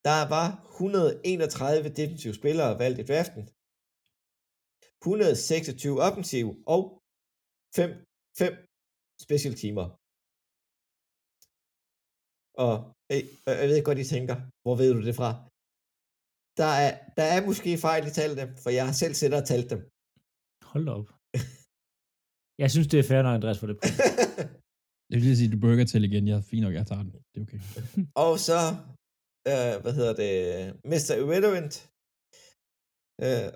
[0.07, 0.47] Der var
[0.79, 3.43] 131 defensive spillere valgt i draften.
[5.01, 6.81] 126 offensive og
[7.77, 7.89] 5,
[8.41, 8.53] 5
[9.25, 9.87] special teamer.
[12.65, 12.73] Og
[13.11, 13.21] øh,
[13.61, 15.29] jeg ved godt, I tænker, hvor ved du det fra?
[16.61, 19.47] Der er, der er måske fejl i talt dem, for jeg har selv siddet og
[19.51, 19.81] talt dem.
[20.71, 21.07] Hold op.
[22.63, 23.87] Jeg synes, det er fair, når Andreas får det på.
[25.09, 26.27] Jeg vil lige sige, du burger til igen.
[26.27, 27.11] Jeg er fint nok, jeg tager den.
[27.31, 27.59] Det er okay.
[28.25, 28.59] Og så,
[29.51, 30.31] øh, hvad hedder det,
[30.91, 31.11] Mr.
[31.23, 31.73] Irrelevant,
[33.25, 33.47] øh,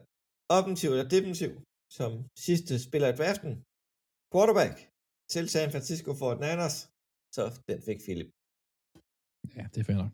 [0.58, 1.52] offensiv eller defensiv,
[1.98, 2.12] som
[2.48, 3.52] sidste spiller i draften.
[4.34, 4.76] Quarterback
[5.34, 6.78] til San Francisco 49ers.
[7.36, 8.30] Så den fik Philip.
[9.58, 10.14] Ja, det er fair nok.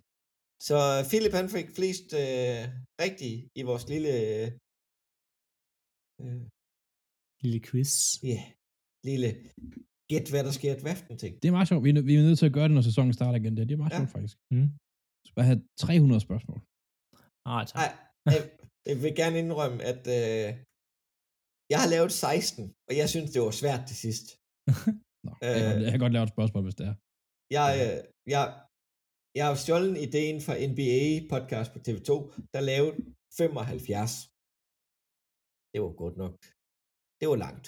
[0.69, 0.78] Så
[1.11, 2.61] Philip han fik flest øh,
[3.03, 4.11] rigtige i vores lille
[6.21, 6.41] øh,
[7.43, 7.91] Lille quiz.
[8.32, 8.41] ja,
[9.09, 9.30] lille
[10.11, 11.34] gæt, hvad der sker i draften ting.
[11.41, 11.84] Det er meget sjovt.
[11.86, 13.53] Vi er, vi er nødt til at gøre det, når sæsonen starter igen.
[13.57, 13.99] Det, det er meget Ja.
[13.99, 14.36] sjovt, faktisk.
[14.55, 14.69] Mm.
[15.38, 16.60] Bare have 300 spørgsmål.
[17.52, 17.76] Ah, tak.
[17.82, 17.92] Nej,
[18.34, 18.42] jeg,
[18.90, 20.48] jeg vil gerne indrømme, at øh,
[21.72, 24.26] jeg har lavet 16, og jeg synes, det var svært til sidst.
[25.26, 25.70] Nå, jeg, kan, Øh.
[25.72, 26.96] godt- jeg kan godt lave et spørgsmål, hvis det er.
[27.58, 27.98] Jeg, øh,
[28.36, 28.44] jeg,
[29.38, 30.98] jeg har stjålet ideen fra NBA
[31.34, 32.12] podcast på TV2,
[32.54, 32.94] der lavede
[33.42, 34.12] 75.
[35.72, 36.36] Det var godt nok.
[37.20, 37.66] Det var langt.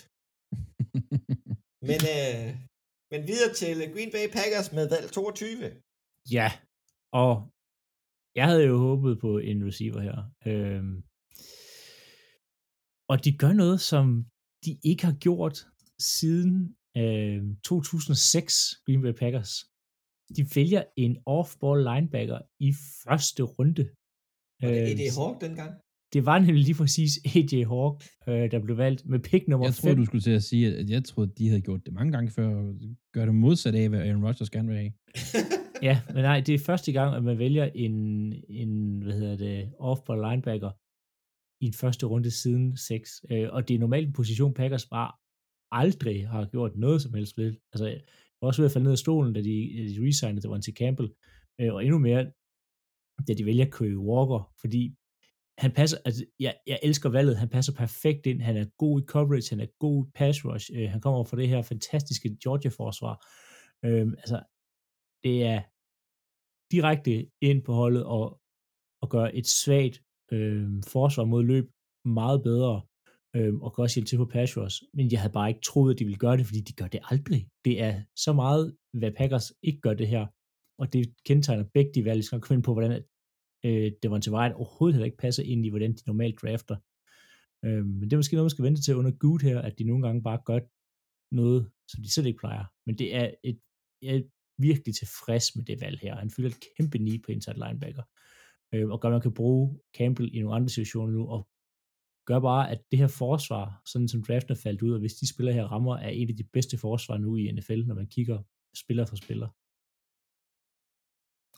[1.89, 2.47] Men, øh,
[3.11, 5.81] men videre til Green Bay Packers med valg 22.
[6.37, 6.49] Ja,
[7.21, 7.31] og
[8.35, 10.17] jeg havde jo håbet på en receiver her.
[10.49, 11.03] Øhm,
[13.09, 14.25] og de gør noget, som
[14.65, 15.57] de ikke har gjort
[15.99, 18.53] siden øh, 2006,
[18.85, 19.53] Green Bay Packers.
[20.37, 22.73] De vælger en off-ball linebacker i
[23.03, 23.83] første runde.
[24.61, 25.15] Var det Øh, E.D.
[25.17, 25.71] Hawk dengang?
[26.13, 29.73] Det var nemlig lige præcis AJ Hawk, øh, der blev valgt med pick nummer Jeg
[29.73, 29.81] 5.
[29.81, 32.31] troede, du skulle til at sige, at jeg troede, de havde gjort det mange gange
[32.31, 32.47] før.
[32.55, 32.75] og
[33.13, 34.91] Gør det modsat af, hvad Aaron Rodgers gerne vil have.
[35.87, 37.95] Ja, men nej, det er første gang, at man vælger en,
[38.49, 40.71] en hvad hedder det, off-ball linebacker
[41.63, 43.25] i en første runde siden 6.
[43.31, 45.11] Øh, og det er normalt en position, Packers bare
[45.71, 47.55] aldrig har gjort noget som helst ved.
[47.73, 48.01] Altså, jeg
[48.41, 51.09] var også ved at falde ned af stolen, da de, de resignede til Campbell,
[51.61, 52.31] øh, og endnu mere,
[53.27, 54.95] da de vælger Curry Walker, fordi
[55.57, 59.05] han passer, altså, jeg, jeg elsker valget, han passer perfekt ind, han er god i
[59.05, 63.25] coverage, han er god i pass rush, øh, han kommer fra det her fantastiske Georgia-forsvar.
[63.85, 64.39] Øh, altså,
[65.23, 65.59] det er
[66.71, 68.41] direkte ind på holdet og,
[69.01, 71.65] og gøre et svagt øh, forsvar mod løb
[72.05, 72.81] meget bedre,
[73.35, 74.83] øh, og kan også hjælpe til på pass rush.
[74.93, 77.01] Men jeg havde bare ikke troet, at de ville gøre det, fordi de gør det
[77.11, 77.41] aldrig.
[77.65, 80.27] Det er så meget, hvad Packers ikke gør det her,
[80.79, 82.23] og det kendetegner begge de valg.
[82.23, 82.91] Skal komme ind på, hvordan
[83.65, 86.75] øh, det var til vejen overhovedet heller ikke passer ind i, hvordan de normalt drafter.
[87.65, 89.83] Øh, men det er måske noget, man skal vente til under Good her, at de
[89.83, 90.59] nogle gange bare gør
[91.35, 91.61] noget,
[91.91, 92.65] som de selv ikke plejer.
[92.85, 93.59] Men det er et,
[94.01, 96.15] et virkelig tilfreds med det valg her.
[96.15, 98.03] Han fylder et kæmpe need på inside linebacker,
[98.73, 101.47] øh, og gør, at man kan bruge Campbell i nogle andre situationer nu, og
[102.25, 105.33] gør bare, at det her forsvar, sådan som draften er faldt ud, og hvis de
[105.33, 108.39] spiller her rammer, er en af de bedste forsvar nu i NFL, når man kigger
[108.75, 109.49] spiller for spiller.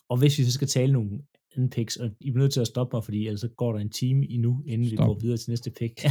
[0.10, 1.12] Og hvis vi så skal tale nogle
[1.56, 3.80] anden picks, og I bliver nødt til at stoppe mig, fordi ellers så går der
[3.80, 4.92] en time endnu, inden Stop.
[4.92, 5.94] vi går videre til næste pick.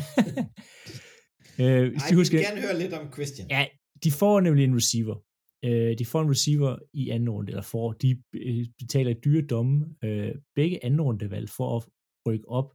[1.63, 3.49] øh, hvis Ej, de vi husker, vil gerne høre lidt om Christian.
[3.51, 3.67] Ja,
[4.05, 5.17] de får nemlig en receiver.
[5.65, 9.97] Øh, de får en receiver i anden runde, eller får, de øh, betaler dyre domme,
[10.05, 11.83] øh, begge anden rundevalg for at
[12.27, 12.69] rykke op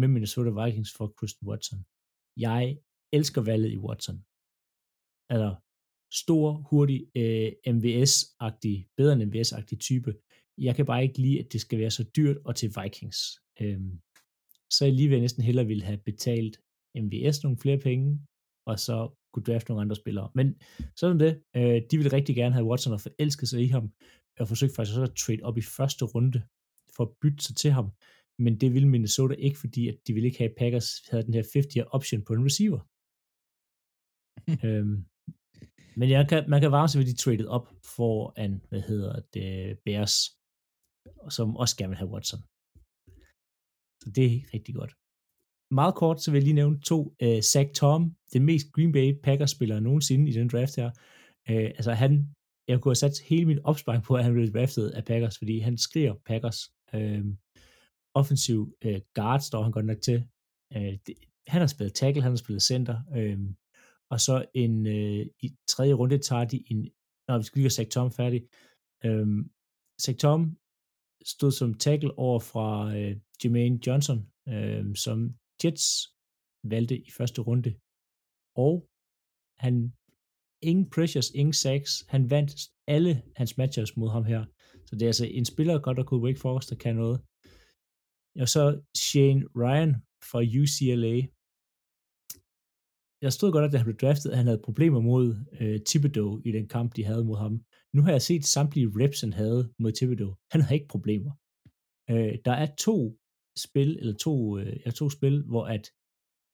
[0.00, 1.78] med Minnesota Vikings for Christian Watson.
[2.36, 2.78] Jeg
[3.12, 4.18] elsker valget i Watson.
[5.32, 5.50] Altså,
[6.22, 10.12] stor, hurtig, øh, MVS-agtig, bedre end MVS-agtig type.
[10.58, 13.18] Jeg kan bare ikke lide, at det skal være så dyrt og til Vikings.
[13.60, 13.80] Øh,
[14.74, 16.54] så jeg lige ved næsten hellere ville have betalt
[17.04, 18.26] MVS nogle flere penge,
[18.66, 18.96] og så
[19.32, 20.30] kunne drafte nogle andre spillere.
[20.34, 20.60] Men
[20.96, 21.42] sådan det.
[21.56, 23.92] Øh, de ville rigtig gerne have Watson og forelsket sig i ham,
[24.40, 26.42] og forsøgte faktisk også at trade op i første runde
[26.96, 27.90] for at bytte sig til ham.
[28.38, 31.34] Men det ville Minnesota ikke, fordi at de ville ikke have, at Packers havde den
[31.34, 32.80] her 50-year option på en receiver.
[34.66, 34.96] øhm,
[35.96, 37.66] men jeg kan, man kan varme sig ved, at de traded op
[37.96, 40.14] for en, hvad hedder det, Bears,
[41.36, 42.40] som også gerne vil have Watson.
[44.02, 44.92] Så det er rigtig godt.
[45.70, 47.14] Meget kort, så vil jeg lige nævne to.
[47.22, 50.90] Uh, Zach Tom, den mest Green Bay Packers-spiller nogensinde i den draft her.
[51.50, 52.34] Uh, altså han,
[52.68, 55.58] jeg kunne have sat hele min opsparing på, at han blev draftet af Packers, fordi
[55.58, 56.58] han skriger Packers.
[56.94, 57.24] Uh,
[58.14, 60.28] offensiv uh, guard står han godt nok til.
[60.76, 61.14] Uh, det,
[61.46, 62.96] han har spillet tackle, han har spillet center.
[63.16, 63.54] Uh,
[64.10, 66.90] og så en, uh, i tredje runde tager de en,
[67.28, 68.42] når vi skal lige have Zach Tom færdig.
[69.04, 69.44] Uh,
[70.02, 70.56] Zach Tom
[71.24, 75.86] stod som tackle over fra uh, Jermaine Johnson, uh, som Jets
[76.72, 77.70] valgte i første runde.
[78.66, 78.74] Og
[79.64, 79.74] han,
[80.70, 82.52] ingen pressures, ingen sacks, han vandt
[82.94, 84.42] alle hans matches mod ham her.
[84.86, 87.18] Så det er altså en spiller godt, at kunne Wake Forest, der kan noget.
[88.42, 88.64] Og så
[89.06, 89.92] Shane Ryan
[90.30, 91.16] fra UCLA.
[93.24, 95.26] Jeg stod godt, at da han blev draftet, at han havde problemer mod
[95.60, 97.54] øh, Thibodeau i den kamp, de havde mod ham.
[97.94, 100.32] Nu har jeg set samtlige reps, han havde mod Thibodeau.
[100.52, 101.32] Han har ikke problemer.
[102.10, 102.96] Øh, der er to
[103.56, 105.90] spil, eller to, øh, ja, to spil, hvor at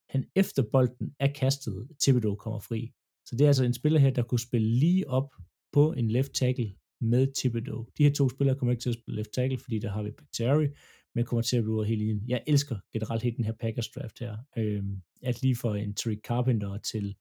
[0.08, 2.92] han efter bolden er kastet, Thibodeau kommer fri.
[3.26, 5.34] Så det er altså en spiller her, der kunne spille lige op
[5.72, 7.86] på en left tackle med Thibodeau.
[7.98, 10.10] De her to spillere kommer ikke til at spille left tackle, fordi der har vi
[10.32, 10.68] Terry,
[11.14, 12.28] men kommer til at blive over hele linjen.
[12.28, 14.36] Jeg elsker generelt helt den her Packers draft her.
[14.58, 14.84] Øh,
[15.22, 17.16] at lige for en Tariq Carpenter til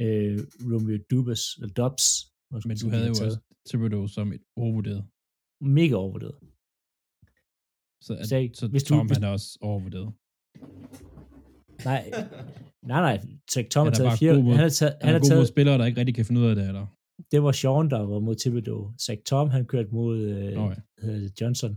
[0.00, 0.38] øh,
[0.72, 2.32] Romeo Dubas, eller Dobbs.
[2.50, 3.38] Men du havde jo også
[3.68, 5.04] Thibodeau som et overvurderet.
[5.60, 6.34] Mega overvurderet.
[8.06, 10.12] Så, at, så, så hvis Tom du, han er også overvurderet.
[11.84, 12.02] Nej,
[12.92, 13.16] nej, nej.
[13.70, 14.34] Tom har taget fire.
[14.34, 16.66] Han har taget, han har taget spillere, der ikke rigtig kan finde ud af det,
[16.68, 16.86] eller?
[17.32, 18.92] Det var Sean, der var mod Thibodeau.
[19.04, 21.28] Zach Tom, han kørte mod øh, oh, ja.
[21.40, 21.72] Johnson.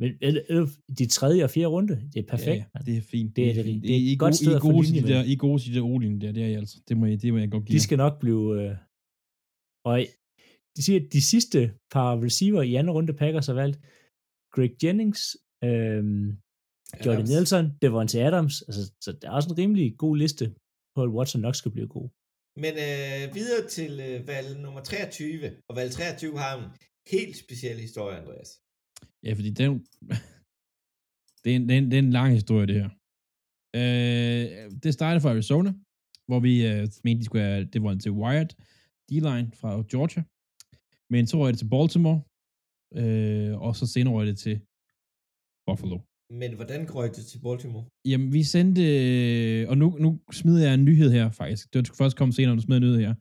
[0.00, 0.10] Men
[0.50, 2.64] øh, de tredje og fjerde runde, det er perfekt.
[2.74, 3.36] Ja, det er fint.
[3.36, 5.62] Det er, det, det, det er et godt sted I, få linje der, I gode
[5.62, 6.76] til det Olin der, det er I altså.
[6.88, 7.76] Det må, jeg, det må jeg godt give.
[7.76, 8.62] De skal nok blive...
[8.62, 8.76] Øh,
[9.84, 10.06] og
[10.76, 13.78] de siger, at de sidste par receiver i anden runde Packers har valgt
[14.54, 15.20] Greg Jennings,
[15.64, 16.02] øh,
[17.04, 18.62] Jordan Nelson, Devontae Adams.
[18.68, 20.44] Altså, så der er også en rimelig god liste
[20.94, 22.08] på, at Watson nok skal blive god.
[22.64, 26.70] Men øh, videre til øh, valg nummer 23, og valg 23 har en
[27.14, 28.50] helt speciel historie, Andreas.
[29.24, 29.70] Ja, fordi den,
[31.42, 32.90] det, er en, det, er en, det er en lang historie, det her.
[33.80, 35.72] Øh, det startede fra Arizona,
[36.28, 38.50] hvor vi øh, mente, de skulle have, det var til Wired,
[39.08, 40.22] D-line fra Georgia.
[41.12, 42.20] Men så røg det til Baltimore,
[42.96, 44.60] øh, og så senere røg det til
[45.66, 45.98] Buffalo.
[46.30, 47.84] Men hvordan røg det til Baltimore?
[48.04, 51.74] Jamen, vi sendte, øh, og nu, nu smider jeg en nyhed her, faktisk.
[51.74, 53.14] Det skulle først komme senere, når du smider en nyhed her,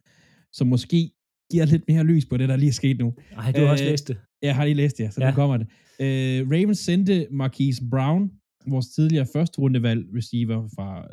[0.53, 1.11] som måske
[1.51, 3.13] giver lidt mere lys på det, der lige er sket nu.
[3.31, 4.17] Nej, du har øh, også læst det.
[4.41, 5.29] Jeg har lige læst det, ja, så ja.
[5.29, 5.67] nu kommer det.
[5.99, 8.31] Øh, Ravens sendte Marquise Brown,
[8.67, 11.07] vores tidligere første rundevalg receiver fra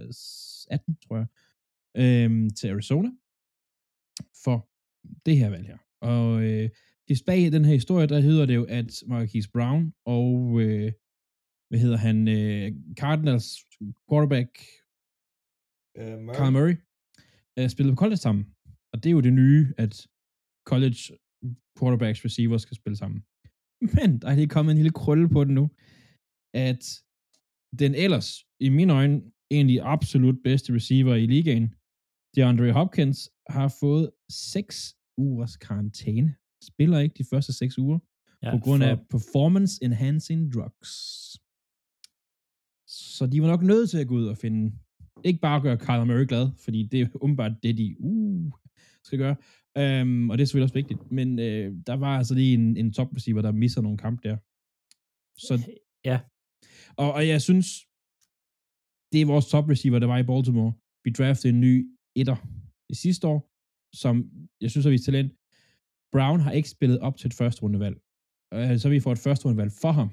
[0.71, 1.27] 18, tror jeg,
[1.97, 3.11] øh, til Arizona,
[4.45, 4.69] for
[5.27, 5.79] det her valg her.
[6.01, 6.71] Og øh,
[7.09, 10.93] det bag den her historie, der hedder det jo, at Marquise Brown og øh,
[11.69, 13.49] hvad hedder han, øh, Cardinals
[14.09, 14.51] quarterback,
[16.01, 16.37] uh, Murray.
[16.37, 16.77] Carl Murray,
[17.59, 18.45] øh, spillede på college sammen.
[18.93, 19.95] Og det er jo det nye, at
[20.71, 21.01] college
[21.79, 23.21] quarterbacks receivers skal spille sammen.
[23.97, 25.71] Men der er lige kommet en lille krølle på den nu,
[26.55, 26.83] at
[27.83, 28.29] den ellers,
[28.61, 31.75] i mine øjne, de absolut bedste receiver i ligaen,
[32.37, 36.35] DeAndre Hopkins, har fået 6 ugers karantæne.
[36.63, 37.99] Spiller ikke de første 6 uger,
[38.43, 38.89] ja, på grund for...
[38.89, 40.93] af performance enhancing drugs.
[42.89, 44.79] Så de var nok nødt til at gå ud og finde,
[45.25, 48.53] ikke bare gøre Kyler Murray glad, fordi det er umiddelbart det, de uh,
[49.05, 49.37] skal gøre.
[50.03, 51.13] Um, og det er selvfølgelig også vigtigt.
[51.13, 54.37] Men uh, der var altså lige en, en top receiver, der misser nogle kampe der.
[55.47, 55.71] Så,
[56.05, 56.21] ja.
[56.97, 57.67] Og, og jeg synes,
[59.13, 60.73] det er vores top receiver, der var i Baltimore.
[61.05, 62.37] Vi draftede en ny etter
[62.89, 63.53] i sidste år,
[63.97, 64.31] som
[64.61, 65.33] jeg synes har vist talent.
[66.15, 67.97] Brown har ikke spillet op til et første rundevalg.
[68.55, 70.11] Uh, så vi får et første rundevalg for ham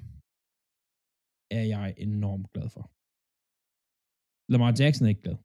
[1.52, 2.84] er jeg enormt glad for.
[4.52, 5.38] Lamar Jackson er ikke glad.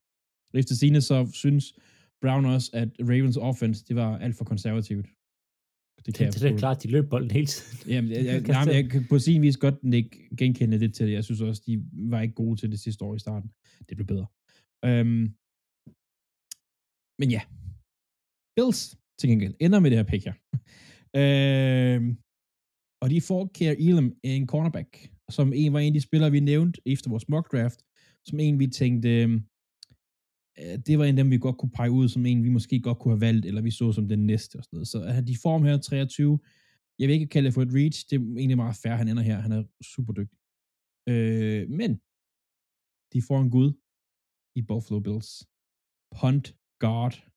[0.61, 1.65] Efter sine så synes
[2.23, 5.07] Brown også, at Ravens offense, det var alt for konservativt.
[6.07, 7.91] Det, kan det, det, er klart, de løb bolden hele tiden.
[7.93, 11.13] Jamen, jeg, jeg, jeg, jeg kan på sin vis godt ikke genkende det til det.
[11.13, 13.51] Jeg synes også, de var ikke gode til det sidste år i starten.
[13.89, 14.27] Det blev bedre.
[14.89, 15.21] Um,
[17.21, 17.43] men ja.
[18.57, 20.35] Bills til gengæld ender med det her pick her.
[21.21, 22.17] øh,
[23.03, 26.41] og de får Care Elam, en cornerback, som en var en af de spillere, vi
[26.41, 27.81] nævnte efter vores mock draft,
[28.25, 29.45] som en, vi tænkte, øhm,
[30.61, 32.81] øh, det var en af dem, vi godt kunne pege ud, som en, vi måske
[32.81, 34.89] godt kunne have valgt, eller vi så som den næste og sådan noget.
[34.89, 36.39] Så at de form her 23,
[36.99, 39.23] jeg vil ikke kalde det for et reach, det er egentlig meget fair, han ender
[39.23, 39.65] her, han er
[39.95, 40.39] super dygtig.
[41.09, 42.01] Øh, men,
[43.13, 43.71] de får en gud
[44.59, 45.31] i Buffalo Bills.
[46.21, 47.30] Punt guard.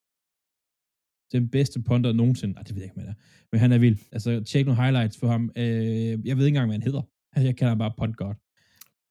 [1.32, 2.60] Den bedste punter nogensinde.
[2.60, 3.20] Ah, det ved jeg ikke, hvad det er.
[3.52, 3.98] Men han er vild.
[4.12, 5.52] Altså, tjek nogle highlights for ham.
[5.56, 5.66] Øh,
[6.28, 7.02] jeg ved ikke engang, hvad han hedder.
[7.48, 8.36] Jeg kalder ham bare punt god.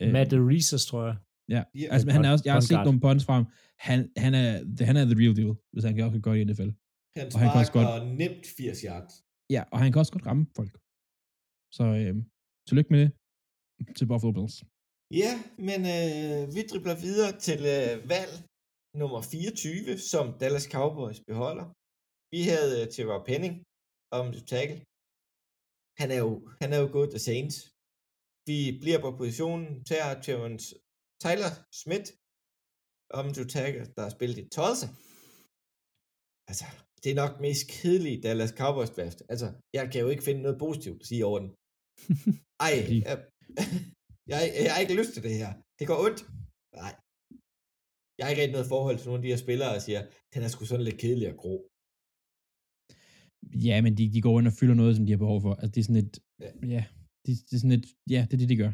[0.03, 1.17] Øh, Matt Reeses, tror jeg.
[1.49, 3.47] Ja, yeah, altså, han er også, jeg har set nogle punts fra ham.
[3.79, 6.71] Han, han, er, han er the real deal, hvis han kan også godt i NFL.
[7.19, 9.15] Han og han kan også godt, nemt 80 yards.
[9.55, 10.73] Ja, og han kan også godt ramme folk.
[11.77, 12.15] Så øh,
[12.69, 13.11] tillykke med det
[13.97, 14.57] til Buffalo Bills.
[15.23, 15.33] Ja,
[15.69, 18.33] men øh, vi dribler videre til øh, valg
[19.01, 21.67] nummer 24, som Dallas Cowboys beholder.
[22.35, 23.55] Vi havde øh, Terrell Penning
[24.19, 24.79] om du tackle.
[26.01, 26.31] Han er jo,
[26.63, 27.57] han er jo gået til Saints.
[28.49, 30.69] Vi bliver på positionen, tager Terrence
[31.25, 31.53] Tyler
[31.83, 32.09] Smith,
[33.21, 34.89] om du tager, der har spillet i Tulsa.
[36.51, 36.67] Altså,
[37.03, 39.19] det er nok mest kedelige Dallas Cowboys draft.
[39.33, 41.51] Altså, jeg kan jo ikke finde noget positivt at sige over den.
[42.67, 42.75] Ej,
[43.07, 43.17] jeg,
[44.33, 45.51] jeg, jeg har ikke lyst til det her.
[45.79, 46.21] Det går ondt.
[46.81, 46.93] Nej.
[48.17, 50.01] Jeg har ikke rigtig noget forhold til nogle af de her spillere, og siger,
[50.35, 51.55] den er sgu sådan lidt kedelig og grå.
[53.69, 55.53] Ja, men de, de går ind og fylder noget, som de har behov for.
[55.55, 56.15] Altså, det er sådan et...
[56.75, 56.83] Ja.
[57.25, 57.87] det, det er sådan et...
[58.15, 58.73] Ja, det er det, de gør.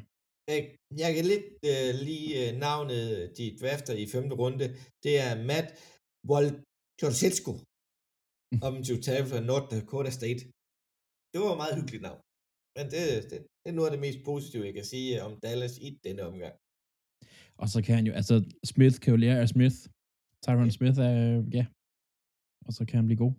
[1.03, 3.03] Jeg kan lidt uh, lige uh, navnet,
[3.39, 4.66] de drafter i femte runde.
[5.05, 5.69] Det er Matt
[6.31, 7.53] Wolczorsetsko,
[8.53, 8.61] mm.
[8.66, 8.74] om
[9.07, 10.43] tager fra North Dakota State.
[11.32, 12.20] Det var et meget hyggeligt navn.
[12.77, 15.74] Men det, det, Det er noget af det mest positive, jeg kan sige om Dallas
[15.86, 16.55] i denne omgang.
[17.62, 18.35] Og så kan han jo, altså
[18.73, 19.78] Smith kan jo lære af Smith.
[20.45, 21.16] Tyron Smith er,
[21.59, 21.65] ja.
[22.66, 23.32] Og så kan han blive god.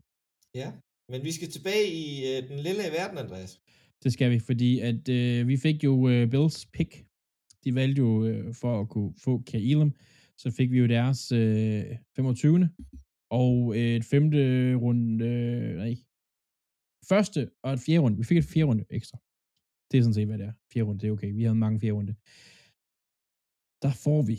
[0.61, 0.69] Ja,
[1.09, 3.61] men vi skal tilbage i øh, den lille verden, Andreas.
[4.03, 7.05] Det skal vi, fordi at øh, vi fik jo øh, Bills pick.
[7.63, 9.91] De valgte jo øh, for at kunne få Kaelum,
[10.37, 12.69] så fik vi jo deres øh, 25.
[13.31, 14.39] Og øh, et femte
[14.75, 15.95] runde, øh, nej,
[17.09, 18.17] første og et fjerde runde.
[18.17, 19.17] Vi fik et fjerde runde ekstra.
[19.91, 20.53] Det er sådan set, hvad det er.
[20.73, 21.31] Fjerde runde, det er okay.
[21.33, 22.13] Vi havde mange fjerde runde.
[23.83, 24.37] Der får vi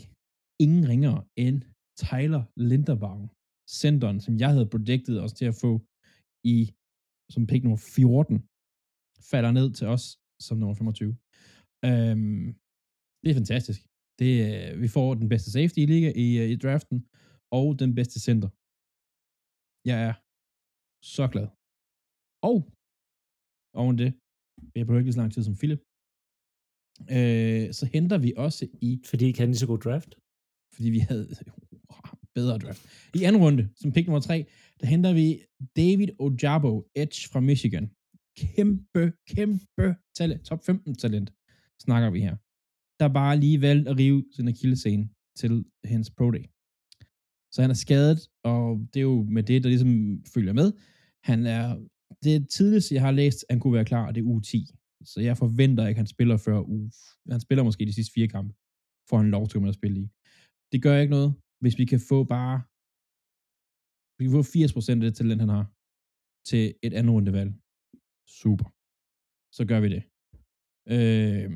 [0.65, 1.61] ingen ringere end
[2.05, 3.29] Tyler Linderbaum,
[3.81, 5.71] centeren, som jeg havde predicted os til at få
[6.55, 6.57] i
[7.33, 8.35] som pick nummer 14,
[9.31, 10.05] falder ned til os
[10.47, 11.11] som nummer 25.
[11.89, 12.47] Øhm,
[13.21, 13.79] det er fantastisk.
[14.19, 14.31] Det,
[14.83, 16.97] vi får den bedste safety i liga i, i draften,
[17.57, 18.49] og den bedste center.
[19.89, 20.15] Jeg er
[21.15, 21.47] så glad.
[22.49, 22.57] Og
[23.81, 24.09] oven det,
[24.75, 25.81] jeg behøver ikke lige så lang tid som Philip,
[27.15, 28.91] øh, så henter vi også i...
[29.09, 30.11] Fordi I kan lige så god draft?
[30.73, 31.25] Fordi vi havde
[32.35, 32.81] bedre draft.
[33.15, 34.45] I anden runde, som pick nummer 3,
[34.79, 35.39] der henter vi
[35.75, 37.91] David Ojabo, Edge fra Michigan.
[38.37, 40.45] Kæmpe, kæmpe talent.
[40.45, 41.33] Top 15 talent
[41.79, 42.35] snakker vi her.
[42.99, 46.45] Der bare lige valgte at rive sin akillescene til hans pro day.
[47.53, 50.71] Så han er skadet, og det er jo med det, der ligesom følger med.
[51.23, 51.65] Han er
[52.23, 54.65] det tidligste, jeg har læst, han kunne være klar, og det er u 10.
[55.05, 56.91] Så jeg forventer ikke, at han spiller før uge...
[57.31, 58.53] Han spiller måske de sidste fire kampe,
[59.09, 60.07] får han lov til at spille i.
[60.71, 62.55] Det gør ikke noget, hvis vi kan få bare...
[64.17, 65.65] Vi kan få 80% af det talent, han har,
[66.49, 67.51] til et andet rundevalg.
[68.41, 68.67] Super.
[69.57, 70.03] Så gør vi det.
[70.93, 71.49] Øh,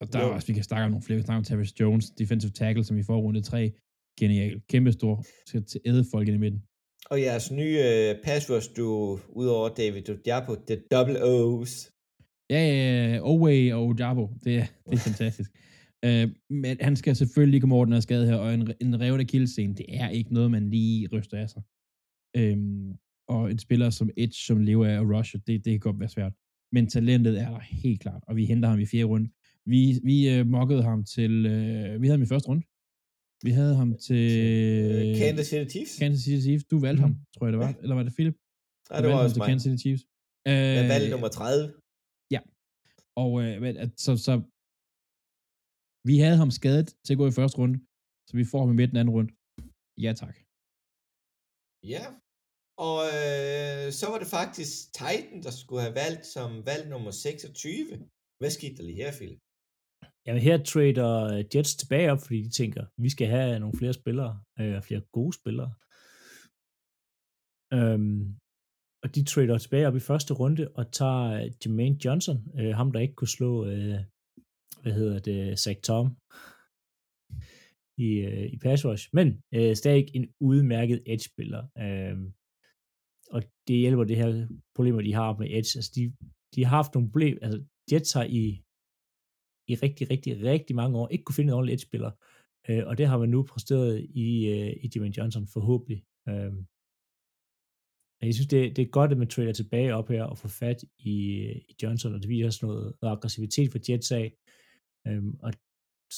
[0.00, 1.16] og der er også, vi kan snakke om nogle flere.
[1.16, 3.72] Vi kan snakke om Travis Jones, defensive tackle, som i får runde 3.
[4.20, 4.62] Genial.
[4.68, 5.24] Kæmpe stor.
[5.46, 6.62] Skal til æde folk i midten.
[7.10, 11.74] Og jeres nye uh, passwords, du udover David Ojabo, det double O's.
[12.50, 13.20] Ja, ja, ja.
[13.22, 14.24] Oway og Ojabo.
[14.44, 15.50] Det, er, det er fantastisk.
[16.06, 19.20] Uh, men han skal selvfølgelig komme over den her skade her, og en, en revet
[19.20, 21.62] af kildescene, det er ikke noget, man lige ryster af sig.
[22.38, 22.98] Um,
[23.28, 26.32] og en spiller som Edge, som lever af rush, det, det kan godt være svært.
[26.72, 29.30] Men talentet er der helt klart, og vi henter ham i fjerde runde.
[29.66, 32.62] Vi, vi uh, mokkede ham til, uh, vi havde ham i første runde.
[33.42, 34.24] Vi havde ham til...
[34.96, 35.98] Uh, Kansas City Chiefs.
[35.98, 36.64] Kansas City Chiefs.
[36.64, 37.06] Du valgte mm.
[37.06, 37.74] ham, tror jeg det var.
[37.82, 38.36] Eller var det Philip?
[38.90, 39.48] Nej, det var også mig.
[39.48, 40.02] Kansas City Chiefs.
[40.48, 41.72] Uh, jeg valgte nummer 30.
[42.30, 42.40] Ja.
[43.22, 44.32] Og uh, så, så
[46.08, 47.78] vi havde ham skadet til at gå i første runde,
[48.28, 49.30] så vi får ham i midten anden runde.
[50.04, 50.36] Ja, tak.
[51.94, 52.04] Ja,
[52.88, 58.08] og øh, så var det faktisk Titan, der skulle have valgt som valg nummer 26.
[58.40, 59.40] Hvad skete der lige her, Philip?
[60.26, 61.12] Jamen her trader
[61.54, 65.32] Jets tilbage op, fordi de tænker, vi skal have nogle flere spillere, øh, flere gode
[65.40, 65.70] spillere.
[67.78, 68.20] Øhm,
[69.02, 71.28] og de trader tilbage op i første runde og tager
[71.60, 74.00] Jermaine Johnson, øh, ham der ikke kunne slå, øh,
[74.86, 76.06] hvad hedder det, Zach Tom
[77.98, 81.62] i, øh, i pass rush, men øh, stadig en udmærket edge-spiller.
[81.78, 82.16] Øh,
[83.30, 85.72] og det hjælper det her problemer, de har med edge.
[85.78, 86.02] Altså de,
[86.54, 88.62] de har haft nogle problemer, altså Jets har i
[89.68, 92.10] i rigtig, rigtig, rigtig mange år ikke kunne finde en ordentlig edge-spiller.
[92.68, 96.04] Øh, og det har man nu præsteret i, øh, i Jimmy Johnson forhåbentlig.
[96.28, 96.52] Øh,
[98.22, 100.84] jeg synes, det, det er godt, at man trader tilbage op her og får fat
[100.98, 104.32] i, øh, i Johnson, og det viser også noget, noget aggressivitet for Jets af.
[105.06, 105.52] Øh, og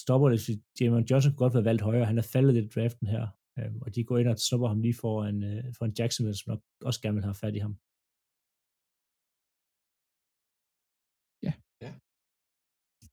[0.02, 0.40] stopper det,
[0.81, 3.24] Jimmy Johnson kunne godt være valgt højere, han er faldet lidt i draften her,
[3.59, 6.39] øh, og de går ind og stopper ham lige for en, øh, for en Jacksonville,
[6.39, 7.74] som nok også gerne vil have fat i ham.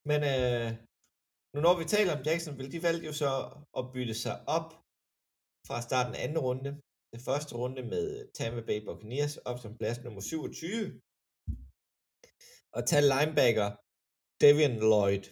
[0.10, 0.69] Men øh,
[1.53, 3.31] nu når vi taler om Jacksonville, de valgte jo så
[3.80, 4.69] at bytte sig op
[5.68, 6.72] fra starten af anden runde.
[7.14, 8.06] Den første runde med
[8.38, 11.02] Tampa Bay Buccaneers op som plads nummer 27.
[12.76, 13.69] Og tage linebacker
[14.41, 15.26] Devian Lloyd.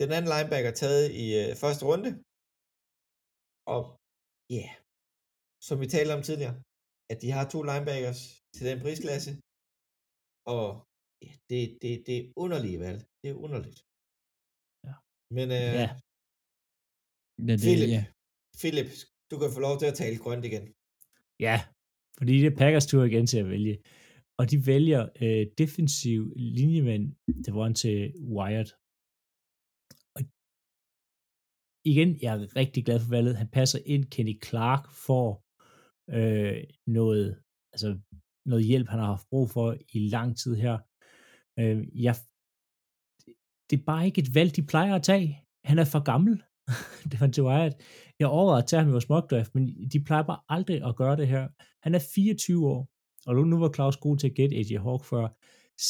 [0.00, 2.10] Den anden linebacker taget i øh, første runde.
[3.74, 3.82] Og
[4.56, 4.72] ja, yeah,
[5.66, 6.56] som vi talte om tidligere,
[7.12, 8.20] at de har to linebackers
[8.54, 9.30] til den prisklasse.
[10.54, 10.66] Og
[11.24, 13.00] ja, det, det, det er underlige valg.
[13.20, 13.78] Det er underligt.
[14.86, 14.94] Ja.
[15.36, 15.88] Men øh, Ja.
[17.48, 18.02] Ja, det, Philip, ja.
[18.60, 18.88] Philip,
[19.30, 20.64] du kan få lov til at tale grønt igen.
[21.46, 21.56] Ja,
[22.18, 23.74] fordi det er Packers tur igen til at vælge.
[24.38, 27.04] Og de vælger øh, defensiv linjemand,
[27.44, 27.96] det var til
[28.36, 28.70] Wyatt
[31.84, 33.36] igen, jeg er rigtig glad for valget.
[33.36, 34.04] Han passer ind.
[34.04, 35.44] Kenny Clark får
[36.10, 37.42] øh, noget,
[37.72, 37.98] altså
[38.46, 40.78] noget hjælp, han har haft brug for i lang tid her.
[41.58, 42.14] Øh, jeg,
[43.70, 45.40] det er bare ikke et valg, de plejer at tage.
[45.64, 46.42] Han er for gammel.
[47.10, 47.76] det var til Wyatt.
[48.18, 51.16] Jeg overvejede at tage ham i vores mockdraft, men de plejer bare aldrig at gøre
[51.16, 51.48] det her.
[51.82, 52.88] Han er 24 år,
[53.26, 55.28] og nu var Claus god til at gætte AJ Hawk før.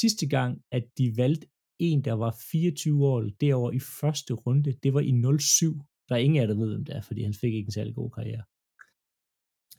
[0.01, 1.47] Sidste gang, at de valgte
[1.81, 4.73] en, der var 24 år derovre i første runde.
[4.73, 5.75] Det var i 07.
[6.09, 7.73] Der er ingen af jer, der ved, hvem det er, fordi han fik ikke en
[7.73, 8.45] særlig god karriere.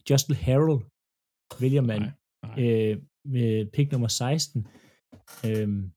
[0.10, 0.80] Justin Harrell
[1.64, 2.12] vælger man Nej,
[2.44, 2.56] nej.
[2.64, 2.96] øh,
[3.26, 4.68] med pick nummer 16.
[5.48, 5.92] Øhm,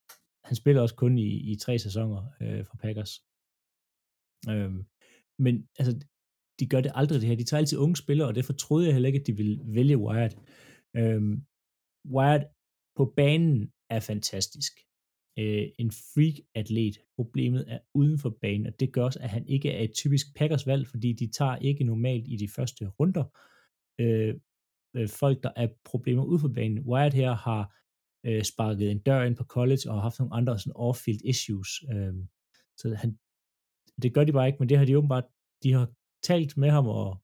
[0.48, 3.12] han spiller også kun i, i tre sæsoner øh, for Packers.
[4.52, 4.80] Øhm,
[5.44, 5.92] men altså,
[6.58, 7.36] de gør det aldrig det her.
[7.36, 9.98] De tager altid unge spillere, og derfor troede jeg heller ikke, at de ville vælge
[9.98, 10.34] Wyatt.
[10.96, 11.34] Øhm,
[12.14, 12.44] Wyatt
[12.96, 14.72] på banen er fantastisk.
[15.38, 17.00] Øh, en freak-atlet.
[17.16, 20.26] Problemet er uden for banen, og det gør også, at han ikke er et typisk
[20.36, 23.24] Packers valg, fordi de tager ikke normalt i de første runder
[24.00, 24.34] øh,
[24.96, 26.78] øh, folk, der er problemer ude for banen.
[26.78, 27.76] Wyatt her har
[28.26, 31.68] øh, sparket en dør ind på college og har haft nogle andre sådan off-field issues.
[31.92, 32.14] Øh,
[32.76, 33.18] så han,
[34.02, 35.24] det gør de bare ikke, men det har de åbenbart,
[35.62, 35.88] de har
[36.22, 37.20] talt med ham og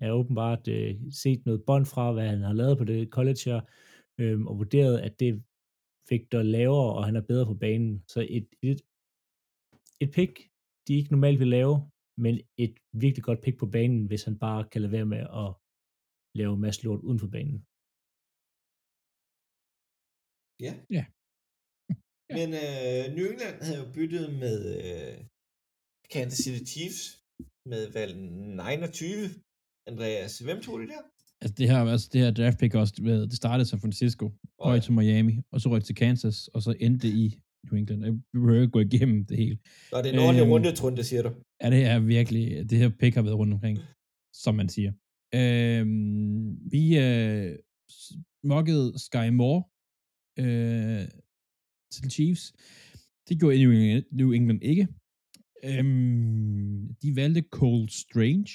[0.00, 3.60] er åbenbart øh, set noget bånd fra, hvad han har lavet på det college her,
[4.18, 5.42] øh, og vurderet, at det
[6.08, 8.04] fik der lavere, og han er bedre på banen.
[8.12, 8.80] Så et, et,
[10.00, 10.32] et pick,
[10.86, 11.74] de ikke normalt vil lave,
[12.24, 12.34] men
[12.64, 15.48] et virkelig godt pick på banen, hvis han bare kan lade være med at
[16.38, 17.58] lave en masse lort uden for banen.
[20.64, 20.72] Ja.
[20.74, 20.74] Ja.
[20.96, 21.04] Ja.
[22.38, 25.16] Men øh, New England havde jo byttet med øh,
[26.12, 27.02] Kansas City Chiefs
[27.70, 29.28] med valg 29.
[29.90, 31.02] Andreas, hvem tog det der?
[31.40, 32.94] Altså det her, altså det her draft pick også,
[33.30, 34.80] det startede San Francisco, røg ja.
[34.80, 38.04] til Miami, og så røg til Kansas, og så endte i New England.
[38.04, 39.58] Jeg behøver ikke gå igennem det hele.
[39.92, 41.30] Og det er en ordentlig Øhm, rundetrunde, siger du.
[41.62, 43.78] Ja, det er virkelig, det her pick har været rundt omkring,
[44.34, 44.92] som man siger.
[45.34, 47.58] Øhm, vi øh,
[48.44, 49.62] mokkede Sky Moore
[50.38, 51.08] øh,
[51.92, 52.52] til Chiefs.
[53.28, 54.88] Det gjorde New England, New England ikke.
[55.64, 58.52] Øhm, de valgte Cole Strange,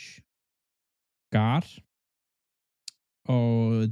[1.36, 1.68] guard,
[3.35, 3.48] og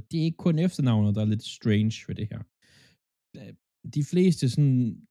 [0.08, 2.40] det er ikke kun efternavnet, der er lidt strange ved det her.
[3.38, 3.52] Øh,
[3.96, 5.06] De fleste sådan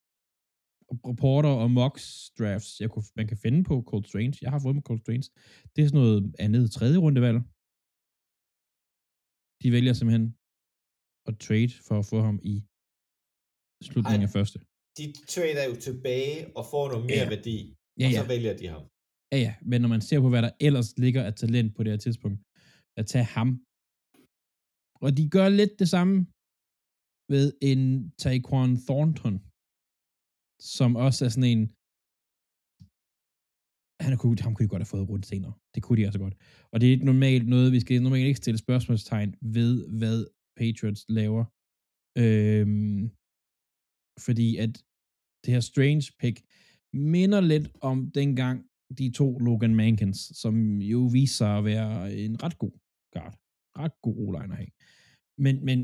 [1.11, 2.05] reporter og mocks
[2.39, 4.35] drafts, jeg kunne, man kan finde på Cold Strange.
[4.41, 5.25] Jeg har fået med Cold Strange.
[5.73, 7.39] Det er sådan noget andet tredje rundevalg.
[9.61, 10.25] De vælger simpelthen
[11.29, 12.55] at trade for at få ham i
[13.89, 14.27] slutningen Ej.
[14.29, 14.57] af første.
[14.99, 17.29] De trader jo tilbage og får noget mere Ja.
[17.35, 17.57] værdi,
[18.01, 18.19] Ja, og ja.
[18.21, 18.83] så vælger de ham.
[19.33, 19.53] Ja, ja.
[19.69, 22.39] Men når man ser på, hvad der ellers ligger af talent på det her tidspunkt,
[22.99, 23.49] at tage ham.
[25.03, 26.15] Og de gør lidt det samme
[27.33, 27.83] ved en
[28.21, 29.35] Taekwon Thornton,
[30.75, 31.63] som også er sådan en,
[34.05, 35.53] han kunne, ham kunne de godt have fået rundt senere.
[35.73, 36.35] Det kunne de altså godt.
[36.71, 40.17] Og det er ikke normalt noget, vi skal normalt ikke stille spørgsmålstegn ved, hvad
[40.59, 41.43] Patriots laver.
[42.23, 43.01] Øhm,
[44.25, 44.73] fordi at
[45.43, 46.37] det her Strange pick
[46.93, 48.57] minder lidt om dengang
[48.97, 50.55] de to Logan Mankins, som
[50.93, 51.93] jo viser sig at være
[52.25, 52.75] en ret god
[53.13, 53.35] guard.
[53.79, 54.71] Ret god o-line at have.
[55.45, 55.79] Men, men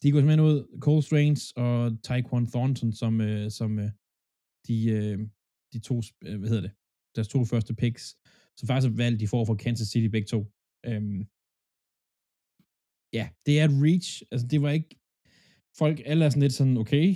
[0.00, 1.76] de går simpelthen ud, Cole Strange og
[2.06, 3.90] Taekwon Thornton, som, øh, som øh,
[4.68, 5.18] de, øh,
[5.72, 5.96] de to,
[6.26, 6.74] øh, hvad hedder det,
[7.16, 8.04] deres to første picks,
[8.58, 10.40] så faktisk er valgt, de får fra Kansas City begge to.
[10.88, 11.20] Øhm,
[13.18, 14.22] ja, det er et reach.
[14.32, 14.92] Altså, det var ikke,
[15.78, 17.06] folk alle er sådan lidt sådan, okay,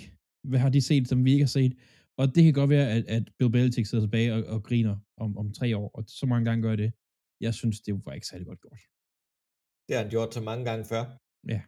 [0.50, 1.74] hvad har de set, som vi ikke har set?
[2.20, 5.38] Og det kan godt være, at, at Bill Belichick sidder tilbage og, og griner om,
[5.38, 6.92] om tre år, og så mange gange gør jeg det.
[7.40, 8.80] Jeg synes, det var ikke særlig godt gjort.
[9.90, 11.02] Det har han gjort så mange gange før.
[11.52, 11.60] Ja.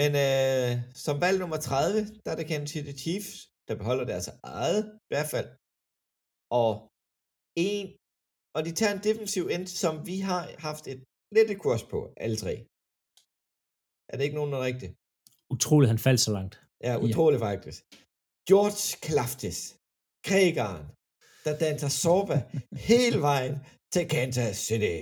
[0.00, 0.70] Men øh,
[1.04, 3.32] som valg nummer 30, der er det Kansas City Chiefs,
[3.68, 5.48] der beholder deres eget i hvert fald.
[6.60, 6.70] Og
[7.68, 7.86] en,
[8.56, 11.00] og de tager en defensiv end, som vi har haft et
[11.36, 12.54] lidt et kurs på, alle tre.
[14.10, 14.92] Er det ikke nogen der rigtigt?
[15.54, 16.54] Utroligt, han faldt så langt.
[16.86, 17.46] Ja, utroligt ja.
[17.50, 17.80] faktisk.
[18.50, 19.58] George Klaftis,
[20.28, 20.86] Kregaren,
[21.44, 22.36] der danser sorba
[22.90, 23.54] hele vejen
[23.92, 24.98] til Kansas City.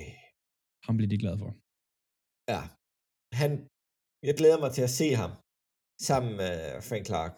[0.87, 1.62] Ham bliver de glade for.
[2.53, 2.63] Ja,
[3.41, 3.51] han,
[4.29, 5.33] jeg glæder mig til at se ham
[6.09, 6.55] sammen med
[6.89, 7.35] Frank Clark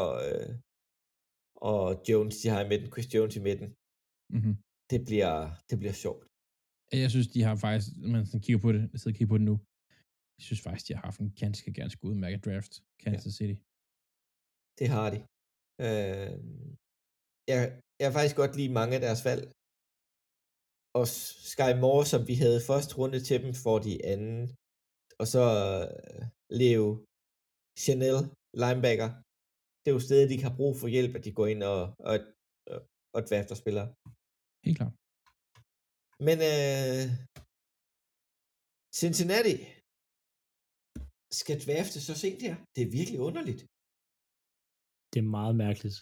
[0.00, 0.50] og, øh,
[1.70, 3.68] og Jones, de har i midten, Chris Jones i midten.
[4.34, 4.54] Mm-hmm.
[4.92, 5.36] Det bliver,
[5.68, 6.24] det bliver sjovt.
[7.02, 9.32] Jeg synes, de har faktisk, når man sådan kigger på det, jeg sidder og kigger
[9.34, 9.56] på det nu,
[10.36, 12.72] jeg synes faktisk, de har haft en ganske, ganske udmærket draft,
[13.02, 13.36] Kansas ja.
[13.38, 13.56] City.
[14.78, 15.18] Det har de.
[15.84, 16.32] Øh,
[17.50, 17.60] jeg,
[17.98, 19.44] jeg har faktisk godt lide mange af deres valg.
[20.98, 21.06] Og
[21.52, 24.40] Sky Moore, som vi havde første runde til dem, får de anden.
[25.20, 25.44] Og så
[25.80, 26.22] øh,
[26.60, 26.86] Leo
[27.84, 28.18] Chanel,
[28.62, 29.10] linebacker.
[29.80, 31.80] Det er jo stedet, de kan bruge for hjælp, at de går ind og,
[32.10, 32.16] og,
[32.72, 32.78] og,
[33.52, 33.88] og spillere.
[34.66, 34.94] Helt klart.
[36.26, 37.04] Men øh,
[39.00, 39.56] Cincinnati
[41.40, 42.56] skal drafte så sent her.
[42.74, 43.62] Det er virkelig underligt.
[45.12, 45.98] Det er meget mærkeligt,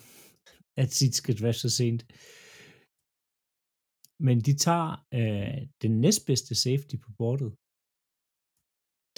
[0.82, 2.02] at sit skal draft så sent.
[4.20, 7.50] Men de tager øh, den næstbedste safety på bordet.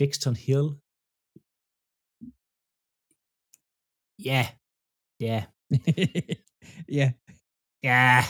[0.01, 0.69] Dexton Hill.
[4.31, 4.43] Ja,
[5.29, 5.39] Ja,
[6.99, 7.07] ja,
[7.91, 8.21] ja,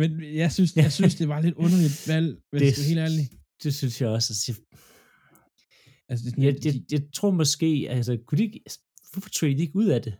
[0.00, 0.10] men
[0.42, 3.28] jeg synes, jeg synes, det var lidt underligt valg, hvis Det- det er helt ærligt.
[3.62, 4.30] det synes jeg også.
[4.34, 4.52] Altså,
[6.10, 8.60] Altså, det er sådan jeg, jeg, jeg tror måske, altså, kunne de ikke,
[9.12, 10.14] hvorfor trade de ikke ud af det?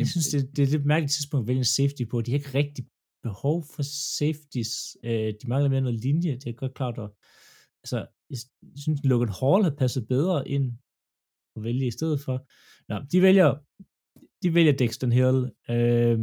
[0.00, 2.16] Jeg synes, det, det er et lidt mærkeligt tidspunkt at vælge en safety på.
[2.22, 2.82] De har ikke rigtig
[3.22, 3.82] behov for
[4.18, 4.96] safeties.
[5.04, 6.36] Øh, de mangler mere noget linje.
[6.36, 6.98] Det er godt klart.
[6.98, 7.16] Og,
[7.82, 8.38] altså, jeg
[8.76, 10.72] synes, Logan Hall har passet bedre ind
[11.56, 12.46] at vælge i stedet for.
[12.88, 13.54] Nå, de vælger,
[14.42, 15.38] de vælger Dexter Hill,
[15.74, 16.18] øh,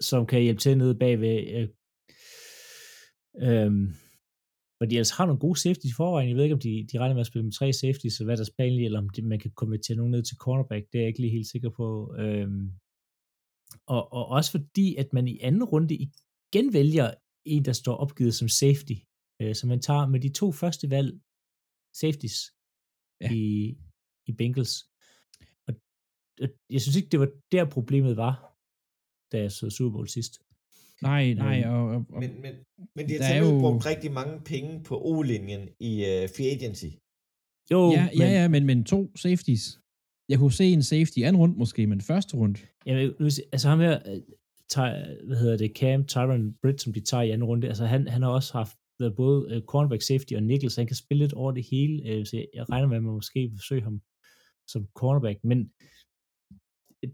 [0.00, 1.36] som kan hjælpe til nede bagved.
[1.56, 1.68] Øh,
[3.46, 3.72] øh,
[4.76, 6.28] hvor de altså har nogle gode safeties i forvejen.
[6.28, 8.34] Jeg ved ikke, om de, de regner med at spille med tre safeties, så hvad
[8.34, 10.84] er deres plan lige, eller om de, man kan konvertere nogen ned til cornerback.
[10.92, 12.14] Det er jeg ikke lige helt sikker på.
[12.18, 12.72] Øhm,
[13.94, 18.34] og, og også fordi, at man i anden runde igen vælger en, der står opgivet
[18.34, 18.96] som safety.
[19.42, 21.10] Øh, så man tager med de to første valg
[22.00, 22.38] safeties
[23.20, 23.28] Ja.
[23.34, 23.44] i,
[24.26, 24.74] i Bengals.
[25.68, 25.72] Og,
[26.42, 28.34] og jeg synes ikke, det var der problemet var,
[29.32, 30.32] da jeg så Super Bowl sidst.
[31.02, 32.54] Nej, nej, Øhm, og, og, og Men, men,
[32.96, 36.90] men de har er jo- brugt rigtig mange penge på O-linjen i uh, free agency.
[37.72, 39.64] Jo, ja, men, ja, ja, men, men to safeties.
[40.28, 42.58] Jeg kunne se en safety i anden runde måske, men første runde.
[42.86, 44.20] Jamen, nu altså ham her, øh,
[44.72, 44.78] Ty,
[45.26, 48.22] hvad hedder det, Cam, Tyron Britt, som de tager i anden runde, altså han, han
[48.22, 51.32] har også haft været både uh, cornerback safety og nickel, så han kan spille lidt
[51.32, 54.00] over det hele, uh, så jeg, jeg regner med, at man måske vil forsøge ham
[54.72, 55.58] som cornerback, men
[57.02, 57.10] øh,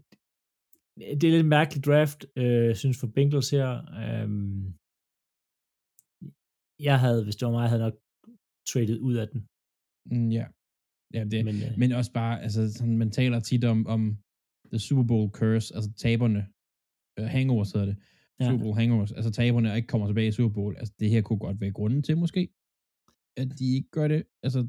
[1.19, 3.69] det er lidt mærkelig draft, øh, synes for Bengals her.
[4.23, 4.73] Um,
[6.87, 7.97] jeg havde, hvis det var mig, havde nok
[8.69, 9.39] traded ud af den.
[10.11, 10.45] Mm, ja.
[11.13, 14.17] Ja, det, Men, øh, Men også bare, altså sådan, man taler tit om, om
[14.73, 16.47] the Super Bowl curse, altså taberne,
[17.21, 17.97] uh, hangovers hedder det,
[18.39, 18.49] Ja.
[18.49, 21.39] Super Bowl hangovers, altså taberne ikke kommer tilbage i Super Bowl, altså det her kunne
[21.39, 22.49] godt være grunden til måske,
[23.37, 24.67] at de ikke gør det, altså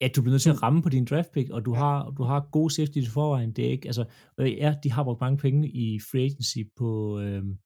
[0.00, 2.22] Ja, du bliver nødt til at ramme på din draft pick, og du har, du
[2.22, 3.52] har gode safety i forvejen.
[3.52, 4.04] Det er ikke, altså,
[4.40, 7.58] øh, ja, de har brugt mange penge i free agency på, øhm,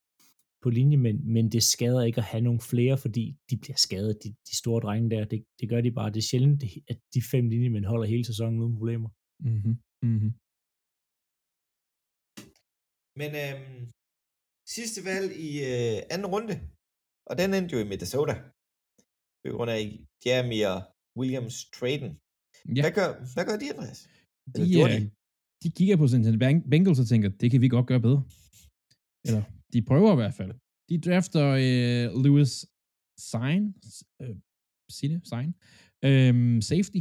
[0.62, 4.18] på linje, men, men det skader ikke at have nogle flere, fordi de bliver skadet,
[4.22, 5.24] de, de store drenge der.
[5.24, 6.10] Det, det gør de bare.
[6.14, 6.62] Det er sjældent,
[6.92, 9.08] at de fem linjemænd holder hele sæsonen uden problemer.
[9.48, 9.76] mm-hmm,
[10.08, 10.32] mm-hmm.
[13.20, 13.80] Men øhm,
[14.76, 16.54] sidste valg i øh, anden runde,
[17.30, 18.34] og den endte jo i Minnesota,
[19.42, 19.80] på grund af
[20.26, 20.78] Jeremiah
[21.20, 22.12] Williams traden.
[22.76, 24.00] Ja, Hvad, gør, hvad gør de, Andreas?
[24.54, 25.02] de, Eller øh,
[25.62, 28.22] de kigger på Cincinnati Beng- Bengals og tænker, det kan vi godt gøre bedre.
[29.28, 29.42] Eller,
[29.72, 30.52] de prøver i hvert fald.
[30.88, 32.66] De drafter øh, Lewis
[33.30, 33.74] Sign,
[34.22, 34.36] øh,
[34.90, 35.54] Sine, Sign,
[36.04, 37.00] øh, safety,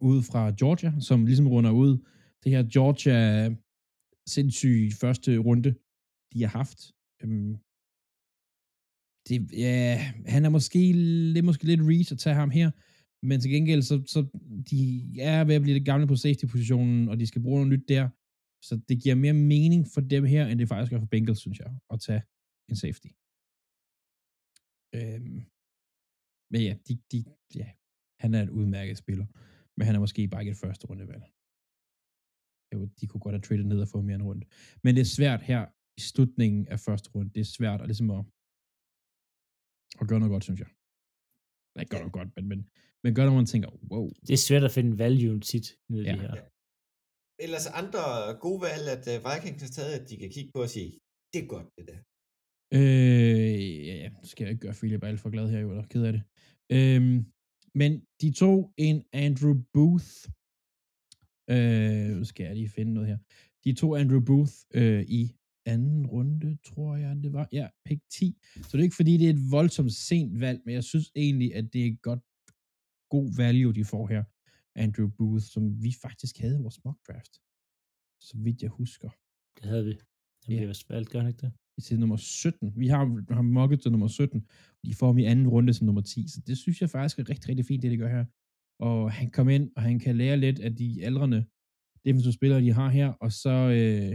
[0.00, 1.98] ude fra Georgia, som ligesom runder ud
[2.44, 3.18] det her Georgia
[4.26, 5.74] sindssyge første runde,
[6.32, 6.80] de har haft.
[7.22, 7.56] Øhm,
[9.28, 10.78] det, ja, han er måske,
[11.32, 12.70] det er måske lidt reach at tage ham her,
[13.26, 14.20] men til gengæld, så, så
[14.70, 14.80] de
[15.20, 18.08] er ved at blive lidt gamle på safety-positionen, og de skal bruge noget nyt der,
[18.66, 21.58] så det giver mere mening for dem her, end det faktisk gør for Bengals, synes
[21.64, 22.22] jeg, at tage
[22.70, 23.10] en safety.
[24.98, 25.38] Øhm,
[26.52, 27.18] men ja, de, de,
[27.60, 27.68] ja,
[28.22, 29.26] han er en udmærket spiller,
[29.76, 31.24] men han er måske bare ikke et første rundevalg.
[32.74, 34.44] Jo, de kunne godt have traded ned og fået mere en runde.
[34.84, 35.62] Men det er svært her
[36.00, 37.30] i slutningen af første runde.
[37.34, 38.22] Det er svært at ligesom at,
[40.00, 40.70] at gøre noget godt, synes jeg.
[41.70, 42.60] Eller ikke gøre noget godt, men, men,
[43.02, 44.06] men gør noget, man tænker, wow.
[44.26, 46.12] Det er svært at finde value tit i Ja.
[46.12, 46.34] det her.
[47.44, 48.00] Ellers andre
[48.44, 50.90] gode valg, at uh, Vikings har taget, at de kan kigge på og sige,
[51.32, 51.98] det er godt, det der.
[52.74, 55.86] Øh, ja, ja, nu skal jeg ikke gøre Philip alt for glad her, jo, eller
[55.86, 56.22] ked af det.
[56.76, 57.26] Øhm,
[57.74, 60.12] men de tog en Andrew Booth.
[61.50, 63.18] Øh, nu skal jeg lige finde noget her.
[63.64, 65.36] De tog Andrew Booth øh, i
[65.66, 67.48] anden runde, tror jeg, det var.
[67.52, 68.38] Ja, pick 10.
[68.56, 71.54] Så det er ikke fordi, det er et voldsomt sent valg, men jeg synes egentlig,
[71.54, 72.20] at det er godt
[73.10, 74.24] god value, de får her.
[74.84, 77.34] Andrew Booth, som vi faktisk havde i vores mock draft.
[78.28, 79.10] Så vidt jeg husker.
[79.56, 79.94] Det havde vi.
[80.44, 80.58] Han Ja.
[80.58, 81.52] bliver vist valgt, gør han ikke det?
[81.86, 82.72] til nummer 17.
[82.82, 82.98] Vi har
[83.34, 84.46] ham mocket til nummer 17,
[84.78, 87.18] og de får ham i anden runde som nummer 10, så det synes jeg faktisk
[87.18, 88.24] er rigtig, rigtig fint, det de gør her.
[88.88, 91.40] Og han kommer ind, og han kan lære lidt af de aldrende
[92.04, 94.12] defensive spillere, de har her, og så øh,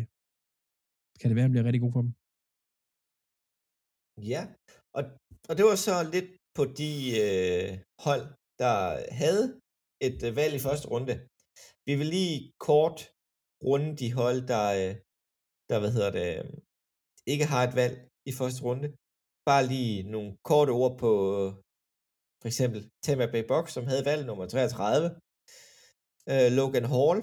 [1.19, 2.11] kan det være, at han bliver rigtig god for dem.
[4.34, 4.41] Ja,
[4.98, 5.02] og,
[5.49, 6.91] og det var så lidt på de
[7.23, 7.69] øh,
[8.07, 8.26] hold,
[8.61, 8.76] der
[9.22, 9.45] havde
[10.07, 11.15] et øh, valg i første runde.
[11.88, 12.38] Vi vil lige
[12.69, 12.97] kort
[13.67, 14.93] runde de hold, der, øh,
[15.69, 16.45] der hvad hedder det, øh,
[17.34, 17.95] ikke har et valg
[18.30, 18.88] i første runde.
[19.49, 21.49] Bare lige nogle korte ord på øh,
[22.41, 25.07] for eksempel Tampa Bay Bucks, som havde valg nummer 33.
[26.31, 27.17] Øh, Logan Hall,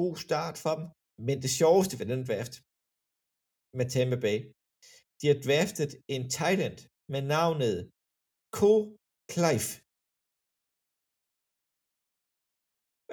[0.00, 0.86] god start for dem.
[1.26, 2.54] Men det sjoveste ved den draft
[3.78, 4.38] med Tampa Bay,
[5.20, 6.78] de har draftet en Thailand
[7.12, 7.76] med navnet
[8.58, 8.70] Ko
[9.32, 9.83] Clive.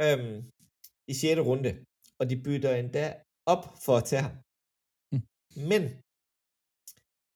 [0.04, 0.36] Øhm,
[1.12, 1.40] I 6.
[1.50, 1.72] runde.
[2.20, 3.06] og de bytter endda
[3.54, 4.36] op for at tage ham.
[5.12, 5.24] Mm.
[5.72, 5.82] Men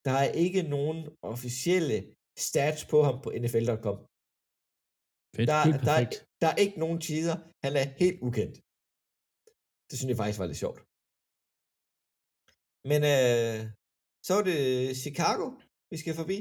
[0.05, 0.99] der er ikke nogen
[1.33, 1.97] officielle
[2.47, 3.97] stats på ham på NFL.com.
[5.35, 5.47] Fedt.
[5.51, 6.15] Der, Helt der, er, perfekt.
[6.41, 7.35] der er ikke nogen tider.
[7.65, 8.55] Han er helt ukendt.
[9.89, 10.79] Det synes jeg faktisk var lidt sjovt.
[12.89, 13.59] Men øh,
[14.27, 14.61] så er det
[15.03, 15.45] Chicago,
[15.91, 16.37] vi skal forbi.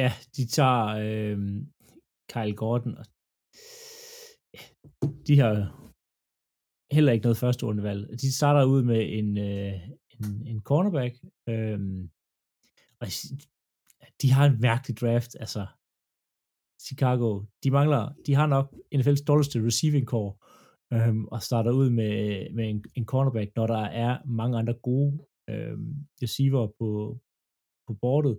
[0.00, 1.38] Ja, de tager øh,
[2.32, 2.92] Kyle Gordon.
[3.00, 3.04] Og,
[5.26, 5.54] de har
[6.94, 8.20] heller ikke noget første rundevalg.
[8.20, 11.14] De starter ud med en, øh, en, en cornerback.
[11.48, 11.80] Øh,
[13.00, 13.06] og
[14.22, 15.36] de har en mærkelig draft.
[15.40, 15.66] Altså,
[16.80, 20.34] Chicago, de mangler, de har nok NFL's dårligste receiving core,
[20.92, 22.14] øhm, og starter ud med,
[22.54, 27.20] med en, en cornerback, når der er mange andre gode øhm, receiver på,
[27.86, 28.38] på bordet,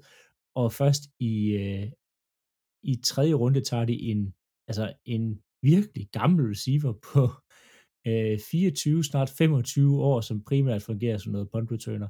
[0.56, 1.92] og først i, øh,
[2.84, 4.34] i tredje runde tager de en,
[4.68, 7.22] altså en virkelig gammel receiver på
[8.10, 12.10] øh, 24, snart 25 år, som primært fungerer som noget punt returner.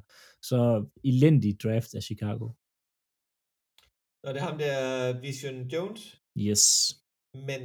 [0.50, 0.58] Så
[1.04, 2.46] elendig draft af Chicago.
[4.24, 6.02] Og det er ham der Vision Jones.
[6.48, 6.64] Yes.
[7.48, 7.60] Men,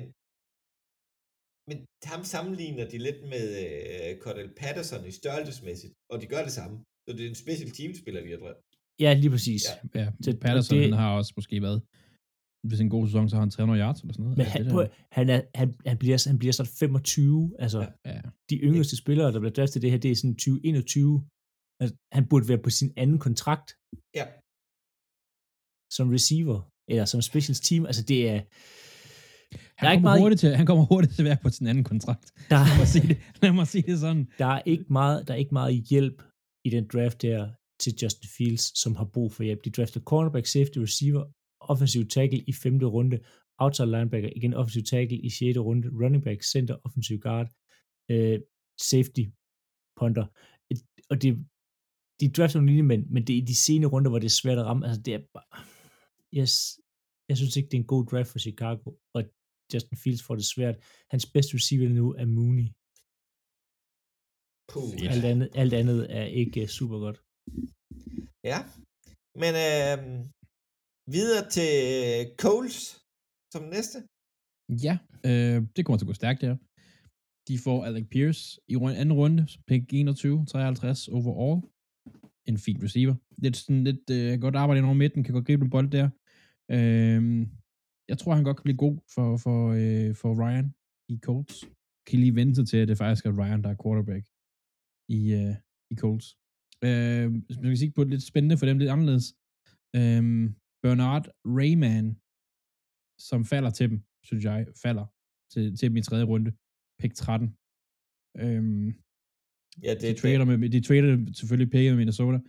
[1.70, 1.78] men
[2.14, 6.76] ham sammenligner de lidt med øh, Cordell Patterson i størrelsesmæssigt, og de gør det samme.
[7.06, 8.58] Så det er en special teamspiller, de har drevet.
[9.00, 9.64] Ja, lige præcis.
[9.96, 10.00] Ja.
[10.02, 10.08] Ja.
[10.46, 11.82] Patterson, det- han har også måske været,
[12.68, 14.38] hvis en god sæson, så har han 300 yards eller sådan noget.
[14.38, 17.56] Men Ja, han, det på, han, er, han, han, bliver, han bliver sådan 25.
[17.60, 17.88] Altså, Ja.
[18.06, 18.16] ja.
[18.16, 18.22] ja.
[18.50, 21.24] de yngste spillere, der bliver draftet det her, det er sådan 2021.
[21.82, 23.68] Altså, han burde være på sin anden kontrakt
[24.16, 24.26] Ja,
[25.98, 26.60] som receiver,
[26.92, 27.86] eller som specials team.
[27.86, 28.40] Altså, det er...
[29.78, 31.50] Han, Der er ikke kommer meget- hurtigt til, han kommer hurtigt til at være på
[31.50, 32.26] sin anden kontrakt.
[32.50, 34.24] Der, Lad mig sige det, lad mig sige det sådan.
[34.38, 36.18] der, er ikke meget, der er ikke meget hjælp
[36.66, 37.50] i den draft der
[37.82, 39.66] til Justin Fields, som har brug for hjælp.
[39.66, 41.24] De drafter cornerback, safety, receiver,
[41.74, 43.18] offensiv tackle i femte runde,
[43.64, 47.48] outside linebacker, igen offensiv tackle i sjette runde, running back, center, offensiv guard,
[48.12, 48.40] øh,
[48.92, 49.24] safety,
[50.00, 50.26] punter.
[51.12, 51.32] Og det,
[52.20, 54.60] de drafter nogle linjemænd, men det er i de sene runder, hvor det er svært
[54.62, 54.86] at ramme.
[54.88, 55.50] Altså, det er bare...
[56.40, 56.54] Yes,
[57.30, 59.22] jeg synes ikke, det er en god draft for Chicago, og
[59.74, 60.76] Justin Fields får det svært.
[61.12, 62.68] Hans bedste receiver nu er Mooney.
[64.72, 64.90] puh.
[65.14, 67.18] Alt andet, alt andet er ikke uh, super godt.
[68.52, 68.60] Ja,
[69.42, 69.98] men øh,
[71.16, 72.78] videre til øh, Coles
[73.54, 73.98] som næste.
[74.86, 74.96] Ja,
[75.30, 76.54] øh, det kommer til at gå stærkt, ja.
[77.48, 81.62] De får Alec Pierce i rund, anden runde, pick 21, 53 overall.
[82.50, 83.16] En fin receiver.
[83.44, 86.08] Lidt sådan lidt øh, godt arbejde ind over midten, kan godt gribe en bold der.
[86.76, 87.22] Øh,
[88.12, 90.68] jeg tror, han godt kan blive god for, for, øh, for Ryan
[91.14, 91.58] i Colts.
[92.08, 94.24] Kan lige vente til, at det faktisk er Ryan, der er quarterback
[95.18, 95.56] i, øh,
[95.94, 96.28] i Colts.
[96.88, 97.28] Øh,
[97.62, 99.28] man kan sige på det lidt spændende for dem, lidt anderledes.
[100.00, 100.46] Øhm,
[100.84, 101.26] Bernard
[101.58, 102.08] Rayman,
[103.30, 103.98] som falder til dem,
[104.28, 105.06] synes jeg, falder
[105.52, 106.52] til, til dem i tredje runde.
[107.00, 107.48] Pick 13.
[108.44, 108.88] Øhm,
[109.84, 112.40] Ja, det, de, trader med, de trader selvfølgelig picket med Minnesota,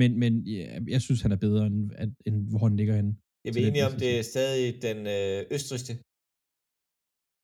[0.00, 3.12] men, men ja, jeg synes, han er bedre, end, at, end hvor han ligger henne.
[3.44, 5.92] Jeg er enig om, det er stadig den øh, østrigste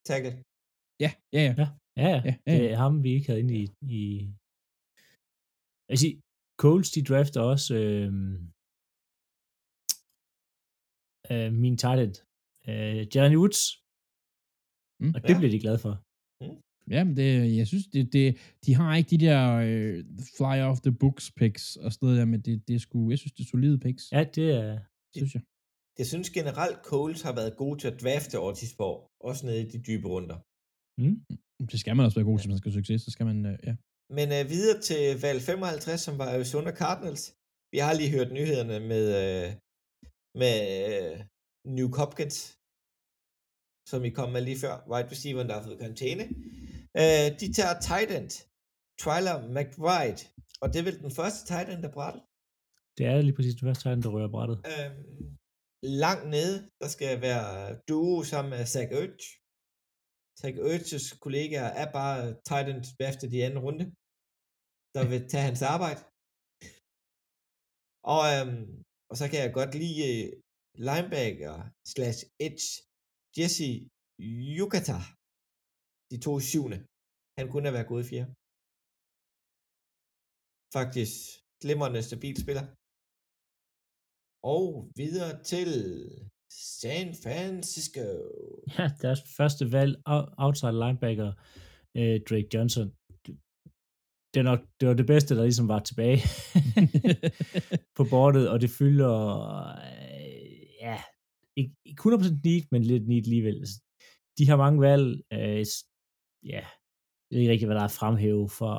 [0.09, 0.33] tackle.
[1.05, 1.67] Ja, ja, ja.
[2.03, 2.35] Ja, ja, ja.
[2.47, 3.65] Ja, ja, det er ham, vi ikke havde inde i...
[3.99, 4.01] i
[5.91, 6.15] jeg siger,
[6.63, 8.13] Coles, de drafter også øh,
[11.33, 12.15] øh, min tight end,
[12.71, 13.61] øh, Jeremy Woods,
[15.03, 15.13] Mm.
[15.15, 15.39] og det Ja.
[15.39, 15.95] bliver de glade for.
[16.95, 18.27] Ja, men det, jeg synes, det, det,
[18.67, 20.05] de har ikke de der øh,
[20.37, 23.19] fly off the books picks og sådan noget der, men det, det er sgu, jeg
[23.19, 24.23] synes, det er solide picks, ja.
[24.37, 24.79] Det er...
[25.17, 25.43] synes jeg.
[26.01, 28.95] Jeg synes generelt, Coles har været god til at drafte over de spor,
[29.29, 30.39] også nede i de dybe runder.
[31.03, 31.17] Mm,
[31.73, 33.39] Det skal man også være god til, hvis man skal have succes, så skal man,
[33.51, 33.75] øh, ja.
[34.19, 37.25] Men øh, videre til valg 55, som var Arizona Cardinals.
[37.75, 39.47] Vi har lige hørt nyhederne med, øh,
[40.41, 40.57] med
[40.91, 41.17] øh,
[41.77, 42.39] New Hopkins,
[43.91, 44.75] som I kom med lige før.
[44.91, 46.25] Wide receiver, der har fået karantæne.
[47.01, 48.31] Øh, de tager tight end,
[49.03, 50.23] Twyler McBride.
[50.63, 52.23] Og det er vel den første tight end, der brættet.
[52.97, 54.59] det er lige præcis den første tight end, der rører brættet.
[54.73, 54.91] Øh,
[56.05, 57.51] langt nede, der skal være
[57.89, 59.25] duo sammen med Zach Ertz.
[60.41, 63.85] Zach Ertz's kollegaer er bare tight end draftet i anden runde,
[64.95, 66.01] der vil tage hans arbejde.
[68.15, 68.67] Og, øhm,
[69.11, 70.27] og så kan jeg godt lide øh,
[70.89, 71.57] linebacker
[71.93, 72.67] slash edge
[73.37, 73.69] Jesse
[74.59, 74.99] Yukata.
[76.11, 76.79] De to i syvende.
[77.39, 78.31] Han kunne have været gået i fjerde.
[80.79, 81.15] Faktisk
[81.63, 82.65] glimrende stabil spiller.
[84.55, 84.67] Og
[85.01, 85.71] videre til
[86.81, 88.09] San Francisco.
[88.79, 89.93] Ja, deres første valg,
[90.47, 91.31] outside linebacker,
[91.99, 92.87] øh, Drake Johnson.
[94.35, 96.21] Det, er nok, det var det bedste, der ligesom var tilbage
[97.97, 99.17] på bordet, og det fylder,
[99.69, 100.97] øh, ja,
[101.57, 103.57] ikke, ikke 100% neat, men lidt neat alligevel.
[103.59, 103.83] Altså,
[104.39, 105.65] De har mange valg, øh,
[106.53, 106.65] ja,
[107.31, 108.77] jeg ved ikke rigtig, hvad der er fremhæve for,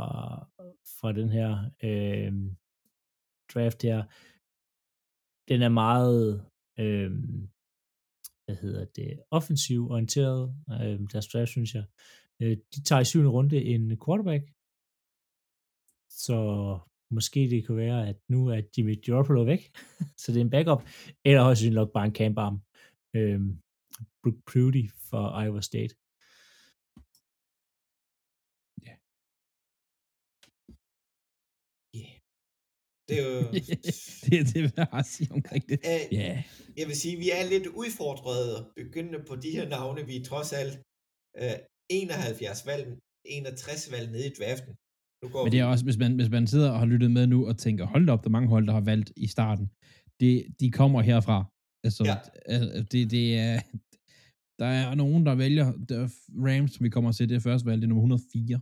[1.00, 1.52] for den her
[1.84, 2.34] øh,
[3.54, 4.00] draft her.
[5.52, 6.46] Den er meget,
[6.80, 7.12] øh,
[8.46, 11.86] hvad hedder det, offensiv orienteret, øh, deres draft, synes jeg.
[12.42, 14.44] Øh, de tager i syvende runde en quarterback,
[16.26, 16.38] så
[17.12, 19.62] måske det kan være, at nu er Jimmy Garoppolo væk,
[20.22, 20.82] så det er en backup,
[21.26, 22.58] eller højst sandsynligt nok bare en camp arm.
[23.16, 23.42] Øh,
[24.24, 25.94] Brooke Prudy for Iowa State.
[33.12, 33.42] Det er jo...
[34.26, 35.80] det, det vil jeg også sige omkring det.
[36.12, 36.44] Ja.
[36.78, 40.06] Jeg vil sige, vi er lidt udfordrede begyndende på de her navne.
[40.06, 40.76] Vi er trods alt
[41.42, 41.58] øh,
[41.90, 42.86] 71 valg,
[43.26, 44.74] 61 valg nede i draften.
[45.24, 47.58] Men det er også, hvis man, hvis man sidder og har lyttet med nu og
[47.58, 49.66] tænker, hold op, der er mange hold, der har valgt i starten.
[50.20, 51.38] Det, de kommer herfra.
[51.86, 52.16] Altså, Ja.
[52.92, 53.56] det, det er,
[54.62, 56.10] der er nogen, der vælger der er
[56.48, 58.60] Rams, som vi kommer til, det er første valg, det er nummer 104.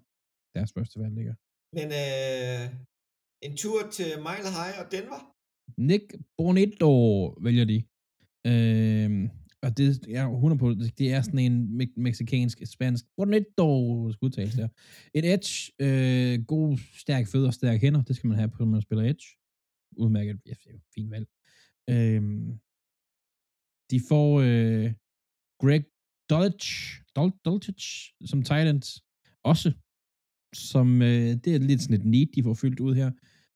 [0.56, 1.36] Deres første valg ligger.
[1.78, 2.64] Men øh,
[3.48, 5.20] en tur til Mile High og Denver.
[5.90, 6.06] Nick
[6.38, 6.92] Bonito
[7.46, 7.78] vælger de.
[8.52, 9.24] Øhm,
[9.62, 14.56] og det er 100 på, det er sådan en me- mexicansk, spansk, Bonito, skal udtales
[14.56, 14.68] der.
[15.14, 18.82] Et edge, øh, god, stærk fødder, stærk hænder, det skal man have på, når man
[18.82, 19.26] spiller edge.
[19.98, 21.28] Udmærket, ja, det er jo fint valg.
[21.90, 22.60] Øhm,
[23.92, 24.94] de får øh,
[25.62, 25.84] Greg
[26.30, 29.02] Dulcich, Dol, Dulcich som Thailand
[29.44, 29.74] også,
[30.54, 33.12] som, øh, det er lidt sådan et need, de får fyldt ud her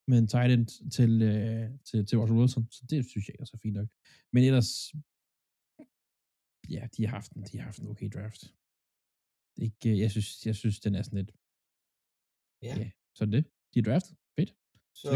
[0.07, 3.53] med en tight end til, øh, til, til Russell Wilson, så det synes jeg også
[3.53, 3.87] er fint nok.
[4.33, 4.93] Men ellers,
[6.69, 8.41] ja, de har haft en, de har haft en okay draft.
[9.65, 11.31] Ikke, øh, jeg, synes, jeg synes, den er sådan lidt,
[12.67, 12.75] Ja.
[12.81, 12.87] ja,
[13.17, 13.43] så er det.
[13.71, 14.13] De er draftet.
[14.37, 14.51] Fedt.
[15.01, 15.11] Så,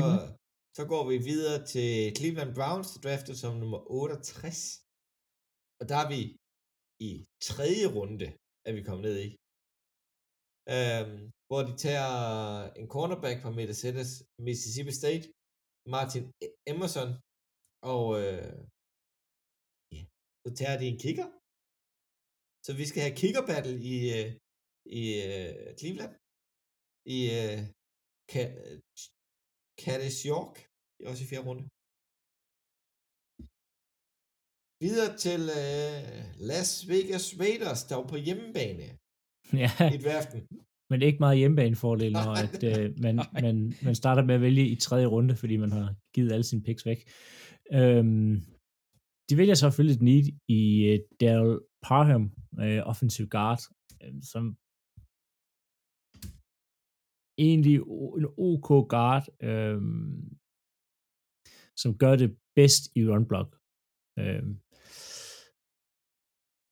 [0.77, 4.59] så går vi videre til Cleveland Browns, draftet som nummer 68.
[5.79, 6.21] Og der er vi
[7.09, 7.11] i
[7.49, 8.27] tredje runde,
[8.67, 9.29] er vi kommet ned i.
[10.75, 12.11] Øhm, hvor de tager
[12.79, 14.03] en cornerback fra Mississippi,
[14.47, 15.25] Mississippi State,
[15.93, 16.23] Martin
[16.71, 17.09] Emerson,
[17.93, 18.57] og øh,
[19.93, 20.01] ja,
[20.43, 21.27] så tager de en kicker.
[22.65, 24.29] Så vi skal have kicker battle i, øh,
[24.99, 26.13] i øh, Cleveland.
[27.17, 27.59] I øh,
[28.31, 28.57] Ka-
[29.81, 30.55] Caddis York,
[31.09, 31.63] også i fjerde runde.
[34.83, 36.01] Videre til øh,
[36.49, 38.87] Las Vegas Raiders, der var på hjemmebane
[39.63, 40.39] Ja, i draften.
[40.89, 44.75] men ikke meget hjemmebanefordel, når at, øh, man, man, man starter med at vælge i
[44.75, 46.99] tredje runde, fordi man har givet alle sine picks væk.
[47.73, 48.33] Øhm,
[49.29, 52.23] de vælger selvfølgelig et need i øh, Daryl Parham,
[52.63, 53.61] øh, offensive guard,
[54.03, 54.43] øh, som
[57.37, 57.75] egentlig
[58.19, 59.81] en OK guard, øh,
[61.81, 63.49] som gør det bedst i run block.
[64.19, 64.43] Øh,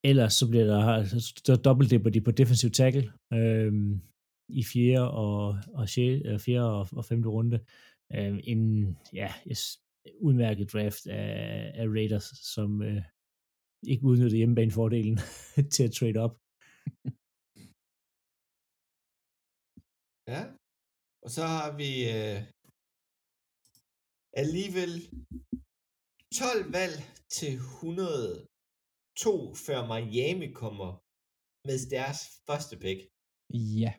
[0.09, 3.73] ellers så bliver der, altså, så dobbeltdipper de på defensive tackle øh,
[4.49, 5.39] i fjerde og,
[5.73, 7.59] og, sjæ- øh, fjerde og, og femte runde.
[8.13, 8.61] Øh, en
[9.13, 9.61] ja, yes,
[10.27, 13.01] udmærket draft af, af Raiders, som øh,
[13.91, 15.17] ikke udnyttede hjemmebanefordelen
[15.73, 16.35] til at trade op.
[20.33, 20.41] Ja.
[21.23, 22.39] Og så har vi øh,
[24.43, 24.93] alligevel
[26.41, 26.97] 12 valg
[27.37, 30.89] til 102, før Miami kommer
[31.67, 32.99] med deres første pick.
[33.81, 33.91] Ja,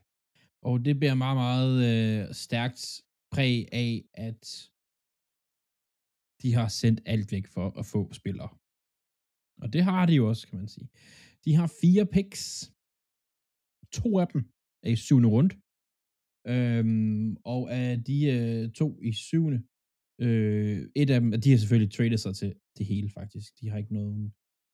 [0.69, 2.81] og det bærer meget, meget øh, stærkt
[3.35, 3.93] præg af,
[4.29, 4.43] at
[6.47, 8.51] de har sendt alt væk for at få spillere.
[9.63, 10.89] Og det har de jo også, kan man sige.
[11.45, 12.43] De har fire picks.
[13.99, 14.43] To af dem
[14.87, 15.53] er i syvende runde.
[16.53, 19.61] Øhm, og af de øh, to i syvende,
[20.25, 23.49] øh, et af dem, de har selvfølgelig traded sig til det hele, faktisk.
[23.61, 24.23] De har ikke nogen,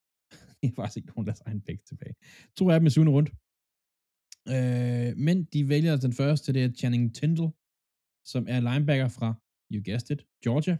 [0.59, 2.15] de har faktisk ikke nogen af deres egen picks tilbage.
[2.57, 3.31] To af dem i syvende runde.
[4.55, 7.51] Øh, men de vælger altså den første, det er Channing Tindall,
[8.31, 9.29] som er linebacker fra,
[9.73, 10.75] you guessed it, Georgia.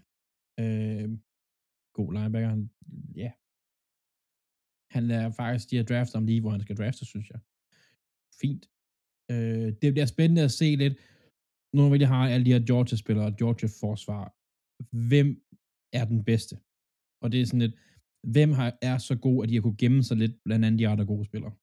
[0.59, 1.09] Øh,
[1.97, 2.49] god linebacker.
[2.55, 2.69] Han,
[3.23, 3.31] ja.
[4.95, 7.39] Han er faktisk, de har draftet om lige, hvor han skal drafte, synes jeg.
[8.41, 8.63] Fint.
[9.31, 10.95] Øh, det bliver spændende at se lidt,
[11.75, 14.25] nu vil jeg have alle de her Georgia-spillere, Georgia-forsvar.
[15.09, 15.29] Hvem
[15.99, 16.55] er den bedste?
[17.21, 17.75] Og det er sådan lidt,
[18.35, 20.87] hvem har, er så god, at de har kunne gemme sig lidt blandt andet de
[20.87, 21.53] andre gode spillere?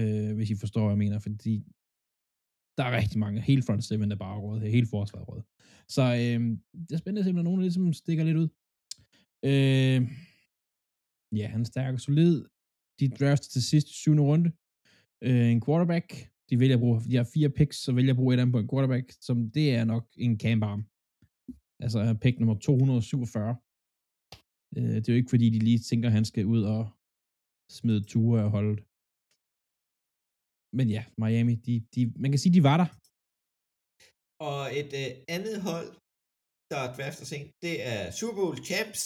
[0.00, 1.64] øh, hvis I forstår, hvad jeg mener, fordi
[2.76, 3.40] der er rigtig mange.
[3.40, 5.42] Hele front seven er bare råd, hele forsvaret er råd.
[5.88, 6.40] Så øh,
[6.88, 8.48] det er spændende at se, om der er nogen, der ligesom stikker lidt ud.
[9.44, 10.00] Øh,
[11.38, 12.44] ja, han er stærk og solid.
[13.00, 14.52] De drafter til sidst syvende runde.
[15.22, 16.30] Øh, en quarterback.
[16.50, 18.52] De vælger at bruge, de har fire picks, så vælger at bruge et af dem
[18.52, 20.82] på en quarterback, som det er nok en camp arm.
[21.80, 23.56] Altså pick nummer 247.
[24.76, 26.90] Øh, det er jo ikke, fordi de lige tænker, at han skal ud og
[27.70, 28.82] smide ture og holde
[30.78, 32.88] men ja, Miami, de, de, man kan sige, de var der.
[34.50, 35.88] Og et øh, andet hold,
[36.70, 39.02] der er draftet sent, det er Super Bowl champs,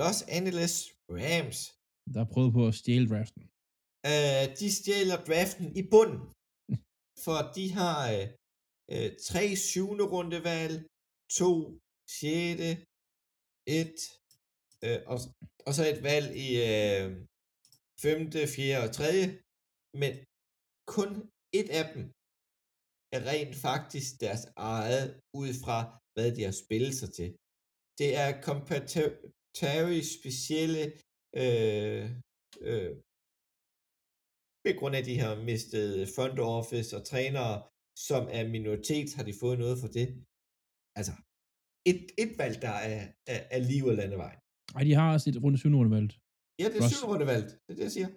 [0.00, 0.74] Los Angeles
[1.18, 1.58] Rams.
[2.14, 3.42] Der prøvet på at stjæle draften.
[4.10, 6.20] Øh, de stjæler draften i bunden,
[7.24, 8.26] for de har øh,
[8.92, 10.76] øh, tre syvende rundevalg,
[11.38, 11.52] to
[12.16, 12.70] sjette,
[13.80, 13.98] et,
[14.84, 15.18] øh, og,
[15.66, 17.06] og så et valg i øh,
[18.04, 19.26] femte, fjerde og tredje,
[20.02, 20.12] men
[20.96, 21.10] kun
[21.60, 22.04] et af dem
[23.16, 25.06] er rent faktisk deres eget,
[25.40, 25.78] ud fra
[26.14, 27.30] hvad de har spillet sig til.
[28.00, 30.82] Det er competitory specielle
[31.42, 32.04] øh,
[32.68, 32.90] øh,
[34.64, 37.54] på grund af, at de har mistet front office og trænere,
[38.08, 40.08] som er minoritet, har de fået noget for det.
[40.98, 41.14] Altså,
[41.90, 43.00] et, et valg, der er,
[43.34, 44.34] er, er liv og landevej.
[44.76, 46.14] Ej, de har også et runde syvende runde valgt.
[46.60, 46.94] Ja, det er Ross.
[46.94, 47.50] syvende runde valgt.
[47.64, 48.08] Det er det, jeg siger.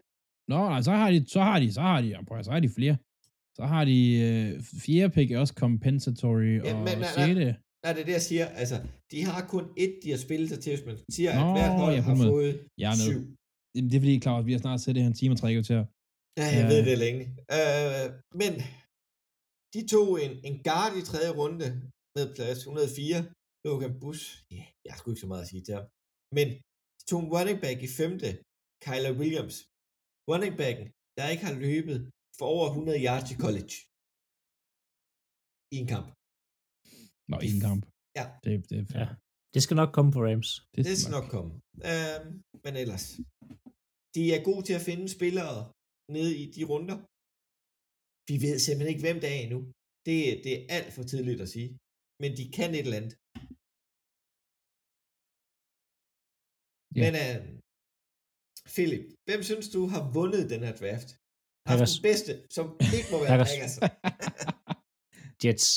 [0.51, 2.59] Nå, nej, så har de, så har de, så har de, prøv, at- så har
[2.65, 2.95] de flere.
[3.57, 4.49] Så har de øh,
[4.85, 7.11] fjerde pick også compensatory, Ja, og men- nej, nej.
[7.17, 7.47] sjette.
[7.83, 8.45] Nej, det er det, jeg siger.
[8.61, 8.77] Altså,
[9.11, 11.73] de har kun ét, de har spillet sig til, hvis man siger, at Nå, hvert
[11.81, 12.51] hold har fået
[12.83, 13.07] Jeg er med.
[13.09, 13.21] syv.
[13.75, 15.49] Jamen, Det er fordi, Claus, vi har snart set det her en time og tre
[15.69, 15.79] til.
[16.39, 16.67] Ja, jeg Ja.
[16.73, 17.23] ved det længe.
[17.57, 18.05] Øh,
[18.41, 18.51] men
[19.73, 21.67] de tog en, en guard i tredje runde
[22.15, 23.19] med plads 104.
[23.67, 24.23] Logan Bush.
[24.55, 25.85] Ja, jeg har sgu ikke så meget at sige til ham.
[26.37, 26.47] Men
[26.97, 28.29] de tog en running back i femte.
[28.85, 29.55] Kyler Williams.
[30.29, 30.87] Running backen,
[31.17, 31.97] der ikke har løbet
[32.37, 33.73] for over 100 yards i college.
[35.73, 36.07] I en kamp.
[37.31, 37.83] Nå, i en kamp.
[38.19, 38.25] Ja.
[38.43, 39.07] Det, det, det, Ja.
[39.53, 40.49] Det skal nok komme på Rams.
[40.75, 41.51] Det skal nok komme.
[41.89, 42.19] Øh,
[42.65, 43.05] men ellers.
[44.15, 45.57] De er gode til at finde spillere
[46.15, 46.97] nede i de runder.
[48.29, 49.59] Vi ved simpelthen ikke, hvem det er endnu.
[50.07, 51.69] Det, det er alt for tidligt at sige.
[52.21, 53.13] Men de kan et eller andet.
[56.95, 57.01] Ja.
[57.03, 57.37] Men uh,
[58.75, 61.09] Philip, hvem synes du har vundet den her draft?
[61.67, 61.93] Packers.
[61.95, 62.65] den bedste, som
[62.97, 63.53] ikke må være Packers.
[63.57, 63.73] Packers.
[65.43, 65.67] Jets.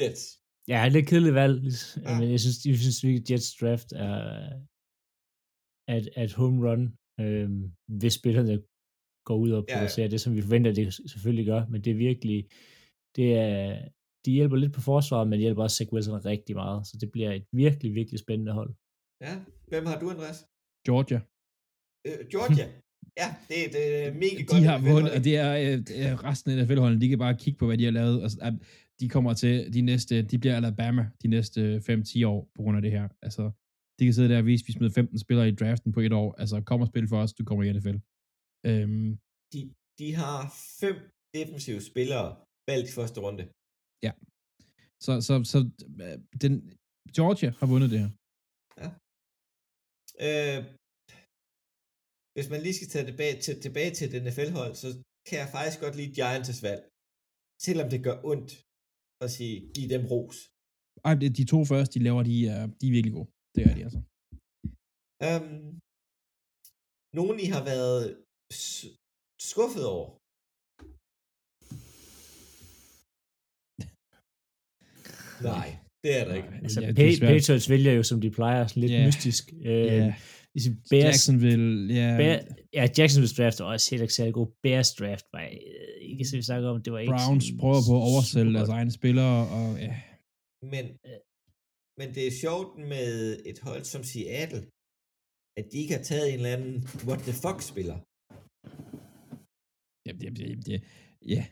[0.00, 0.22] Jets.
[0.70, 2.10] Ja, det er lidt kedeligt valg, Ja.
[2.10, 2.14] ja.
[2.20, 4.16] men jeg synes, jeg synes virkelig, Jets draft er,
[5.90, 6.82] er, et- er et home run,
[7.24, 7.60] øhm,
[8.00, 8.54] hvis spillerne
[9.28, 9.78] går ud og Ja, ja.
[9.78, 12.38] producerer det, som vi forventer, det selvfølgelig gør, men det er virkelig,
[13.16, 13.88] det er,
[14.24, 17.08] de hjælper lidt på forsvaret, men de hjælper også Zach Wilson rigtig meget, så det
[17.14, 18.72] bliver et virkelig, virkelig spændende hold.
[19.26, 19.34] Ja.
[19.70, 20.38] Hvem har du, Andreas?
[20.88, 21.20] Georgia.
[22.06, 22.66] Øh, Georgia.
[23.20, 24.60] Ja, det, det er mega godt.
[24.60, 27.66] De har vundet, og det er øh, resten af NFL-holdene, de kan bare kigge på,
[27.66, 28.22] hvad de har lavet.
[28.22, 28.58] Altså,
[29.00, 32.82] de kommer til de næste, de bliver Alabama de næste 5-10 år på grund af
[32.82, 33.08] det her.
[33.22, 33.50] Altså,
[33.98, 36.34] de kan sidde der og vise, vi smider 15 spillere i draften på et år.
[36.38, 37.98] Altså, kom og spil for os, du kommer i NFL.
[38.66, 39.18] Øhm,
[39.52, 39.60] de,
[39.98, 40.38] de har
[40.80, 40.96] fem
[41.34, 42.36] defensive spillere
[42.70, 43.44] valgt i første runde.
[45.04, 45.58] så, så, så
[46.04, 46.52] øh, den,
[47.16, 48.10] Georgia har vundet det her.
[50.26, 50.58] Øh,
[52.34, 54.88] hvis man lige skal tage tilbage til, tilbage til det NFL-hold, så
[55.28, 56.82] kan jeg faktisk godt lide Giants' valg.
[57.66, 58.50] Selvom det gør ondt
[59.24, 60.38] at sige, give dem ros.
[61.06, 63.30] Ej, de de to første, de laver, de er, de er virkelig gode.
[63.54, 64.00] Det er de altså.
[65.28, 65.62] Um,
[67.18, 68.04] nogen I har været
[69.50, 70.08] skuffet over?
[75.50, 75.68] Nej,
[76.04, 76.52] det er der ikke.
[76.64, 76.92] Altså, ja.
[77.32, 79.06] Patriots vælger jo, som de plejer, sådan lidt yeah.
[79.06, 79.44] mystisk.
[79.70, 80.14] Øh, Ja,
[80.54, 82.08] ligesom Bears, Jacksonville, ja.
[82.20, 82.36] Bear,
[82.78, 84.48] ja, Jacksonville's draft var også helt ikke særlig god.
[84.62, 87.94] Bears draft var øh, ikke så vi snakker om, det var ikke Browns prøver på
[88.00, 89.94] at oversælge deres egne spillere, og ja,
[90.74, 90.84] Men,
[91.98, 93.08] men det er sjovt med
[93.50, 94.62] et hold som Seattle,
[95.58, 96.76] at de ikke har taget en eller anden
[97.08, 97.98] what the fuck spiller.
[100.06, 100.78] Ja, det, det, det,
[101.34, 101.42] ja.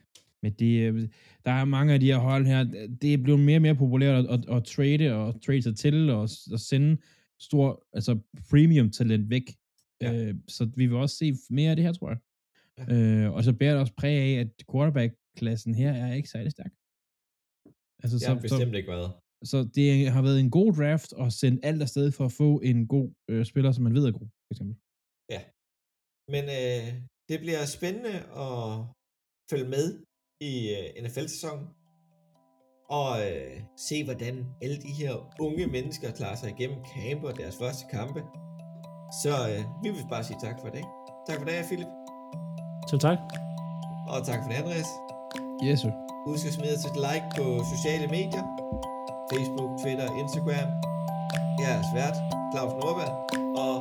[0.43, 1.09] men det, øh,
[1.45, 2.65] der er mange af de her hold her,
[3.03, 6.11] det er blevet mere og mere populært at, at, at trade og trade sig til
[6.11, 6.97] og, og sende
[7.41, 8.13] stor, altså
[8.51, 9.47] premium talent væk.
[10.01, 10.13] Ja.
[10.13, 10.25] Ja.
[10.25, 12.19] Øh, så vi vil også se mere af det her, tror jeg.
[12.79, 12.85] Ja.
[12.95, 13.25] Ja.
[13.25, 16.73] Øh, og så bærer det også præg af, at quarterback-klassen her er ikke særlig stærk.
[18.03, 19.11] Altså, Det så, har bestemt ikke været.
[19.45, 22.61] så, så det har været en god draft at sende alt afsted for at få
[22.71, 24.77] en god øh, spiller, som man ved er god, for eksempel.
[26.35, 26.87] Men øh,
[27.29, 28.15] det bliver spændende
[28.47, 28.61] at
[29.51, 29.87] følge med
[30.51, 31.67] i øh, NFL-sæsonen
[32.91, 37.57] og øh, se, hvordan alle de her unge mennesker klarer sig igennem camp og deres
[37.61, 38.21] første kampe.
[39.23, 40.85] Så øh, vi vil bare sige tak for i dag.
[41.29, 41.91] Tak for dag, Philip.
[42.91, 43.19] Så tak.
[44.09, 44.91] Og tak for det, Andreas.
[45.65, 45.93] Yes, sir.
[46.27, 47.45] Husk at smide os et like på
[47.75, 48.45] sociale medier.
[49.33, 50.69] Facebook, Twitter, Instagram.
[51.63, 52.17] Jeg er svært,
[52.53, 53.13] Claus Nordberg,
[53.65, 53.75] og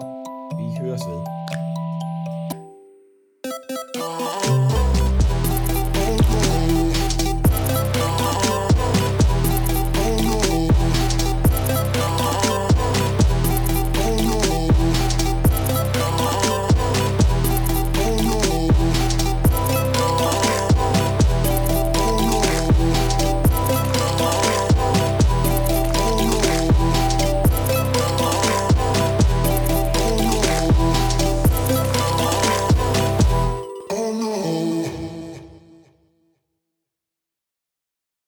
[0.58, 1.22] vi høres ved.